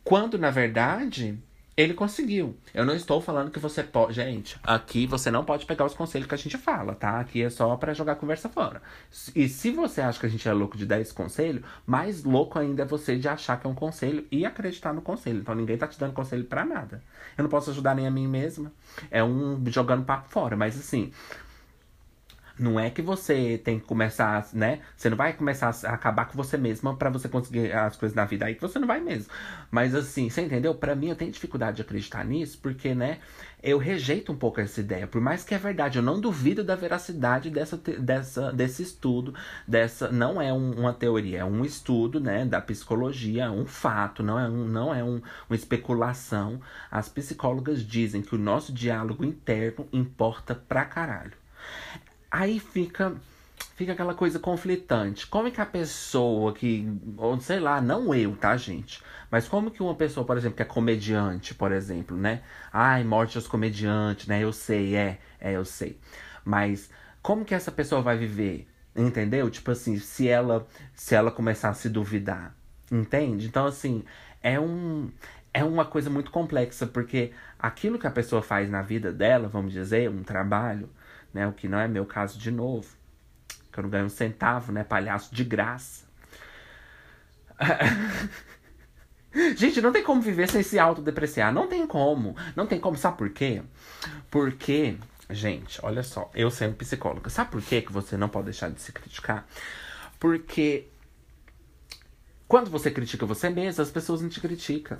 Quando, 0.03 0.37
na 0.37 0.49
verdade, 0.49 1.37
ele 1.79 1.93
conseguiu. 1.93 2.57
Eu 2.73 2.85
não 2.85 2.93
estou 2.93 3.21
falando 3.21 3.51
que 3.51 3.57
você 3.57 3.81
pode. 3.81 4.13
Gente, 4.13 4.59
aqui 4.61 5.07
você 5.07 5.31
não 5.31 5.45
pode 5.45 5.65
pegar 5.65 5.85
os 5.85 5.93
conselhos 5.93 6.27
que 6.27 6.35
a 6.35 6.37
gente 6.37 6.57
fala, 6.57 6.93
tá? 6.93 7.21
Aqui 7.21 7.41
é 7.41 7.49
só 7.49 7.73
para 7.77 7.93
jogar 7.93 8.15
conversa 8.15 8.49
fora. 8.49 8.81
E 9.33 9.47
se 9.47 9.71
você 9.71 10.01
acha 10.01 10.19
que 10.19 10.25
a 10.25 10.29
gente 10.29 10.45
é 10.45 10.51
louco 10.51 10.77
de 10.77 10.85
dar 10.85 10.99
esse 10.99 11.13
conselho, 11.13 11.63
mais 11.85 12.25
louco 12.25 12.59
ainda 12.59 12.83
é 12.83 12.85
você 12.85 13.15
de 13.15 13.29
achar 13.29 13.57
que 13.57 13.65
é 13.65 13.69
um 13.69 13.75
conselho 13.75 14.27
e 14.29 14.45
acreditar 14.45 14.91
no 14.91 15.01
conselho. 15.01 15.39
Então 15.39 15.55
ninguém 15.55 15.77
tá 15.77 15.87
te 15.87 15.97
dando 15.97 16.11
conselho 16.11 16.43
para 16.43 16.65
nada. 16.65 17.01
Eu 17.37 17.43
não 17.43 17.49
posso 17.49 17.69
ajudar 17.69 17.95
nem 17.95 18.05
a 18.05 18.11
mim 18.11 18.27
mesma. 18.27 18.73
É 19.09 19.23
um 19.23 19.63
jogando 19.67 20.03
papo 20.03 20.27
fora. 20.27 20.57
Mas 20.57 20.77
assim, 20.77 21.13
não 22.59 22.79
é 22.79 22.89
que 22.89 23.01
você 23.01 23.57
tem 23.63 23.79
que 23.79 23.85
começar, 23.85 24.47
né? 24.53 24.79
Você 24.95 25.09
não 25.09 25.17
vai 25.17 25.33
começar 25.33 25.73
a 25.85 25.93
acabar 25.93 26.25
com 26.25 26.35
você 26.35 26.57
mesma 26.57 26.95
para 26.95 27.09
você 27.09 27.29
conseguir 27.29 27.71
as 27.71 27.95
coisas 27.95 28.15
na 28.15 28.25
vida 28.25 28.45
aí 28.45 28.55
que 28.55 28.61
você 28.61 28.77
não 28.77 28.87
vai 28.87 28.99
mesmo. 28.99 29.31
Mas 29.71 29.95
assim, 29.95 30.29
você 30.29 30.41
entendeu? 30.41 30.75
Para 30.75 30.95
mim 30.95 31.09
eu 31.09 31.15
tenho 31.15 31.31
dificuldade 31.31 31.77
de 31.77 31.81
acreditar 31.81 32.25
nisso, 32.25 32.59
porque, 32.61 32.93
né, 32.93 33.19
eu 33.61 33.77
rejeito 33.77 34.31
um 34.31 34.35
pouco 34.35 34.59
essa 34.61 34.79
ideia. 34.79 35.07
Por 35.07 35.21
mais 35.21 35.43
que 35.43 35.53
é 35.53 35.57
verdade, 35.57 35.97
eu 35.97 36.03
não 36.03 36.19
duvido 36.19 36.63
da 36.63 36.75
veracidade 36.75 37.49
dessa, 37.49 37.77
dessa 37.77 38.51
desse 38.51 38.83
estudo, 38.83 39.33
dessa 39.67 40.11
não 40.11 40.41
é 40.41 40.51
um, 40.53 40.71
uma 40.71 40.93
teoria, 40.93 41.39
é 41.39 41.45
um 41.45 41.63
estudo, 41.65 42.19
né, 42.19 42.45
da 42.45 42.61
psicologia, 42.61 43.51
um 43.51 43.65
fato, 43.65 44.23
não 44.23 44.39
é 44.39 44.49
um 44.49 44.67
não 44.67 44.93
é 44.93 45.03
um, 45.03 45.21
uma 45.49 45.55
especulação. 45.55 46.61
As 46.91 47.09
psicólogas 47.09 47.85
dizem 47.85 48.21
que 48.21 48.35
o 48.35 48.37
nosso 48.37 48.73
diálogo 48.73 49.23
interno 49.25 49.87
importa 49.91 50.55
pra 50.55 50.85
caralho. 50.85 51.33
Aí 52.31 52.59
fica 52.59 53.15
fica 53.75 53.93
aquela 53.93 54.13
coisa 54.13 54.39
conflitante. 54.39 55.25
Como 55.27 55.47
é 55.47 55.51
que 55.51 55.61
a 55.61 55.65
pessoa 55.65 56.53
que, 56.53 56.85
ou 57.17 57.39
sei 57.39 57.59
lá, 57.61 57.79
não 57.81 58.13
eu, 58.13 58.35
tá, 58.35 58.57
gente? 58.57 59.01
Mas 59.31 59.47
como 59.47 59.71
que 59.71 59.81
uma 59.81 59.95
pessoa, 59.95 60.25
por 60.25 60.37
exemplo, 60.37 60.57
que 60.57 60.61
é 60.61 60.65
comediante, 60.65 61.53
por 61.53 61.71
exemplo, 61.71 62.17
né? 62.17 62.41
Ai, 62.73 63.03
morte 63.05 63.37
aos 63.37 63.47
comediantes, 63.47 64.27
né? 64.27 64.43
Eu 64.43 64.51
sei, 64.51 64.95
é, 64.95 65.19
é, 65.39 65.53
eu 65.53 65.63
sei. 65.63 65.97
Mas 66.43 66.89
como 67.21 67.45
que 67.45 67.55
essa 67.55 67.71
pessoa 67.71 68.01
vai 68.01 68.17
viver? 68.17 68.67
Entendeu? 68.95 69.49
Tipo 69.49 69.71
assim, 69.71 69.97
se 69.97 70.27
ela 70.27 70.67
se 70.93 71.15
ela 71.15 71.31
começar 71.31 71.69
a 71.69 71.73
se 71.73 71.89
duvidar. 71.89 72.53
Entende? 72.91 73.47
Então, 73.47 73.65
assim, 73.65 74.03
é 74.41 74.59
um 74.59 75.09
é 75.53 75.63
uma 75.63 75.85
coisa 75.85 76.09
muito 76.09 76.31
complexa, 76.31 76.85
porque 76.85 77.31
aquilo 77.57 77.97
que 77.97 78.07
a 78.07 78.11
pessoa 78.11 78.41
faz 78.41 78.69
na 78.69 78.81
vida 78.81 79.11
dela, 79.11 79.47
vamos 79.47 79.73
dizer, 79.73 80.09
um 80.09 80.23
trabalho, 80.23 80.89
né? 81.33 81.47
O 81.47 81.53
que 81.53 81.67
não 81.67 81.79
é 81.79 81.87
meu 81.87 82.05
caso 82.05 82.37
de 82.37 82.51
novo 82.51 82.99
que 83.71 83.79
eu 83.79 83.83
não 83.83 83.89
ganho 83.89 84.05
um 84.05 84.09
centavo, 84.09 84.71
né? 84.71 84.83
Palhaço 84.83 85.33
de 85.33 85.43
graça. 85.43 86.05
Gente, 89.55 89.81
não 89.81 89.91
tem 89.91 90.03
como 90.03 90.21
viver 90.21 90.49
sem 90.49 90.63
se 90.63 90.79
autodepreciar. 90.79 91.53
Não 91.53 91.67
tem 91.67 91.85
como. 91.85 92.35
Não 92.55 92.65
tem 92.65 92.79
como. 92.79 92.97
Sabe 92.97 93.17
por 93.17 93.29
quê? 93.29 93.61
Porque, 94.31 94.97
gente, 95.29 95.79
olha 95.83 96.01
só, 96.01 96.31
eu 96.33 96.49
sendo 96.49 96.75
psicóloga, 96.75 97.29
sabe 97.29 97.51
por 97.51 97.61
quê 97.61 97.79
que 97.79 97.91
você 97.91 98.17
não 98.17 98.27
pode 98.27 98.45
deixar 98.45 98.71
de 98.71 98.81
se 98.81 98.91
criticar? 98.91 99.47
Porque 100.19 100.87
quando 102.47 102.71
você 102.71 102.89
critica 102.89 103.23
você 103.23 103.49
mesmo, 103.49 103.83
as 103.83 103.91
pessoas 103.91 104.21
não 104.21 104.29
te 104.29 104.41
criticam. 104.41 104.97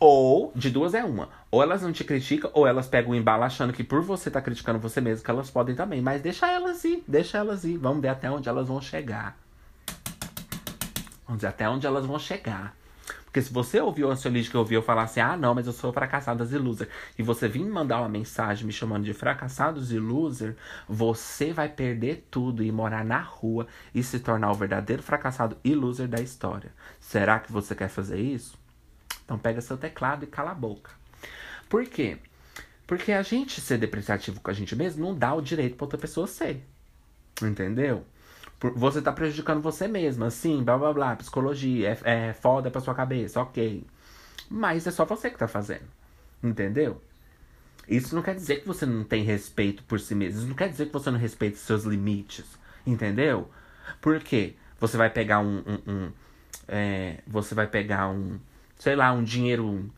Ou, 0.00 0.50
de 0.56 0.70
duas 0.70 0.94
é 0.94 1.04
uma. 1.04 1.28
Ou 1.50 1.62
elas 1.62 1.82
não 1.82 1.92
te 1.92 2.04
criticam, 2.04 2.50
ou 2.54 2.66
elas 2.66 2.88
pegam 2.88 3.10
o 3.10 3.14
embalo 3.14 3.44
achando 3.44 3.70
que 3.70 3.84
por 3.84 4.00
você 4.00 4.30
estar 4.30 4.40
tá 4.40 4.44
criticando 4.44 4.78
você 4.78 4.98
mesmo, 4.98 5.22
que 5.22 5.30
elas 5.30 5.50
podem 5.50 5.74
também. 5.74 6.00
Mas 6.00 6.22
deixa 6.22 6.50
elas 6.50 6.82
ir, 6.84 7.04
deixa 7.06 7.36
elas 7.36 7.64
ir. 7.64 7.76
Vamos 7.76 8.00
ver 8.00 8.08
até 8.08 8.30
onde 8.30 8.48
elas 8.48 8.68
vão 8.68 8.80
chegar. 8.80 9.36
Vamos 11.26 11.42
ver 11.42 11.48
até 11.48 11.68
onde 11.68 11.86
elas 11.86 12.06
vão 12.06 12.18
chegar. 12.18 12.74
Porque 13.26 13.42
se 13.42 13.52
você 13.52 13.78
ouviu 13.78 14.08
o 14.08 14.10
ansiolítico 14.10 14.52
que 14.52 14.56
ouviu 14.56 14.82
falar 14.82 15.02
assim, 15.02 15.20
ah, 15.20 15.36
não, 15.36 15.54
mas 15.54 15.66
eu 15.66 15.72
sou 15.72 15.92
fracassadas 15.92 16.50
e 16.50 16.58
loser, 16.58 16.88
e 17.16 17.22
você 17.22 17.46
vir 17.46 17.62
me 17.62 17.70
mandar 17.70 18.00
uma 18.00 18.08
mensagem 18.08 18.66
me 18.66 18.72
chamando 18.72 19.04
de 19.04 19.14
fracassados 19.14 19.92
e 19.92 20.00
loser, 20.00 20.56
você 20.88 21.52
vai 21.52 21.68
perder 21.68 22.26
tudo 22.28 22.60
e 22.60 22.72
morar 22.72 23.04
na 23.04 23.20
rua 23.20 23.68
e 23.94 24.02
se 24.02 24.18
tornar 24.18 24.50
o 24.50 24.54
verdadeiro 24.54 25.00
fracassado 25.00 25.56
e 25.62 25.76
loser 25.76 26.08
da 26.08 26.20
história. 26.20 26.72
Será 26.98 27.38
que 27.38 27.52
você 27.52 27.72
quer 27.72 27.88
fazer 27.88 28.18
isso? 28.18 28.59
Então 29.30 29.38
pega 29.38 29.60
seu 29.60 29.76
teclado 29.76 30.24
e 30.24 30.26
cala 30.26 30.50
a 30.50 30.54
boca. 30.54 30.90
Por 31.68 31.86
quê? 31.86 32.18
Porque 32.84 33.12
a 33.12 33.22
gente 33.22 33.60
ser 33.60 33.78
depreciativo 33.78 34.40
com 34.40 34.50
a 34.50 34.52
gente 34.52 34.74
mesmo 34.74 35.04
não 35.04 35.14
dá 35.14 35.32
o 35.32 35.40
direito 35.40 35.76
pra 35.76 35.84
outra 35.84 35.96
pessoa 35.96 36.26
ser. 36.26 36.66
Entendeu? 37.40 38.04
Você 38.74 39.00
tá 39.00 39.12
prejudicando 39.12 39.62
você 39.62 39.86
mesmo, 39.86 40.24
assim, 40.24 40.64
blá 40.64 40.76
blá 40.76 40.92
blá, 40.92 41.14
psicologia, 41.14 41.96
é, 42.04 42.30
é 42.30 42.32
foda 42.32 42.72
pra 42.72 42.80
sua 42.80 42.92
cabeça, 42.92 43.40
ok. 43.40 43.86
Mas 44.50 44.84
é 44.88 44.90
só 44.90 45.04
você 45.04 45.30
que 45.30 45.38
tá 45.38 45.46
fazendo. 45.46 45.86
Entendeu? 46.42 47.00
Isso 47.88 48.16
não 48.16 48.22
quer 48.22 48.34
dizer 48.34 48.62
que 48.62 48.66
você 48.66 48.84
não 48.84 49.04
tem 49.04 49.22
respeito 49.22 49.84
por 49.84 50.00
si 50.00 50.12
mesmo. 50.12 50.40
Isso 50.40 50.48
não 50.48 50.56
quer 50.56 50.70
dizer 50.70 50.86
que 50.86 50.92
você 50.92 51.08
não 51.08 51.20
respeita 51.20 51.56
seus 51.56 51.84
limites. 51.84 52.46
Entendeu? 52.84 53.48
Por 54.00 54.18
quê? 54.18 54.56
Você 54.80 54.96
vai 54.96 55.08
pegar 55.08 55.38
um. 55.38 55.58
um, 55.58 55.92
um 55.92 56.12
é, 56.66 57.18
você 57.28 57.54
vai 57.54 57.68
pegar 57.68 58.08
um 58.08 58.40
sei 58.80 58.96
lá, 58.96 59.12
um 59.12 59.22
dinheiro. 59.22 59.88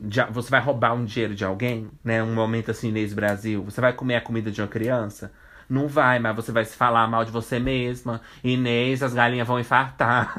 De, 0.00 0.24
você 0.30 0.50
vai 0.50 0.60
roubar 0.60 0.94
um 0.94 1.04
dinheiro 1.04 1.34
de 1.34 1.44
alguém, 1.44 1.90
né? 2.02 2.22
Um 2.22 2.34
momento 2.34 2.70
assim, 2.70 2.88
Inês 2.88 3.12
Brasil. 3.12 3.62
Você 3.64 3.80
vai 3.80 3.92
comer 3.92 4.16
a 4.16 4.20
comida 4.20 4.50
de 4.50 4.60
uma 4.60 4.68
criança? 4.68 5.32
Não 5.68 5.86
vai, 5.86 6.18
mas 6.18 6.34
você 6.34 6.50
vai 6.50 6.64
se 6.64 6.76
falar 6.76 7.06
mal 7.06 7.24
de 7.24 7.30
você 7.30 7.58
mesma. 7.58 8.22
Inês, 8.42 9.02
as 9.02 9.12
galinhas 9.12 9.46
vão 9.46 9.60
infartar. 9.60 10.36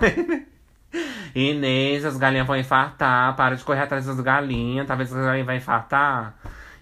Inês, 1.36 2.04
as 2.06 2.18
galinhas 2.18 2.48
vão 2.48 2.58
infartar. 2.58 3.36
Para 3.36 3.56
de 3.56 3.64
correr 3.64 3.82
atrás 3.82 4.06
das 4.06 4.20
galinhas. 4.20 4.88
Talvez 4.88 5.14
as 5.14 5.24
galinhas 5.24 5.46
vão 5.46 5.56
infartar. 5.56 6.36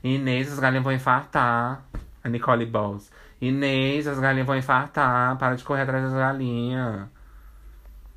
Inês, 0.04 0.52
as 0.54 0.60
galinhas 0.60 0.84
vão 0.84 0.93
infartar. 0.93 1.84
A 2.23 2.30
Nicole 2.30 2.65
Balls. 2.65 3.12
Inês, 3.41 4.08
as 4.08 4.19
galinhas 4.19 4.47
vão 4.47 4.56
infartar. 4.56 5.38
Para 5.38 5.56
de 5.56 5.63
correr 5.65 5.82
atrás 5.82 6.04
das 6.06 6.13
galinhas. 6.13 7.16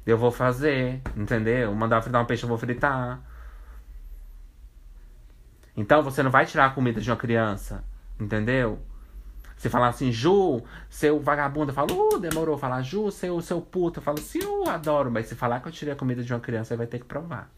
Eu 0.07 0.17
vou 0.17 0.31
fazer, 0.31 1.01
entendeu? 1.17 1.75
Mandar 1.75 2.03
fritar 2.03 2.23
um 2.23 2.27
peixe, 2.27 2.45
eu 2.45 2.49
vou 2.49 2.59
fritar. 2.59 3.21
Então 5.77 6.03
você 6.03 6.23
não 6.23 6.31
vai 6.31 6.47
tirar 6.47 6.67
a 6.67 6.71
comida 6.71 7.01
de 7.01 7.11
uma 7.11 7.17
criança, 7.17 7.85
entendeu? 8.19 8.81
Você 9.61 9.69
falar 9.69 9.89
assim, 9.89 10.11
Ju, 10.11 10.63
seu 10.89 11.21
vagabundo, 11.21 11.71
eu 11.71 11.75
falo, 11.75 12.15
uh, 12.15 12.19
demorou. 12.19 12.57
Falar, 12.57 12.81
Ju, 12.81 13.11
seu, 13.11 13.39
seu 13.43 13.61
puto, 13.61 14.01
eu 14.01 14.03
falo, 14.03 14.19
sim, 14.19 14.41
eu 14.43 14.67
adoro. 14.67 15.11
Mas 15.11 15.27
se 15.27 15.35
falar 15.35 15.61
que 15.61 15.69
eu 15.69 15.73
tirei 15.73 15.93
a 15.93 15.97
comida 15.97 16.23
de 16.23 16.33
uma 16.33 16.41
criança, 16.41 16.69
você 16.69 16.77
vai 16.77 16.87
ter 16.87 16.99
que 16.99 17.05
provar. 17.05 17.51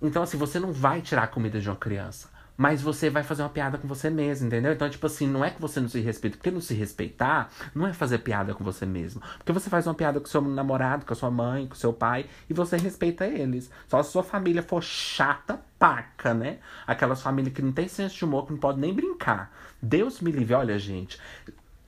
Então, 0.00 0.22
assim, 0.22 0.36
você 0.36 0.60
não 0.60 0.72
vai 0.72 1.02
tirar 1.02 1.24
a 1.24 1.26
comida 1.26 1.60
de 1.60 1.68
uma 1.68 1.74
criança. 1.74 2.28
Mas 2.60 2.82
você 2.82 3.08
vai 3.08 3.22
fazer 3.22 3.42
uma 3.44 3.48
piada 3.48 3.78
com 3.78 3.86
você 3.86 4.10
mesmo, 4.10 4.48
entendeu? 4.48 4.72
Então, 4.72 4.90
tipo 4.90 5.06
assim, 5.06 5.28
não 5.28 5.44
é 5.44 5.50
que 5.50 5.60
você 5.60 5.78
não 5.78 5.88
se 5.88 6.00
respeita. 6.00 6.36
Porque 6.36 6.50
não 6.50 6.60
se 6.60 6.74
respeitar 6.74 7.52
não 7.72 7.86
é 7.86 7.92
fazer 7.92 8.18
piada 8.18 8.52
com 8.52 8.64
você 8.64 8.84
mesmo. 8.84 9.22
Porque 9.38 9.52
você 9.52 9.70
faz 9.70 9.86
uma 9.86 9.94
piada 9.94 10.18
com 10.18 10.26
seu 10.26 10.42
namorado, 10.42 11.06
com 11.06 11.12
a 11.12 11.16
sua 11.16 11.30
mãe, 11.30 11.68
com 11.68 11.76
seu 11.76 11.92
pai, 11.92 12.26
e 12.50 12.52
você 12.52 12.76
respeita 12.76 13.24
eles. 13.24 13.70
Só 13.86 14.02
se 14.02 14.10
sua 14.10 14.24
família 14.24 14.60
for 14.60 14.82
chata, 14.82 15.60
paca, 15.78 16.34
né? 16.34 16.58
Aquelas 16.84 17.22
famílias 17.22 17.54
que 17.54 17.62
não 17.62 17.70
tem 17.70 17.86
senso 17.86 18.16
de 18.16 18.24
humor, 18.24 18.46
que 18.46 18.52
não 18.52 18.58
pode 18.58 18.80
nem 18.80 18.92
brincar. 18.92 19.52
Deus 19.80 20.20
me 20.20 20.32
livre, 20.32 20.54
olha, 20.54 20.76
gente. 20.80 21.16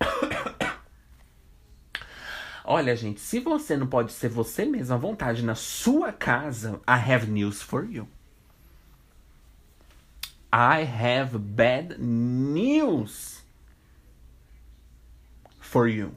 Olha, 2.63 2.95
gente, 2.95 3.21
se 3.21 3.41
você 3.41 3.77
não 3.77 3.89
pode 3.89 4.13
ser 4.13 4.29
você 4.29 4.65
mesmo 4.65 4.95
à 4.95 4.97
vontade 4.97 5.45
na 5.45 5.57
sua 5.57 6.13
casa, 6.13 6.81
I 6.87 7.13
have 7.13 7.29
news 7.29 7.61
for 7.61 7.85
you. 7.85 8.07
I 10.53 10.85
have 10.85 11.39
bad 11.39 11.99
news 12.01 13.43
for 15.61 15.87
you. 15.87 16.15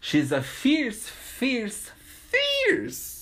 She's 0.00 0.30
a 0.32 0.42
fierce, 0.42 1.08
fierce, 1.08 1.90
fierce 2.30 3.16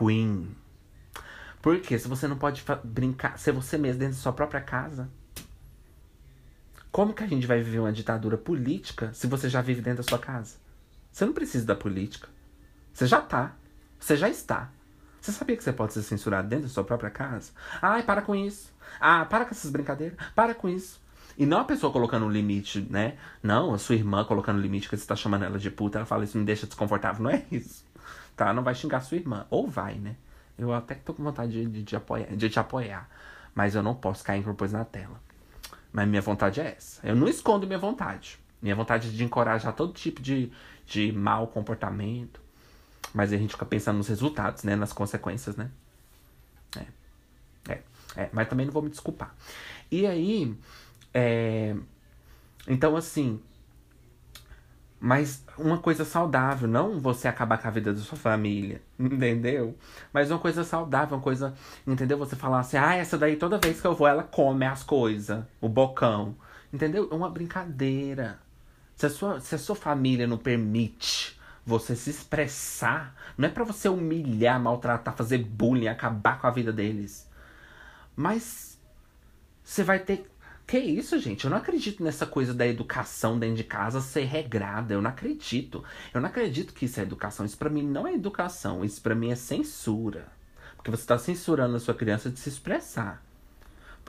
queen. 0.00 0.56
Porque 1.62 1.98
se 1.98 2.08
você 2.08 2.26
não 2.26 2.38
pode 2.38 2.64
brincar, 2.84 3.38
ser 3.38 3.52
você 3.52 3.76
mesmo 3.76 4.00
dentro 4.00 4.16
da 4.16 4.22
sua 4.22 4.32
própria 4.32 4.60
casa, 4.60 5.10
como 6.90 7.12
que 7.12 7.22
a 7.22 7.26
gente 7.26 7.46
vai 7.46 7.62
viver 7.62 7.78
uma 7.78 7.92
ditadura 7.92 8.38
política 8.38 9.12
se 9.12 9.26
você 9.26 9.48
já 9.48 9.60
vive 9.60 9.82
dentro 9.82 10.02
da 10.02 10.08
sua 10.08 10.18
casa? 10.18 10.56
Você 11.12 11.26
não 11.26 11.32
precisa 11.32 11.66
da 11.66 11.74
política. 11.74 12.28
Você 12.92 13.06
já 13.06 13.20
tá. 13.20 13.56
Você 13.98 14.16
já 14.16 14.28
está. 14.28 14.72
Você 15.20 15.32
sabia 15.32 15.56
que 15.56 15.62
você 15.62 15.72
pode 15.72 15.92
ser 15.92 16.02
censurado 16.02 16.48
dentro 16.48 16.66
da 16.66 16.72
sua 16.72 16.84
própria 16.84 17.10
casa? 17.10 17.52
Ai, 17.82 18.02
para 18.02 18.22
com 18.22 18.34
isso. 18.34 18.72
Ah, 18.98 19.24
para 19.24 19.44
com 19.44 19.50
essas 19.50 19.70
brincadeiras. 19.70 20.16
Para 20.34 20.54
com 20.54 20.68
isso. 20.68 21.00
E 21.36 21.46
não 21.46 21.60
a 21.60 21.64
pessoa 21.64 21.92
colocando 21.92 22.26
um 22.26 22.30
limite, 22.30 22.86
né? 22.90 23.16
Não, 23.42 23.72
a 23.74 23.78
sua 23.78 23.94
irmã 23.94 24.24
colocando 24.24 24.58
um 24.58 24.62
limite 24.62 24.88
que 24.88 24.96
você 24.96 25.06
tá 25.06 25.16
chamando 25.16 25.44
ela 25.44 25.58
de 25.58 25.70
puta. 25.70 25.98
Ela 25.98 26.06
fala, 26.06 26.24
isso 26.24 26.38
me 26.38 26.44
deixa 26.44 26.66
desconfortável. 26.66 27.22
Não 27.22 27.30
é 27.30 27.44
isso. 27.50 27.84
Tá? 28.36 28.52
Não 28.52 28.62
vai 28.62 28.74
xingar 28.74 29.00
sua 29.00 29.18
irmã. 29.18 29.46
Ou 29.50 29.66
vai, 29.66 29.94
né? 29.94 30.16
Eu 30.58 30.72
até 30.72 30.94
tô 30.94 31.14
com 31.14 31.22
vontade 31.22 31.52
de, 31.52 31.66
de, 31.66 31.82
de, 31.82 31.96
apoiar, 31.96 32.26
de 32.36 32.50
te 32.50 32.58
apoiar. 32.58 33.08
Mas 33.54 33.74
eu 33.74 33.82
não 33.82 33.94
posso 33.94 34.24
cair 34.24 34.40
em 34.40 34.54
coisa 34.54 34.78
na 34.78 34.84
tela. 34.84 35.20
Mas 35.92 36.08
minha 36.08 36.22
vontade 36.22 36.60
é 36.60 36.74
essa. 36.76 37.06
Eu 37.06 37.16
não 37.16 37.28
escondo 37.28 37.66
minha 37.66 37.78
vontade. 37.78 38.38
Minha 38.60 38.76
vontade 38.76 39.08
é 39.08 39.10
de 39.10 39.24
encorajar 39.24 39.72
todo 39.74 39.92
tipo 39.92 40.20
de, 40.20 40.52
de 40.86 41.12
mau 41.12 41.46
comportamento. 41.46 42.40
Mas 43.12 43.32
a 43.32 43.36
gente 43.36 43.50
fica 43.50 43.66
pensando 43.66 43.96
nos 43.96 44.08
resultados, 44.08 44.62
né? 44.62 44.76
Nas 44.76 44.92
consequências, 44.92 45.56
né? 45.56 45.70
É. 46.76 47.72
É. 47.72 47.82
é. 48.16 48.30
Mas 48.32 48.48
também 48.48 48.66
não 48.66 48.72
vou 48.72 48.82
me 48.82 48.90
desculpar. 48.90 49.34
E 49.90 50.06
aí. 50.06 50.56
É... 51.12 51.74
Então, 52.68 52.96
assim. 52.96 53.40
Mas 55.02 55.42
uma 55.56 55.78
coisa 55.78 56.04
saudável, 56.04 56.68
não 56.68 57.00
você 57.00 57.26
acabar 57.26 57.56
com 57.56 57.66
a 57.66 57.70
vida 57.70 57.90
da 57.90 58.00
sua 58.00 58.18
família, 58.18 58.82
entendeu? 59.00 59.74
Mas 60.12 60.30
uma 60.30 60.38
coisa 60.38 60.62
saudável, 60.62 61.16
uma 61.16 61.22
coisa, 61.22 61.54
entendeu? 61.86 62.18
Você 62.18 62.36
falar 62.36 62.60
assim, 62.60 62.76
ah, 62.76 62.94
essa 62.94 63.16
daí 63.16 63.36
toda 63.36 63.56
vez 63.56 63.80
que 63.80 63.86
eu 63.86 63.94
vou, 63.94 64.06
ela 64.06 64.22
come 64.22 64.66
as 64.66 64.82
coisas, 64.82 65.42
o 65.58 65.70
bocão, 65.70 66.36
entendeu? 66.70 67.08
É 67.10 67.14
uma 67.14 67.30
brincadeira. 67.30 68.38
Se 68.94 69.06
a 69.06 69.10
sua, 69.10 69.40
se 69.40 69.54
a 69.54 69.58
sua 69.58 69.74
família 69.74 70.26
não 70.26 70.36
permite 70.36 71.39
você 71.70 71.94
se 71.96 72.10
expressar. 72.10 73.14
Não 73.38 73.48
é 73.48 73.50
para 73.50 73.64
você 73.64 73.88
humilhar, 73.88 74.60
maltratar, 74.60 75.16
fazer 75.16 75.38
bullying, 75.38 75.86
acabar 75.86 76.40
com 76.40 76.46
a 76.46 76.50
vida 76.50 76.72
deles. 76.72 77.30
Mas 78.14 78.78
você 79.62 79.82
vai 79.82 80.00
ter. 80.00 80.28
Que 80.66 80.78
isso, 80.78 81.18
gente? 81.18 81.44
Eu 81.44 81.50
não 81.50 81.58
acredito 81.58 82.02
nessa 82.02 82.26
coisa 82.26 82.54
da 82.54 82.66
educação 82.66 83.38
dentro 83.38 83.56
de 83.56 83.64
casa 83.64 84.00
ser 84.00 84.24
regrada. 84.24 84.94
Eu 84.94 85.02
não 85.02 85.10
acredito. 85.10 85.82
Eu 86.14 86.20
não 86.20 86.28
acredito 86.28 86.74
que 86.74 86.84
isso 86.84 87.00
é 87.00 87.02
educação. 87.02 87.46
Isso 87.46 87.58
para 87.58 87.70
mim 87.70 87.82
não 87.82 88.06
é 88.06 88.14
educação. 88.14 88.84
Isso 88.84 89.00
para 89.00 89.14
mim 89.14 89.30
é 89.32 89.36
censura. 89.36 90.28
Porque 90.76 90.90
você 90.90 91.02
está 91.02 91.18
censurando 91.18 91.74
a 91.76 91.80
sua 91.80 91.94
criança 91.94 92.30
de 92.30 92.38
se 92.38 92.48
expressar. 92.48 93.22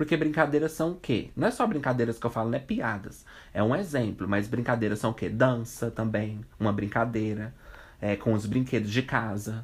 Porque 0.02 0.18
brincadeiras 0.18 0.72
são 0.72 0.94
o 0.94 0.96
quê? 0.96 1.30
Não 1.36 1.48
é 1.48 1.52
só 1.52 1.68
brincadeiras 1.68 2.18
que 2.18 2.26
eu 2.26 2.32
falo, 2.32 2.56
é 2.56 2.58
piadas. 2.58 3.24
É 3.54 3.62
um 3.62 3.76
exemplo, 3.76 4.28
mas 4.28 4.48
brincadeiras 4.48 4.98
são 4.98 5.12
o 5.12 5.14
quê? 5.14 5.30
Dança 5.30 5.92
também, 5.92 6.42
uma 6.60 6.74
brincadeira. 6.74 7.54
É, 8.02 8.16
com 8.16 8.34
os 8.34 8.48
brinquedos 8.48 8.90
de 8.90 9.04
casa. 9.04 9.64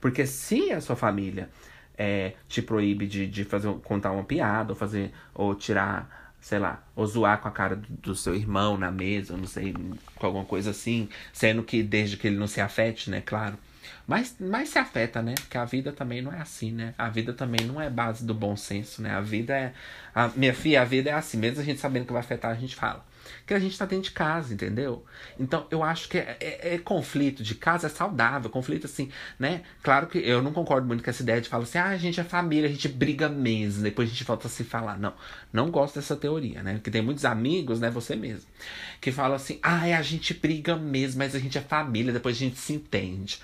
Porque 0.00 0.26
se 0.26 0.72
a 0.72 0.80
sua 0.80 0.96
família 0.96 1.48
é, 1.96 2.32
te 2.48 2.60
proíbe 2.60 3.06
de, 3.06 3.28
de 3.28 3.44
fazer, 3.44 3.72
contar 3.84 4.10
uma 4.10 4.24
piada, 4.24 4.72
ou 4.72 4.76
fazer, 4.76 5.12
ou 5.32 5.54
tirar, 5.54 6.34
sei 6.40 6.58
lá, 6.58 6.82
ou 6.96 7.06
zoar 7.06 7.40
com 7.40 7.46
a 7.46 7.52
cara 7.52 7.76
do, 7.76 7.86
do 7.88 8.14
seu 8.16 8.34
irmão 8.34 8.76
na 8.76 8.90
mesa, 8.90 9.36
não 9.36 9.46
sei, 9.46 9.72
com 10.16 10.26
alguma 10.26 10.44
coisa 10.44 10.70
assim, 10.70 11.08
sendo 11.32 11.62
que 11.62 11.84
desde 11.84 12.16
que 12.16 12.26
ele 12.26 12.36
não 12.36 12.48
se 12.48 12.60
afete, 12.60 13.10
né, 13.10 13.20
claro. 13.20 13.56
Mas, 14.06 14.36
mas 14.40 14.70
se 14.70 14.78
afeta, 14.78 15.20
né? 15.20 15.34
Porque 15.38 15.58
a 15.58 15.64
vida 15.64 15.92
também 15.92 16.22
não 16.22 16.32
é 16.32 16.40
assim, 16.40 16.72
né? 16.72 16.94
A 16.96 17.08
vida 17.08 17.32
também 17.32 17.66
não 17.66 17.80
é 17.80 17.90
base 17.90 18.24
do 18.24 18.34
bom 18.34 18.56
senso, 18.56 19.02
né? 19.02 19.10
A 19.10 19.20
vida 19.20 19.54
é. 19.54 19.72
A, 20.14 20.28
minha 20.28 20.54
filha, 20.54 20.82
a 20.82 20.84
vida 20.84 21.10
é 21.10 21.12
assim. 21.12 21.36
Mesmo 21.36 21.60
a 21.60 21.64
gente 21.64 21.78
sabendo 21.80 22.06
que 22.06 22.12
vai 22.12 22.20
afetar, 22.20 22.50
a 22.50 22.54
gente 22.54 22.74
fala. 22.74 23.06
Que 23.46 23.52
a 23.52 23.58
gente 23.58 23.78
tá 23.78 23.84
dentro 23.84 24.04
de 24.04 24.10
casa, 24.12 24.54
entendeu? 24.54 25.04
Então 25.38 25.66
eu 25.70 25.82
acho 25.82 26.08
que 26.08 26.18
é, 26.18 26.36
é, 26.40 26.74
é, 26.74 26.78
conflito 26.78 27.42
de 27.42 27.54
casa 27.54 27.86
é 27.86 27.90
saudável, 27.90 28.48
conflito 28.50 28.86
assim, 28.86 29.10
né? 29.38 29.62
Claro 29.82 30.06
que 30.06 30.18
eu 30.18 30.42
não 30.42 30.52
concordo 30.52 30.86
muito 30.86 31.04
com 31.04 31.10
essa 31.10 31.22
ideia 31.22 31.40
de 31.40 31.48
falar 31.48 31.64
assim, 31.64 31.78
ah, 31.78 31.88
a 31.88 31.96
gente 31.96 32.20
é 32.20 32.24
família, 32.24 32.68
a 32.68 32.72
gente 32.72 32.88
briga 32.88 33.28
mesmo, 33.28 33.82
depois 33.82 34.08
a 34.08 34.12
gente 34.12 34.24
volta 34.24 34.46
a 34.46 34.50
se 34.50 34.64
falar. 34.64 34.98
Não, 34.98 35.12
não 35.52 35.70
gosto 35.70 35.96
dessa 35.96 36.16
teoria, 36.16 36.62
né? 36.62 36.74
Porque 36.74 36.90
tem 36.90 37.02
muitos 37.02 37.24
amigos, 37.24 37.80
né? 37.80 37.90
Você 37.90 38.16
mesmo, 38.16 38.48
que 39.00 39.12
falam 39.12 39.36
assim, 39.36 39.58
ah, 39.62 39.82
a 39.82 40.02
gente 40.02 40.34
briga 40.34 40.76
mesmo, 40.76 41.18
mas 41.18 41.34
a 41.34 41.38
gente 41.38 41.58
é 41.58 41.60
família, 41.60 42.12
depois 42.12 42.36
a 42.36 42.38
gente 42.38 42.58
se 42.58 42.72
entende. 42.72 43.40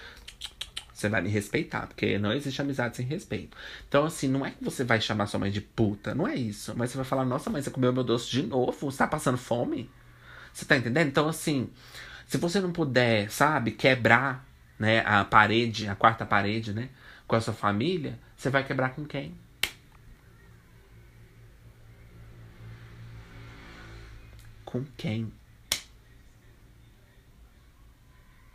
Você 0.95 1.09
vai 1.09 1.21
me 1.21 1.29
respeitar, 1.29 1.89
porque 1.89 2.17
não 2.19 2.33
existe 2.33 2.63
amizade 2.63 2.97
sem 2.97 3.05
respeito. 3.05 3.57
Então, 3.89 4.05
assim, 4.05 4.29
não 4.29 4.47
é 4.47 4.53
que 4.53 4.63
você 4.63 4.85
vai 4.85 5.01
chamar 5.01 5.27
sua 5.27 5.41
mãe 5.41 5.51
de 5.51 5.61
puta, 5.61 6.15
não 6.15 6.27
é 6.27 6.37
isso. 6.37 6.73
Mas 6.77 6.91
você 6.91 6.97
vai 6.97 7.05
falar, 7.05 7.25
nossa, 7.25 7.51
mãe, 7.51 7.61
você 7.61 7.71
comeu 7.71 7.93
meu 7.93 8.05
doce 8.05 8.31
de 8.31 8.45
novo? 8.45 8.91
Você 8.91 8.99
tá 8.99 9.07
passando 9.09 9.37
fome? 9.37 9.91
Você 10.53 10.65
tá 10.65 10.77
entendendo? 10.77 11.09
Então, 11.09 11.29
assim, 11.29 11.69
se 12.29 12.39
você 12.39 12.61
não 12.61 12.71
puder, 12.71 13.29
sabe, 13.29 13.73
quebrar 13.73 14.47
né, 14.79 15.01
a 15.05 15.25
parede, 15.25 15.89
a 15.89 15.97
quarta 15.97 16.25
parede, 16.25 16.73
né, 16.73 16.89
com 17.27 17.35
a 17.35 17.41
sua 17.41 17.55
família, 17.55 18.17
você 18.37 18.49
vai 18.49 18.65
quebrar 18.65 18.91
com 18.95 19.05
quem? 19.05 19.37
Com 24.65 24.85
quem? 24.97 25.33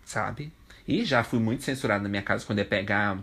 Sabe? 0.05 0.53
E 0.89 1.05
já 1.05 1.23
fui 1.23 1.37
muito 1.37 1.63
censurado 1.63 2.01
na 2.01 2.09
minha 2.09 2.23
casa 2.23 2.43
quando 2.43 2.57
ia 2.57 2.65
pegar. 2.65 3.19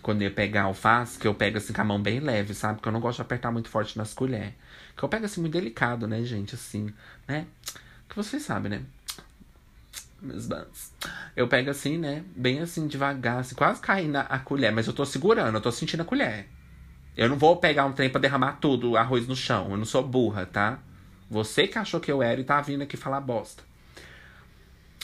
Quando 0.00 0.22
eu 0.22 0.28
ia 0.28 0.34
pegar 0.34 0.62
alface, 0.62 1.18
que 1.18 1.26
eu 1.26 1.34
pego 1.34 1.58
assim 1.58 1.72
com 1.72 1.80
a 1.80 1.84
mão 1.84 2.00
bem 2.00 2.20
leve, 2.20 2.54
sabe? 2.54 2.76
Porque 2.76 2.88
eu 2.88 2.92
não 2.92 3.00
gosto 3.00 3.16
de 3.16 3.22
apertar 3.22 3.50
muito 3.50 3.68
forte 3.68 3.98
nas 3.98 4.14
colheres. 4.14 4.54
Que 4.96 5.02
eu 5.02 5.08
pego 5.08 5.24
assim 5.24 5.40
muito 5.40 5.52
delicado, 5.52 6.06
né, 6.06 6.22
gente? 6.22 6.54
Assim, 6.54 6.94
né? 7.26 7.46
Que 8.08 8.14
vocês 8.14 8.44
sabem, 8.44 8.70
né? 8.70 8.82
Meus 10.20 10.46
banos. 10.46 10.92
Eu 11.34 11.48
pego 11.48 11.70
assim, 11.70 11.98
né? 11.98 12.22
Bem 12.36 12.60
assim, 12.60 12.86
devagar, 12.86 13.40
assim, 13.40 13.56
quase 13.56 13.80
caindo 13.80 14.18
a 14.18 14.38
colher, 14.38 14.70
mas 14.70 14.86
eu 14.86 14.92
tô 14.92 15.04
segurando, 15.04 15.56
eu 15.56 15.60
tô 15.60 15.72
sentindo 15.72 16.02
a 16.02 16.04
colher. 16.04 16.46
Eu 17.16 17.28
não 17.28 17.36
vou 17.36 17.56
pegar 17.56 17.84
um 17.84 17.92
trem 17.92 18.10
pra 18.10 18.20
derramar 18.20 18.58
tudo 18.60 18.92
o 18.92 18.96
arroz 18.96 19.26
no 19.26 19.34
chão. 19.34 19.72
Eu 19.72 19.76
não 19.76 19.84
sou 19.84 20.06
burra, 20.06 20.46
tá? 20.46 20.78
Você 21.28 21.66
que 21.66 21.78
achou 21.78 21.98
que 21.98 22.12
eu 22.12 22.22
era 22.22 22.40
e 22.40 22.44
tá 22.44 22.60
vindo 22.60 22.82
aqui 22.82 22.96
falar 22.96 23.20
bosta. 23.20 23.71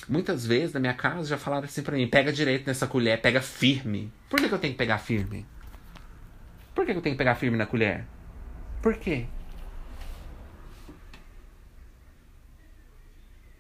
Muitas 0.09 0.47
vezes 0.47 0.73
na 0.73 0.81
minha 0.81 0.95
casa 0.95 1.29
já 1.29 1.37
falaram 1.37 1.67
assim 1.67 1.83
pra 1.83 1.97
mim: 1.97 2.09
pega 2.09 2.33
direito 2.33 2.67
nessa 2.67 2.87
colher, 2.87 3.21
pega 3.21 3.43
firme. 3.43 4.11
Por 4.31 4.41
que, 4.41 4.49
que 4.49 4.55
eu 4.55 4.59
tenho 4.59 4.73
que 4.73 4.79
pegar 4.79 4.99
firme? 4.99 5.47
Por 6.75 6.87
que, 6.87 6.93
que 6.93 6.99
eu 6.99 7.03
tenho 7.03 7.15
que 7.15 7.19
pegar 7.19 7.35
firme 7.35 7.59
na 7.59 7.67
colher? 7.67 8.05
Por 8.81 8.97
quê? 8.97 9.27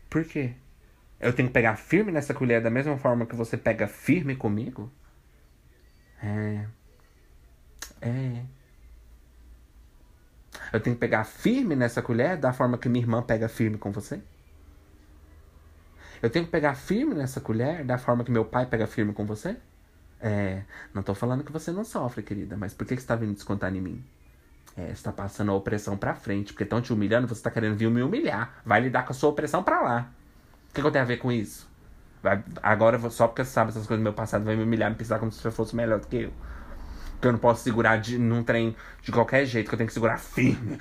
Por 0.08 0.24
quê? 0.24 0.54
Eu 1.20 1.32
tenho 1.32 1.48
que 1.48 1.52
pegar 1.54 1.76
firme 1.76 2.12
nessa 2.12 2.32
colher 2.32 2.62
da 2.62 2.70
mesma 2.70 2.96
forma 2.96 3.26
que 3.26 3.34
você 3.37 3.56
pega 3.56 3.87
firme 3.87 4.34
comigo? 4.34 4.90
É. 6.22 6.66
É. 8.00 8.42
Eu 10.72 10.80
tenho 10.80 10.96
que 10.96 11.00
pegar 11.00 11.24
firme 11.24 11.76
nessa 11.76 12.00
colher 12.00 12.37
da 12.37 12.52
forma 12.52 12.78
que 12.78 12.88
minha 12.88 13.02
irmã 13.02 13.22
pega 13.22 13.48
firme 13.48 13.76
com 13.76 13.90
você? 13.90 14.22
Eu 16.22 16.31
tenho 16.31 16.44
que 16.44 16.50
pegar 16.50 16.74
firme 16.74 17.14
nessa 17.14 17.40
colher 17.40 17.85
da 17.85 17.98
forma 17.98 18.24
que 18.24 18.31
meu 18.31 18.44
pai 18.44 18.66
pega 18.66 18.87
firme 18.87 19.12
com 19.12 19.24
você? 19.24 19.57
É, 20.20 20.62
não 20.92 21.02
tô 21.02 21.14
falando 21.14 21.44
que 21.44 21.52
você 21.52 21.70
não 21.70 21.85
sofre, 21.85 22.22
querida, 22.22 22.57
mas 22.57 22.74
por 22.74 22.87
que, 22.87 22.96
você 22.96 23.07
tá 23.07 23.14
vindo 23.14 23.35
descontar 23.35 23.74
em 23.74 23.81
mim? 23.81 24.04
É, 24.76 24.94
você 24.94 25.02
tá 25.02 25.12
passando 25.12 25.50
a 25.50 25.54
opressão 25.54 25.96
pra 25.96 26.14
frente, 26.14 26.52
porque 26.52 26.64
estão 26.64 26.81
te 26.81 26.92
humilhando, 26.92 27.28
você 27.28 27.42
tá 27.42 27.50
querendo 27.50 27.76
vir 27.76 27.90
me 27.90 28.02
humilhar. 28.02 28.61
Vai 28.64 28.81
lidar 28.81 29.04
com 29.04 29.12
a 29.12 29.14
sua 29.14 29.31
opressão 29.31 29.62
pra 29.62 29.81
lá. 29.81 30.11
O 30.70 30.74
que, 30.74 30.81
que 30.81 30.87
eu 30.87 30.90
tenho 30.90 31.04
a 31.04 31.07
ver 31.07 31.16
com 31.18 31.33
isso? 31.33 31.68
Vai, 32.22 32.42
agora, 32.62 32.98
só 33.11 33.26
porque 33.26 33.44
você 33.44 33.50
sabe 33.50 33.70
essas 33.70 33.87
coisas 33.87 34.00
do 34.00 34.04
meu 34.04 34.12
passado, 34.12 34.44
vai 34.44 34.57
me 34.57 34.62
humilhar, 34.62 34.90
me 34.90 34.96
pisar 34.96 35.18
como 35.18 35.33
se 35.33 35.40
você 35.40 35.50
fosse 35.50 35.74
melhor 35.74 36.00
do 36.00 36.07
que 36.07 36.16
eu. 36.16 36.33
Que 37.20 37.26
eu 37.26 37.33
não 37.33 37.38
posso 37.38 37.64
segurar 37.64 37.96
de, 37.96 38.18
num 38.18 38.44
trem 38.44 38.76
de 39.02 39.11
qualquer 39.11 39.44
jeito, 39.44 39.68
que 39.68 39.74
eu 39.74 39.78
tenho 39.78 39.88
que 39.88 39.94
segurar 39.94 40.18
firme. 40.18 40.78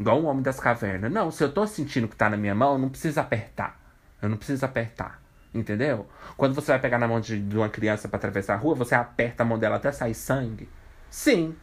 Igual 0.00 0.18
um 0.18 0.24
homem 0.24 0.42
das 0.42 0.58
cavernas. 0.58 1.12
Não, 1.12 1.30
se 1.30 1.44
eu 1.44 1.52
tô 1.52 1.66
sentindo 1.66 2.08
que 2.08 2.16
tá 2.16 2.30
na 2.30 2.36
minha 2.38 2.54
mão, 2.54 2.72
eu 2.72 2.78
não 2.78 2.88
preciso 2.88 3.20
apertar. 3.20 3.78
Eu 4.22 4.30
não 4.30 4.38
preciso 4.38 4.64
apertar. 4.64 5.20
Entendeu? 5.52 6.08
Quando 6.38 6.54
você 6.54 6.72
vai 6.72 6.80
pegar 6.80 6.98
na 6.98 7.06
mão 7.06 7.20
de, 7.20 7.38
de 7.38 7.54
uma 7.54 7.68
criança 7.68 8.08
para 8.08 8.16
atravessar 8.16 8.54
a 8.54 8.56
rua, 8.56 8.74
você 8.74 8.94
aperta 8.94 9.42
a 9.42 9.46
mão 9.46 9.58
dela 9.58 9.76
até 9.76 9.92
sair 9.92 10.14
sangue? 10.14 10.70
Sim. 11.10 11.54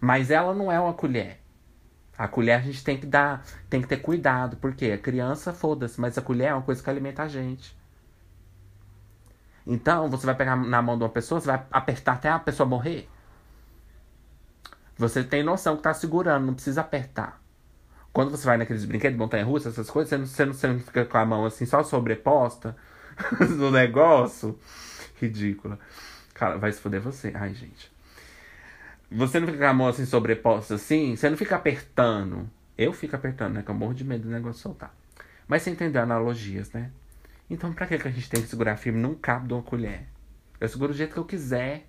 Mas 0.00 0.30
ela 0.30 0.54
não 0.54 0.70
é 0.70 0.78
uma 0.78 0.94
colher. 0.94 1.40
A 2.16 2.28
colher 2.28 2.54
a 2.54 2.60
gente 2.60 2.84
tem 2.84 2.96
que 2.96 3.06
dar, 3.06 3.44
tem 3.68 3.82
que 3.82 3.88
ter 3.88 3.96
cuidado, 3.96 4.56
porque 4.58 4.92
a 4.92 4.98
criança, 4.98 5.52
foda-se, 5.52 6.00
mas 6.00 6.16
a 6.16 6.22
colher 6.22 6.50
é 6.50 6.54
uma 6.54 6.62
coisa 6.62 6.80
que 6.80 6.88
alimenta 6.88 7.24
a 7.24 7.28
gente. 7.28 7.76
Então, 9.66 10.08
você 10.08 10.24
vai 10.24 10.36
pegar 10.36 10.54
na 10.54 10.80
mão 10.80 10.96
de 10.96 11.02
uma 11.02 11.10
pessoa, 11.10 11.40
você 11.40 11.48
vai 11.48 11.66
apertar 11.72 12.12
até 12.12 12.28
a 12.28 12.38
pessoa 12.38 12.68
morrer? 12.68 13.08
Você 14.96 15.24
tem 15.24 15.42
noção 15.42 15.76
que 15.76 15.82
tá 15.82 15.92
segurando, 15.92 16.46
não 16.46 16.54
precisa 16.54 16.80
apertar. 16.80 17.42
Quando 18.12 18.30
você 18.30 18.46
vai 18.46 18.56
naqueles 18.56 18.84
brinquedos, 18.84 19.18
montanha-russa, 19.18 19.70
essas 19.70 19.90
coisas, 19.90 20.08
você 20.08 20.16
não, 20.18 20.26
você, 20.26 20.44
não, 20.44 20.52
você 20.52 20.66
não 20.68 20.78
fica 20.78 21.04
com 21.04 21.18
a 21.18 21.26
mão 21.26 21.44
assim, 21.44 21.66
só 21.66 21.82
sobreposta 21.82 22.76
no 23.56 23.70
negócio. 23.72 24.58
Ridícula. 25.20 25.78
Cara, 26.32 26.56
vai 26.56 26.70
se 26.70 26.80
fuder 26.80 27.00
você. 27.00 27.32
Ai, 27.34 27.54
gente. 27.54 27.92
Você 29.10 29.40
não 29.40 29.46
fica 29.46 29.58
com 29.58 29.64
a 29.64 29.74
mão 29.74 29.88
assim 29.88 30.06
sobreposta 30.06 30.74
assim, 30.74 31.16
você 31.16 31.28
não 31.28 31.36
fica 31.36 31.56
apertando. 31.56 32.48
Eu 32.76 32.92
fico 32.92 33.14
apertando, 33.14 33.54
né? 33.54 33.62
Que 33.62 33.70
eu 33.70 33.74
morro 33.74 33.94
de 33.94 34.04
medo 34.04 34.24
do 34.24 34.30
negócio 34.30 34.62
soltar. 34.62 34.94
Mas 35.46 35.62
você 35.62 35.70
entendeu 35.70 36.02
analogias, 36.02 36.72
né? 36.72 36.90
Então, 37.48 37.72
pra 37.72 37.86
que, 37.86 37.98
que 37.98 38.08
a 38.08 38.10
gente 38.10 38.28
tem 38.28 38.42
que 38.42 38.48
segurar 38.48 38.76
firme 38.76 39.00
num 39.00 39.14
cabo 39.14 39.46
de 39.46 39.54
uma 39.54 39.62
colher? 39.62 40.06
Eu 40.60 40.68
seguro 40.68 40.92
do 40.92 40.96
jeito 40.96 41.12
que 41.12 41.18
eu 41.18 41.24
quiser. 41.24 41.86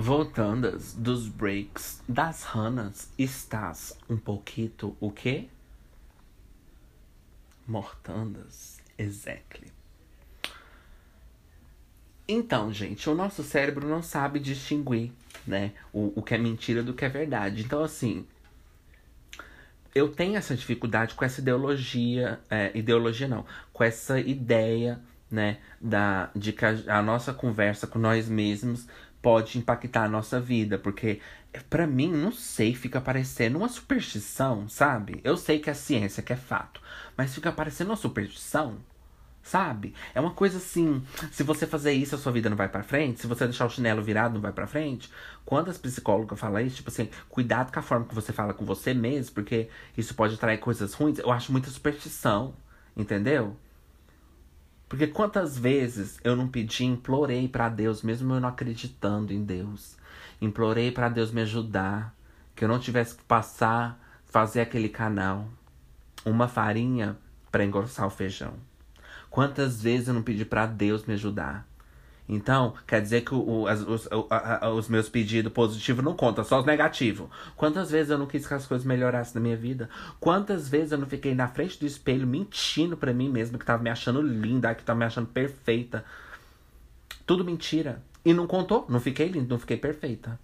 Voltandas 0.00 0.94
dos 0.94 1.28
breaks 1.28 2.02
das 2.08 2.42
ranas, 2.42 3.12
estás 3.18 3.98
um 4.08 4.16
pouquito 4.16 4.96
o 4.98 5.10
quê? 5.10 5.46
Mortandas, 7.68 8.80
exactly. 8.96 9.70
Então, 12.26 12.72
gente, 12.72 13.10
o 13.10 13.14
nosso 13.14 13.42
cérebro 13.42 13.86
não 13.86 14.02
sabe 14.02 14.40
distinguir, 14.40 15.12
né, 15.46 15.72
o, 15.92 16.18
o 16.18 16.22
que 16.22 16.34
é 16.34 16.38
mentira 16.38 16.82
do 16.82 16.94
que 16.94 17.04
é 17.04 17.08
verdade. 17.10 17.62
Então, 17.62 17.84
assim, 17.84 18.26
eu 19.94 20.08
tenho 20.08 20.38
essa 20.38 20.56
dificuldade 20.56 21.14
com 21.14 21.26
essa 21.26 21.42
ideologia, 21.42 22.40
é, 22.48 22.70
ideologia 22.74 23.28
não, 23.28 23.44
com 23.70 23.84
essa 23.84 24.18
ideia, 24.18 24.98
né, 25.30 25.58
da, 25.78 26.30
de 26.34 26.54
que 26.54 26.64
a, 26.64 26.70
a 26.88 27.02
nossa 27.02 27.34
conversa 27.34 27.86
com 27.86 27.98
nós 27.98 28.30
mesmos 28.30 28.88
pode 29.22 29.58
impactar 29.58 30.04
a 30.04 30.08
nossa 30.08 30.40
vida, 30.40 30.78
porque 30.78 31.20
para 31.68 31.86
mim, 31.86 32.12
não 32.12 32.32
sei, 32.32 32.74
fica 32.74 33.00
parecendo 33.00 33.58
uma 33.58 33.68
superstição, 33.68 34.68
sabe? 34.68 35.20
Eu 35.24 35.36
sei 35.36 35.58
que 35.58 35.68
é 35.68 35.74
ciência, 35.74 36.22
que 36.22 36.32
é 36.32 36.36
fato, 36.36 36.80
mas 37.16 37.34
fica 37.34 37.50
parecendo 37.50 37.90
uma 37.90 37.96
superstição, 37.96 38.78
sabe? 39.42 39.94
É 40.14 40.20
uma 40.20 40.30
coisa 40.30 40.58
assim, 40.58 41.02
se 41.32 41.42
você 41.42 41.66
fazer 41.66 41.92
isso, 41.92 42.14
a 42.14 42.18
sua 42.18 42.32
vida 42.32 42.48
não 42.48 42.56
vai 42.56 42.68
para 42.68 42.84
frente, 42.84 43.20
se 43.20 43.26
você 43.26 43.44
deixar 43.44 43.66
o 43.66 43.70
chinelo 43.70 44.02
virado, 44.02 44.34
não 44.34 44.40
vai 44.40 44.52
para 44.52 44.66
frente. 44.66 45.10
Quando 45.44 45.70
as 45.70 45.78
psicólogas 45.78 46.38
falam 46.38 46.60
isso, 46.60 46.76
tipo 46.76 46.90
assim, 46.90 47.10
cuidado 47.28 47.72
com 47.72 47.80
a 47.80 47.82
forma 47.82 48.06
que 48.06 48.14
você 48.14 48.32
fala 48.32 48.54
com 48.54 48.64
você 48.64 48.94
mesmo, 48.94 49.34
porque 49.34 49.68
isso 49.98 50.14
pode 50.14 50.34
atrair 50.34 50.58
coisas 50.58 50.94
ruins, 50.94 51.18
eu 51.18 51.32
acho 51.32 51.50
muita 51.50 51.68
superstição, 51.68 52.54
entendeu? 52.96 53.56
Porque 54.90 55.06
quantas 55.06 55.56
vezes 55.56 56.18
eu 56.24 56.34
não 56.34 56.48
pedi, 56.48 56.84
implorei 56.84 57.46
para 57.46 57.68
Deus, 57.68 58.02
mesmo 58.02 58.34
eu 58.34 58.40
não 58.40 58.48
acreditando 58.48 59.32
em 59.32 59.44
Deus. 59.44 59.96
Implorei 60.42 60.90
para 60.90 61.08
Deus 61.08 61.30
me 61.30 61.42
ajudar, 61.42 62.12
que 62.56 62.64
eu 62.64 62.68
não 62.68 62.80
tivesse 62.80 63.14
que 63.14 63.22
passar, 63.22 64.00
fazer 64.26 64.60
aquele 64.60 64.88
canal, 64.88 65.46
uma 66.24 66.48
farinha 66.48 67.16
para 67.52 67.64
engrossar 67.64 68.04
o 68.04 68.10
feijão. 68.10 68.54
Quantas 69.30 69.80
vezes 69.80 70.08
eu 70.08 70.14
não 70.14 70.24
pedi 70.24 70.44
para 70.44 70.66
Deus 70.66 71.04
me 71.04 71.14
ajudar? 71.14 71.69
Então, 72.32 72.74
quer 72.86 73.02
dizer 73.02 73.22
que 73.22 73.34
o, 73.34 73.66
as, 73.66 73.80
os, 73.80 74.08
a, 74.30 74.70
os 74.70 74.88
meus 74.88 75.08
pedidos 75.08 75.52
positivos 75.52 76.04
não 76.04 76.14
contam, 76.14 76.44
só 76.44 76.60
os 76.60 76.64
negativos. 76.64 77.28
Quantas 77.56 77.90
vezes 77.90 78.08
eu 78.08 78.18
não 78.18 78.26
quis 78.26 78.46
que 78.46 78.54
as 78.54 78.68
coisas 78.68 78.86
melhorassem 78.86 79.34
na 79.34 79.40
minha 79.40 79.56
vida? 79.56 79.90
Quantas 80.20 80.68
vezes 80.68 80.92
eu 80.92 80.98
não 80.98 81.08
fiquei 81.08 81.34
na 81.34 81.48
frente 81.48 81.80
do 81.80 81.86
espelho 81.86 82.28
mentindo 82.28 82.96
para 82.96 83.12
mim 83.12 83.28
mesmo 83.28 83.58
que 83.58 83.64
tava 83.64 83.82
me 83.82 83.90
achando 83.90 84.22
linda, 84.22 84.72
que 84.76 84.84
tava 84.84 85.00
me 85.00 85.04
achando 85.04 85.26
perfeita? 85.26 86.04
Tudo 87.26 87.44
mentira. 87.44 88.00
E 88.24 88.32
não 88.32 88.46
contou, 88.46 88.86
não 88.88 89.00
fiquei 89.00 89.26
linda, 89.26 89.48
não 89.48 89.58
fiquei 89.58 89.76
perfeita. 89.76 90.38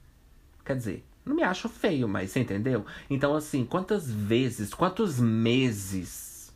Quer 0.64 0.74
dizer, 0.74 1.06
não 1.24 1.36
me 1.36 1.44
acho 1.44 1.68
feio, 1.68 2.08
mas 2.08 2.32
você 2.32 2.40
entendeu? 2.40 2.84
Então, 3.08 3.32
assim, 3.36 3.64
quantas 3.64 4.10
vezes, 4.10 4.74
quantos 4.74 5.20
meses 5.20 6.52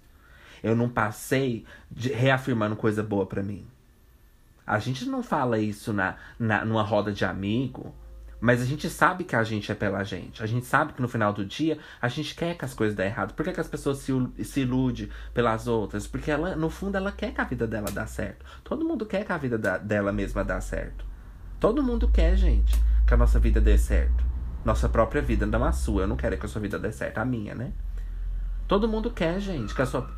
eu 0.60 0.74
não 0.74 0.88
passei 0.88 1.64
de, 1.88 2.08
reafirmando 2.08 2.74
coisa 2.74 3.00
boa 3.00 3.26
para 3.26 3.44
mim? 3.44 3.64
A 4.66 4.78
gente 4.78 5.06
não 5.06 5.22
fala 5.22 5.58
isso 5.58 5.92
na, 5.92 6.16
na, 6.38 6.64
numa 6.64 6.82
roda 6.82 7.12
de 7.12 7.24
amigo, 7.24 7.94
mas 8.40 8.62
a 8.62 8.64
gente 8.64 8.88
sabe 8.88 9.24
que 9.24 9.36
a 9.36 9.44
gente 9.44 9.70
é 9.70 9.74
pela 9.74 10.02
gente. 10.02 10.42
A 10.42 10.46
gente 10.46 10.64
sabe 10.64 10.94
que 10.94 11.02
no 11.02 11.08
final 11.08 11.32
do 11.32 11.44
dia 11.44 11.78
a 12.00 12.08
gente 12.08 12.34
quer 12.34 12.56
que 12.56 12.64
as 12.64 12.72
coisas 12.72 12.96
dêem 12.96 13.10
errado. 13.10 13.34
Por 13.34 13.44
que, 13.44 13.52
que 13.52 13.60
as 13.60 13.68
pessoas 13.68 13.98
se, 13.98 14.12
se 14.42 14.60
iludem 14.60 15.10
pelas 15.34 15.66
outras? 15.66 16.06
Porque 16.06 16.30
ela, 16.30 16.56
no 16.56 16.70
fundo, 16.70 16.96
ela 16.96 17.12
quer 17.12 17.32
que 17.34 17.40
a 17.40 17.44
vida 17.44 17.66
dela 17.66 17.90
dê 17.90 18.06
certo. 18.06 18.46
Todo 18.64 18.84
mundo 18.84 19.04
quer 19.04 19.24
que 19.24 19.32
a 19.32 19.36
vida 19.36 19.58
da, 19.58 19.76
dela 19.76 20.10
mesma 20.10 20.42
dê 20.42 20.58
certo. 20.60 21.04
Todo 21.58 21.82
mundo 21.82 22.08
quer, 22.08 22.34
gente, 22.36 22.74
que 23.06 23.12
a 23.12 23.16
nossa 23.16 23.38
vida 23.38 23.60
dê 23.60 23.76
certo. 23.76 24.24
Nossa 24.64 24.88
própria 24.88 25.20
vida, 25.20 25.44
não 25.44 25.62
a 25.62 25.72
sua. 25.72 26.02
Eu 26.02 26.06
não 26.06 26.16
quero 26.16 26.38
que 26.38 26.46
a 26.46 26.48
sua 26.48 26.62
vida 26.62 26.78
dê 26.78 26.90
certo, 26.90 27.18
a 27.18 27.24
minha, 27.26 27.54
né? 27.54 27.72
Todo 28.66 28.88
mundo 28.88 29.10
quer, 29.10 29.38
gente, 29.40 29.74
que 29.74 29.82
a 29.82 29.86
sua 29.86 30.08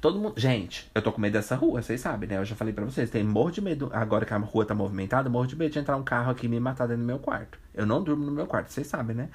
Todo 0.00 0.18
mundo. 0.18 0.34
Gente, 0.38 0.90
eu 0.94 1.02
tô 1.02 1.10
com 1.12 1.20
medo 1.20 1.32
dessa 1.32 1.56
rua, 1.56 1.82
vocês 1.82 2.00
sabem, 2.00 2.28
né? 2.28 2.38
Eu 2.38 2.44
já 2.44 2.54
falei 2.54 2.72
pra 2.72 2.84
vocês. 2.84 3.10
Tem 3.10 3.24
morro 3.24 3.50
de 3.50 3.60
medo. 3.60 3.90
Agora 3.92 4.24
que 4.24 4.34
a 4.34 4.36
rua 4.36 4.64
tá 4.64 4.74
movimentada, 4.74 5.28
morro 5.28 5.46
de 5.46 5.56
medo 5.56 5.72
de 5.72 5.78
entrar 5.78 5.96
um 5.96 6.02
carro 6.02 6.30
aqui 6.30 6.46
e 6.46 6.48
me 6.48 6.60
matar 6.60 6.86
dentro 6.86 7.02
do 7.02 7.06
meu 7.06 7.18
quarto. 7.18 7.58
Eu 7.74 7.86
não 7.86 8.02
durmo 8.02 8.24
no 8.24 8.32
meu 8.32 8.46
quarto, 8.46 8.70
vocês 8.70 8.86
sabem, 8.86 9.16
né? 9.16 9.28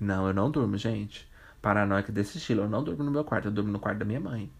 Não, 0.00 0.26
eu 0.26 0.34
não 0.34 0.50
durmo, 0.50 0.76
gente. 0.76 1.28
Paranoica 1.60 2.12
desse 2.12 2.38
estilo. 2.38 2.62
Eu 2.62 2.68
não 2.68 2.82
durmo 2.82 3.04
no 3.04 3.10
meu 3.10 3.24
quarto, 3.24 3.48
eu 3.48 3.52
durmo 3.52 3.70
no 3.70 3.78
quarto 3.78 3.98
da 3.98 4.04
minha 4.04 4.20
mãe. 4.20 4.50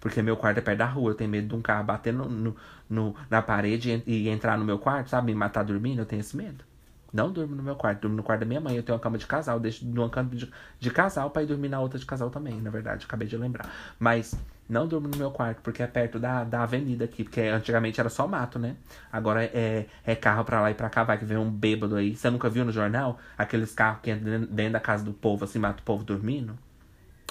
Porque 0.00 0.22
meu 0.22 0.36
quarto 0.36 0.58
é 0.58 0.60
perto 0.60 0.78
da 0.78 0.86
rua. 0.86 1.10
Eu 1.10 1.14
tenho 1.14 1.30
medo 1.30 1.48
de 1.48 1.54
um 1.54 1.62
carro 1.62 1.84
bater 1.84 2.12
no, 2.12 2.28
no, 2.28 2.56
no 2.88 3.14
na 3.30 3.42
parede 3.42 4.02
e, 4.06 4.24
e, 4.24 4.28
entrar 4.28 4.58
no 4.58 4.64
meu 4.64 4.78
quarto, 4.78 5.10
sabe? 5.10 5.32
Me 5.32 5.34
matar 5.38 5.64
dormindo. 5.64 6.00
Eu 6.00 6.06
tenho 6.06 6.20
esse 6.20 6.36
medo. 6.36 6.64
Não 7.12 7.30
durmo 7.30 7.54
no 7.54 7.62
meu 7.62 7.76
quarto, 7.76 8.00
durmo 8.02 8.16
no 8.16 8.22
quarto 8.22 8.40
da 8.40 8.46
minha 8.46 8.60
mãe. 8.60 8.76
Eu 8.76 8.82
tenho 8.82 8.96
uma 8.96 9.00
cama 9.00 9.16
de 9.16 9.26
casal, 9.26 9.60
deixo 9.60 9.84
numa 9.86 10.10
cama 10.10 10.30
de, 10.30 10.50
de 10.80 10.90
casal 10.90 11.30
pra 11.30 11.42
ir 11.42 11.46
dormir 11.46 11.68
na 11.68 11.80
outra 11.80 11.98
de 11.98 12.04
casal 12.04 12.28
também, 12.28 12.60
na 12.60 12.70
verdade. 12.70 13.04
Acabei 13.06 13.28
de 13.28 13.36
lembrar. 13.36 13.70
Mas 13.98 14.34
não 14.68 14.88
durmo 14.88 15.08
no 15.08 15.16
meu 15.16 15.30
quarto, 15.30 15.60
porque 15.62 15.82
é 15.82 15.86
perto 15.86 16.18
da, 16.18 16.42
da 16.42 16.62
avenida 16.62 17.04
aqui. 17.04 17.22
Porque 17.22 17.40
antigamente 17.42 18.00
era 18.00 18.08
só 18.08 18.26
mato, 18.26 18.58
né? 18.58 18.76
Agora 19.12 19.44
é, 19.44 19.86
é 20.04 20.16
carro 20.16 20.44
pra 20.44 20.60
lá 20.60 20.70
e 20.70 20.74
pra 20.74 20.88
cá. 20.88 21.04
Vai 21.04 21.18
que 21.18 21.24
vem 21.24 21.36
um 21.36 21.50
bêbado 21.50 21.96
aí. 21.96 22.16
Você 22.16 22.30
nunca 22.30 22.48
viu 22.48 22.64
no 22.64 22.72
jornal? 22.72 23.18
Aqueles 23.36 23.74
carros 23.74 24.00
que 24.02 24.10
entram 24.10 24.46
dentro 24.46 24.72
da 24.72 24.80
casa 24.80 25.04
do 25.04 25.12
povo, 25.12 25.44
assim, 25.44 25.58
mata 25.58 25.80
o 25.80 25.84
povo 25.84 26.02
dormindo? 26.02 26.58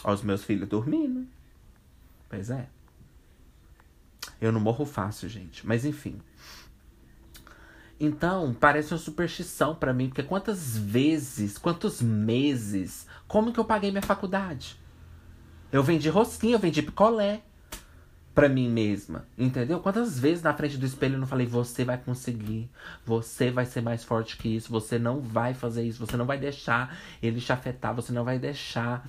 Ó, 0.04 0.14
os 0.14 0.22
meus 0.22 0.44
filhos 0.44 0.68
dormindo. 0.68 1.28
Pois 2.30 2.50
é. 2.50 2.68
Eu 4.40 4.52
não 4.52 4.60
morro 4.60 4.86
fácil, 4.86 5.28
gente. 5.28 5.66
Mas 5.66 5.86
enfim. 5.86 6.22
Então, 8.00 8.54
parece 8.54 8.94
uma 8.94 9.00
superstição 9.00 9.74
para 9.74 9.94
mim. 9.94 10.10
Porque 10.10 10.24
quantas 10.24 10.78
vezes, 10.78 11.58
quantos 11.58 12.02
meses, 12.02 13.08
como 13.28 13.52
que 13.52 13.60
eu 13.60 13.66
paguei 13.66 13.90
minha 13.90 14.04
faculdade? 14.04 14.78
Eu 15.74 15.82
vendi 15.82 16.08
rosquinha, 16.08 16.54
eu 16.54 16.60
vendi 16.60 16.84
picolé 16.84 17.42
pra 18.36 18.48
mim 18.48 18.70
mesma, 18.70 19.26
entendeu? 19.36 19.80
Quantas 19.80 20.20
vezes 20.20 20.44
na 20.44 20.54
frente 20.54 20.78
do 20.78 20.86
espelho 20.86 21.16
eu 21.16 21.20
não 21.20 21.26
falei, 21.26 21.48
você 21.48 21.84
vai 21.84 21.98
conseguir, 21.98 22.70
você 23.04 23.50
vai 23.50 23.66
ser 23.66 23.82
mais 23.82 24.04
forte 24.04 24.38
que 24.38 24.56
isso, 24.56 24.72
você 24.72 25.00
não 25.00 25.20
vai 25.20 25.56
fazer 25.56 25.84
isso, 25.84 26.06
você 26.06 26.16
não 26.16 26.28
vai 26.28 26.38
deixar 26.38 26.96
ele 27.24 27.42
te 27.42 27.52
afetar, 27.52 27.92
você 27.94 28.14
não 28.14 28.24
vai 28.24 28.38
deixar 28.38 29.04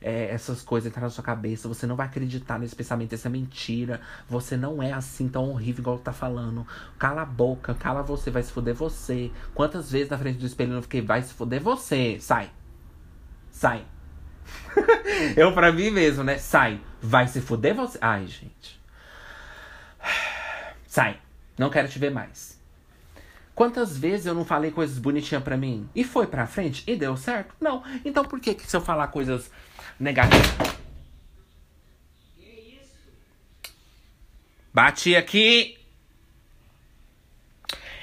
é, 0.00 0.30
essas 0.30 0.62
coisas 0.62 0.90
entrar 0.90 1.02
na 1.02 1.10
sua 1.10 1.22
cabeça, 1.22 1.68
você 1.68 1.86
não 1.86 1.96
vai 1.96 2.06
acreditar 2.06 2.58
nesse 2.58 2.74
pensamento, 2.74 3.14
essa 3.14 3.28
é 3.28 3.30
mentira, 3.30 4.00
você 4.26 4.56
não 4.56 4.82
é 4.82 4.92
assim 4.92 5.28
tão 5.28 5.50
horrível 5.50 5.82
igual 5.82 5.98
tá 5.98 6.14
falando. 6.14 6.66
Cala 6.98 7.22
a 7.22 7.26
boca, 7.26 7.74
cala 7.74 8.02
você, 8.02 8.30
vai 8.30 8.42
se 8.42 8.52
fuder 8.52 8.74
você. 8.74 9.30
Quantas 9.54 9.90
vezes 9.92 10.08
na 10.08 10.16
frente 10.16 10.38
do 10.38 10.46
espelho 10.46 10.70
eu 10.70 10.76
não 10.76 10.82
fiquei, 10.82 11.02
vai 11.02 11.20
se 11.20 11.34
fuder 11.34 11.60
você, 11.60 12.18
sai, 12.20 12.50
sai. 13.50 13.84
eu 15.36 15.52
pra 15.52 15.72
mim 15.72 15.90
mesmo, 15.90 16.24
né? 16.24 16.38
Sai. 16.38 16.80
Vai 17.00 17.28
se 17.28 17.40
fuder 17.40 17.74
você. 17.74 17.98
Ai, 18.00 18.26
gente. 18.26 18.80
Sai. 20.86 21.18
Não 21.58 21.70
quero 21.70 21.88
te 21.88 21.98
ver 21.98 22.10
mais. 22.10 22.56
Quantas 23.54 23.96
vezes 23.96 24.26
eu 24.26 24.34
não 24.34 24.44
falei 24.44 24.70
coisas 24.70 24.98
bonitinhas 24.98 25.42
para 25.42 25.56
mim? 25.56 25.88
E 25.94 26.04
foi 26.04 26.26
pra 26.26 26.46
frente? 26.46 26.84
E 26.86 26.94
deu 26.94 27.16
certo? 27.16 27.54
Não. 27.60 27.82
Então 28.04 28.24
por 28.24 28.38
que, 28.38 28.54
que 28.54 28.66
se 28.66 28.76
eu 28.76 28.80
falar 28.80 29.08
coisas 29.08 29.50
negativas. 29.98 30.76
Bati 34.72 35.16
aqui. 35.16 35.78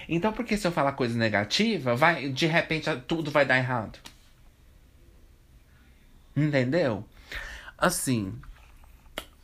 Então 0.10 0.34
por 0.34 0.44
que 0.44 0.58
se 0.58 0.66
eu 0.66 0.72
falar 0.72 0.94
coisa 0.94 1.18
negativa, 1.18 1.96
vai, 1.96 2.30
de 2.30 2.48
repente 2.48 2.90
tudo 3.08 3.30
vai 3.30 3.46
dar 3.46 3.58
errado? 3.58 4.00
Entendeu? 6.36 7.06
Assim, 7.78 8.34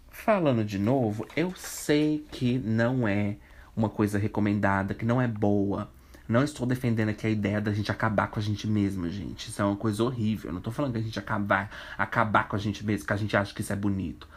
falando 0.09 0.63
de 0.63 0.79
novo, 0.79 1.27
eu 1.35 1.53
sei 1.55 2.25
que 2.31 2.57
não 2.57 3.07
é 3.07 3.37
uma 3.75 3.89
coisa 3.89 4.17
recomendada, 4.17 4.93
que 4.93 5.05
não 5.05 5.21
é 5.21 5.27
boa. 5.27 5.89
Não 6.27 6.43
estou 6.43 6.67
defendendo 6.67 7.09
aqui 7.09 7.25
a 7.25 7.29
ideia 7.29 7.59
da 7.59 7.73
gente 7.73 7.91
acabar 7.91 8.27
com 8.27 8.39
a 8.39 8.41
gente 8.41 8.67
mesmo, 8.67 9.09
gente. 9.09 9.49
Isso 9.49 9.61
é 9.61 9.65
uma 9.65 9.75
coisa 9.75 10.03
horrível. 10.03 10.53
não 10.53 10.61
tô 10.61 10.71
falando 10.71 10.93
que 10.93 10.99
a 10.99 11.01
gente 11.01 11.17
acabar, 11.17 11.71
acabar 11.97 12.47
com 12.47 12.55
a 12.55 12.59
gente 12.59 12.85
mesmo, 12.85 13.07
que 13.07 13.13
a 13.13 13.17
gente 13.17 13.35
acha 13.35 13.53
que 13.53 13.61
isso 13.61 13.73
é 13.73 13.75
bonito. 13.75 14.27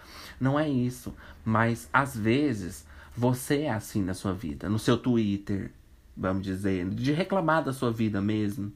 Não 0.40 0.58
é 0.58 0.68
isso. 0.68 1.14
Mas 1.44 1.88
às 1.92 2.16
vezes 2.16 2.86
você 3.16 3.62
é 3.62 3.70
assim 3.70 4.02
na 4.02 4.14
sua 4.14 4.32
vida, 4.32 4.68
no 4.68 4.78
seu 4.78 4.96
Twitter, 4.96 5.70
vamos 6.16 6.42
dizer, 6.42 6.88
de 6.90 7.12
reclamar 7.12 7.64
da 7.64 7.72
sua 7.72 7.92
vida 7.92 8.20
mesmo 8.20 8.72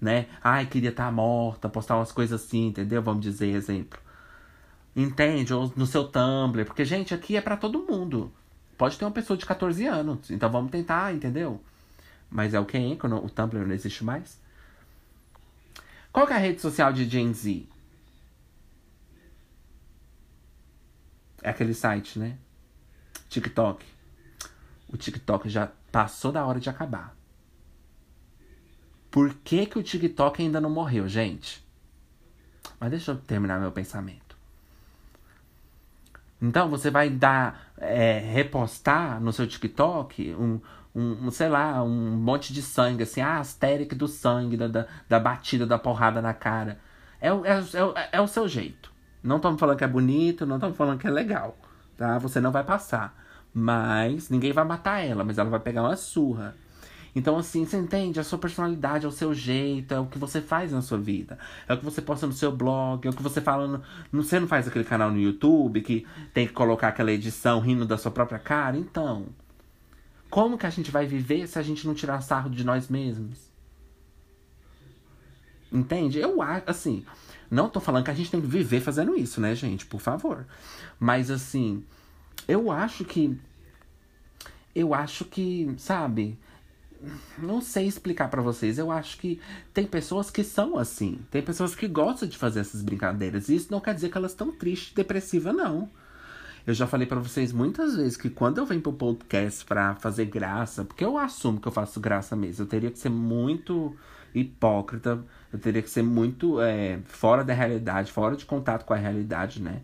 né? 0.00 0.26
Ai, 0.42 0.66
queria 0.66 0.90
estar 0.90 1.06
tá 1.06 1.12
morta, 1.12 1.68
postar 1.68 1.96
umas 1.96 2.12
coisas 2.12 2.42
assim, 2.42 2.66
entendeu? 2.68 3.02
Vamos 3.02 3.22
dizer, 3.22 3.48
exemplo. 3.48 3.98
Entende? 4.94 5.52
Ou 5.52 5.72
no 5.76 5.86
seu 5.86 6.04
Tumblr. 6.04 6.64
Porque, 6.64 6.84
gente, 6.84 7.14
aqui 7.14 7.36
é 7.36 7.40
para 7.40 7.56
todo 7.56 7.84
mundo. 7.84 8.32
Pode 8.76 8.98
ter 8.98 9.04
uma 9.04 9.10
pessoa 9.10 9.36
de 9.36 9.46
14 9.46 9.86
anos. 9.86 10.30
Então 10.30 10.50
vamos 10.50 10.70
tentar, 10.70 11.14
entendeu? 11.14 11.60
Mas 12.30 12.54
é 12.54 12.60
o 12.60 12.64
que 12.64 12.76
é 12.76 12.80
o 12.80 13.30
Tumblr 13.30 13.66
não 13.66 13.74
existe 13.74 14.04
mais. 14.04 14.40
Qual 16.12 16.26
que 16.26 16.32
é 16.32 16.36
a 16.36 16.38
rede 16.38 16.60
social 16.60 16.92
de 16.92 17.08
Gen 17.08 17.32
Z? 17.32 17.66
É 21.42 21.50
aquele 21.50 21.74
site, 21.74 22.18
né? 22.18 22.38
TikTok. 23.28 23.84
O 24.88 24.96
TikTok 24.96 25.48
já 25.48 25.70
passou 25.90 26.32
da 26.32 26.44
hora 26.46 26.60
de 26.60 26.70
acabar. 26.70 27.13
Por 29.14 29.32
que, 29.32 29.64
que 29.64 29.78
o 29.78 29.82
TikTok 29.84 30.42
ainda 30.42 30.60
não 30.60 30.68
morreu, 30.68 31.06
gente? 31.06 31.64
Mas 32.80 32.90
deixa 32.90 33.12
eu 33.12 33.16
terminar 33.16 33.60
meu 33.60 33.70
pensamento. 33.70 34.36
Então 36.42 36.68
você 36.68 36.90
vai 36.90 37.08
dar, 37.08 37.70
é, 37.78 38.18
repostar 38.18 39.20
no 39.20 39.32
seu 39.32 39.46
TikTok 39.46 40.34
um, 40.34 40.60
um, 40.92 41.30
sei 41.30 41.48
lá, 41.48 41.80
um 41.84 42.10
monte 42.16 42.52
de 42.52 42.60
sangue, 42.60 43.04
assim, 43.04 43.20
ah, 43.20 43.38
asteric 43.38 43.94
do 43.94 44.08
sangue, 44.08 44.56
da, 44.56 44.66
da, 44.66 44.86
da 45.08 45.20
batida, 45.20 45.64
da 45.64 45.78
porrada 45.78 46.20
na 46.20 46.34
cara. 46.34 46.80
É, 47.20 47.28
é, 47.28 47.30
é, 47.30 48.08
é 48.14 48.20
o 48.20 48.26
seu 48.26 48.48
jeito. 48.48 48.90
Não 49.22 49.36
estamos 49.36 49.60
falando 49.60 49.78
que 49.78 49.84
é 49.84 49.88
bonito, 49.88 50.44
não 50.44 50.56
estamos 50.56 50.76
falando 50.76 50.98
que 50.98 51.06
é 51.06 51.10
legal, 51.10 51.56
tá? 51.96 52.18
Você 52.18 52.40
não 52.40 52.50
vai 52.50 52.64
passar. 52.64 53.16
Mas 53.54 54.28
ninguém 54.28 54.52
vai 54.52 54.64
matar 54.64 54.98
ela, 55.04 55.22
mas 55.22 55.38
ela 55.38 55.50
vai 55.50 55.60
pegar 55.60 55.82
uma 55.82 55.94
surra. 55.94 56.56
Então, 57.14 57.36
assim, 57.36 57.64
você 57.64 57.76
entende? 57.76 58.18
A 58.18 58.24
sua 58.24 58.38
personalidade 58.38 59.04
é 59.04 59.08
o 59.08 59.12
seu 59.12 59.32
jeito, 59.32 59.94
é 59.94 60.00
o 60.00 60.06
que 60.06 60.18
você 60.18 60.40
faz 60.40 60.72
na 60.72 60.82
sua 60.82 60.98
vida. 60.98 61.38
É 61.68 61.74
o 61.74 61.78
que 61.78 61.84
você 61.84 62.02
posta 62.02 62.26
no 62.26 62.32
seu 62.32 62.50
blog, 62.50 63.06
é 63.06 63.10
o 63.10 63.12
que 63.12 63.22
você 63.22 63.40
fala. 63.40 63.82
No... 64.12 64.22
Você 64.22 64.40
não 64.40 64.48
faz 64.48 64.66
aquele 64.66 64.84
canal 64.84 65.12
no 65.12 65.20
YouTube 65.20 65.80
que 65.80 66.04
tem 66.32 66.46
que 66.46 66.52
colocar 66.52 66.88
aquela 66.88 67.12
edição 67.12 67.60
rindo 67.60 67.86
da 67.86 67.96
sua 67.96 68.10
própria 68.10 68.38
cara? 68.38 68.76
Então. 68.76 69.26
Como 70.28 70.58
que 70.58 70.66
a 70.66 70.70
gente 70.70 70.90
vai 70.90 71.06
viver 71.06 71.46
se 71.46 71.56
a 71.60 71.62
gente 71.62 71.86
não 71.86 71.94
tirar 71.94 72.20
sarro 72.20 72.50
de 72.50 72.64
nós 72.64 72.88
mesmos? 72.88 73.38
Entende? 75.70 76.18
Eu 76.18 76.42
acho, 76.42 76.64
assim, 76.66 77.04
não 77.48 77.68
tô 77.68 77.78
falando 77.78 78.04
que 78.04 78.10
a 78.10 78.14
gente 78.14 78.32
tem 78.32 78.40
que 78.40 78.46
viver 78.46 78.80
fazendo 78.80 79.16
isso, 79.16 79.40
né, 79.40 79.54
gente? 79.54 79.86
Por 79.86 80.00
favor. 80.00 80.44
Mas, 80.98 81.30
assim, 81.30 81.84
eu 82.48 82.72
acho 82.72 83.04
que. 83.04 83.38
Eu 84.74 84.92
acho 84.92 85.24
que, 85.24 85.72
sabe? 85.78 86.36
Não 87.38 87.60
sei 87.60 87.86
explicar 87.86 88.28
para 88.28 88.42
vocês. 88.42 88.78
Eu 88.78 88.90
acho 88.90 89.18
que 89.18 89.40
tem 89.72 89.86
pessoas 89.86 90.30
que 90.30 90.44
são 90.44 90.78
assim. 90.78 91.20
Tem 91.30 91.42
pessoas 91.42 91.74
que 91.74 91.88
gostam 91.88 92.28
de 92.28 92.38
fazer 92.38 92.60
essas 92.60 92.82
brincadeiras. 92.82 93.48
E 93.48 93.56
isso 93.56 93.70
não 93.70 93.80
quer 93.80 93.94
dizer 93.94 94.10
que 94.10 94.18
elas 94.18 94.32
estão 94.32 94.52
tristes, 94.52 94.92
depressivas, 94.94 95.54
não. 95.54 95.88
Eu 96.66 96.72
já 96.72 96.86
falei 96.86 97.06
para 97.06 97.20
vocês 97.20 97.52
muitas 97.52 97.96
vezes 97.96 98.16
que 98.16 98.30
quando 98.30 98.58
eu 98.58 98.64
venho 98.64 98.80
pro 98.80 98.92
podcast 98.92 99.64
pra 99.66 99.94
fazer 99.96 100.24
graça, 100.24 100.84
porque 100.84 101.04
eu 101.04 101.18
assumo 101.18 101.60
que 101.60 101.68
eu 101.68 101.72
faço 101.72 102.00
graça 102.00 102.34
mesmo, 102.34 102.64
eu 102.64 102.68
teria 102.68 102.90
que 102.90 102.98
ser 102.98 103.10
muito 103.10 103.94
hipócrita, 104.34 105.22
eu 105.52 105.58
teria 105.58 105.82
que 105.82 105.90
ser 105.90 106.02
muito 106.02 106.60
é, 106.60 107.00
fora 107.04 107.44
da 107.44 107.52
realidade, 107.52 108.10
fora 108.10 108.34
de 108.34 108.46
contato 108.46 108.84
com 108.84 108.94
a 108.94 108.96
realidade, 108.96 109.60
né? 109.62 109.82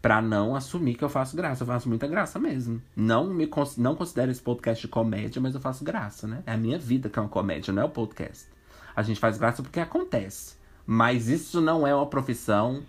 Pra 0.00 0.22
não 0.22 0.54
assumir 0.54 0.94
que 0.94 1.04
eu 1.04 1.08
faço 1.08 1.36
graça. 1.36 1.62
Eu 1.62 1.66
faço 1.66 1.88
muita 1.88 2.06
graça 2.06 2.38
mesmo. 2.38 2.80
Não 2.94 3.26
me 3.26 3.50
não 3.76 3.96
considero 3.96 4.30
esse 4.30 4.40
podcast 4.40 4.86
comédia, 4.88 5.40
mas 5.42 5.54
eu 5.54 5.60
faço 5.60 5.84
graça, 5.84 6.26
né? 6.26 6.42
É 6.46 6.52
a 6.52 6.56
minha 6.56 6.78
vida 6.78 7.08
que 7.08 7.18
é 7.18 7.22
uma 7.22 7.28
comédia, 7.28 7.72
não 7.72 7.82
é 7.82 7.86
o 7.86 7.90
podcast. 7.90 8.46
A 8.94 9.02
gente 9.02 9.20
faz 9.20 9.38
graça 9.38 9.62
porque 9.62 9.80
acontece. 9.80 10.56
Mas 10.86 11.28
isso 11.28 11.60
não 11.60 11.86
é 11.86 11.94
uma 11.94 12.06
profissão. 12.06 12.82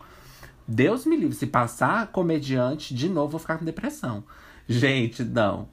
Deus 0.67 1.05
me 1.05 1.17
livre, 1.17 1.35
se 1.35 1.47
passar 1.47 2.07
comediante, 2.11 2.93
de 2.93 3.09
novo 3.09 3.31
vou 3.31 3.39
ficar 3.39 3.57
com 3.57 3.65
depressão. 3.65 4.23
Gente, 4.67 5.23
não. 5.23 5.67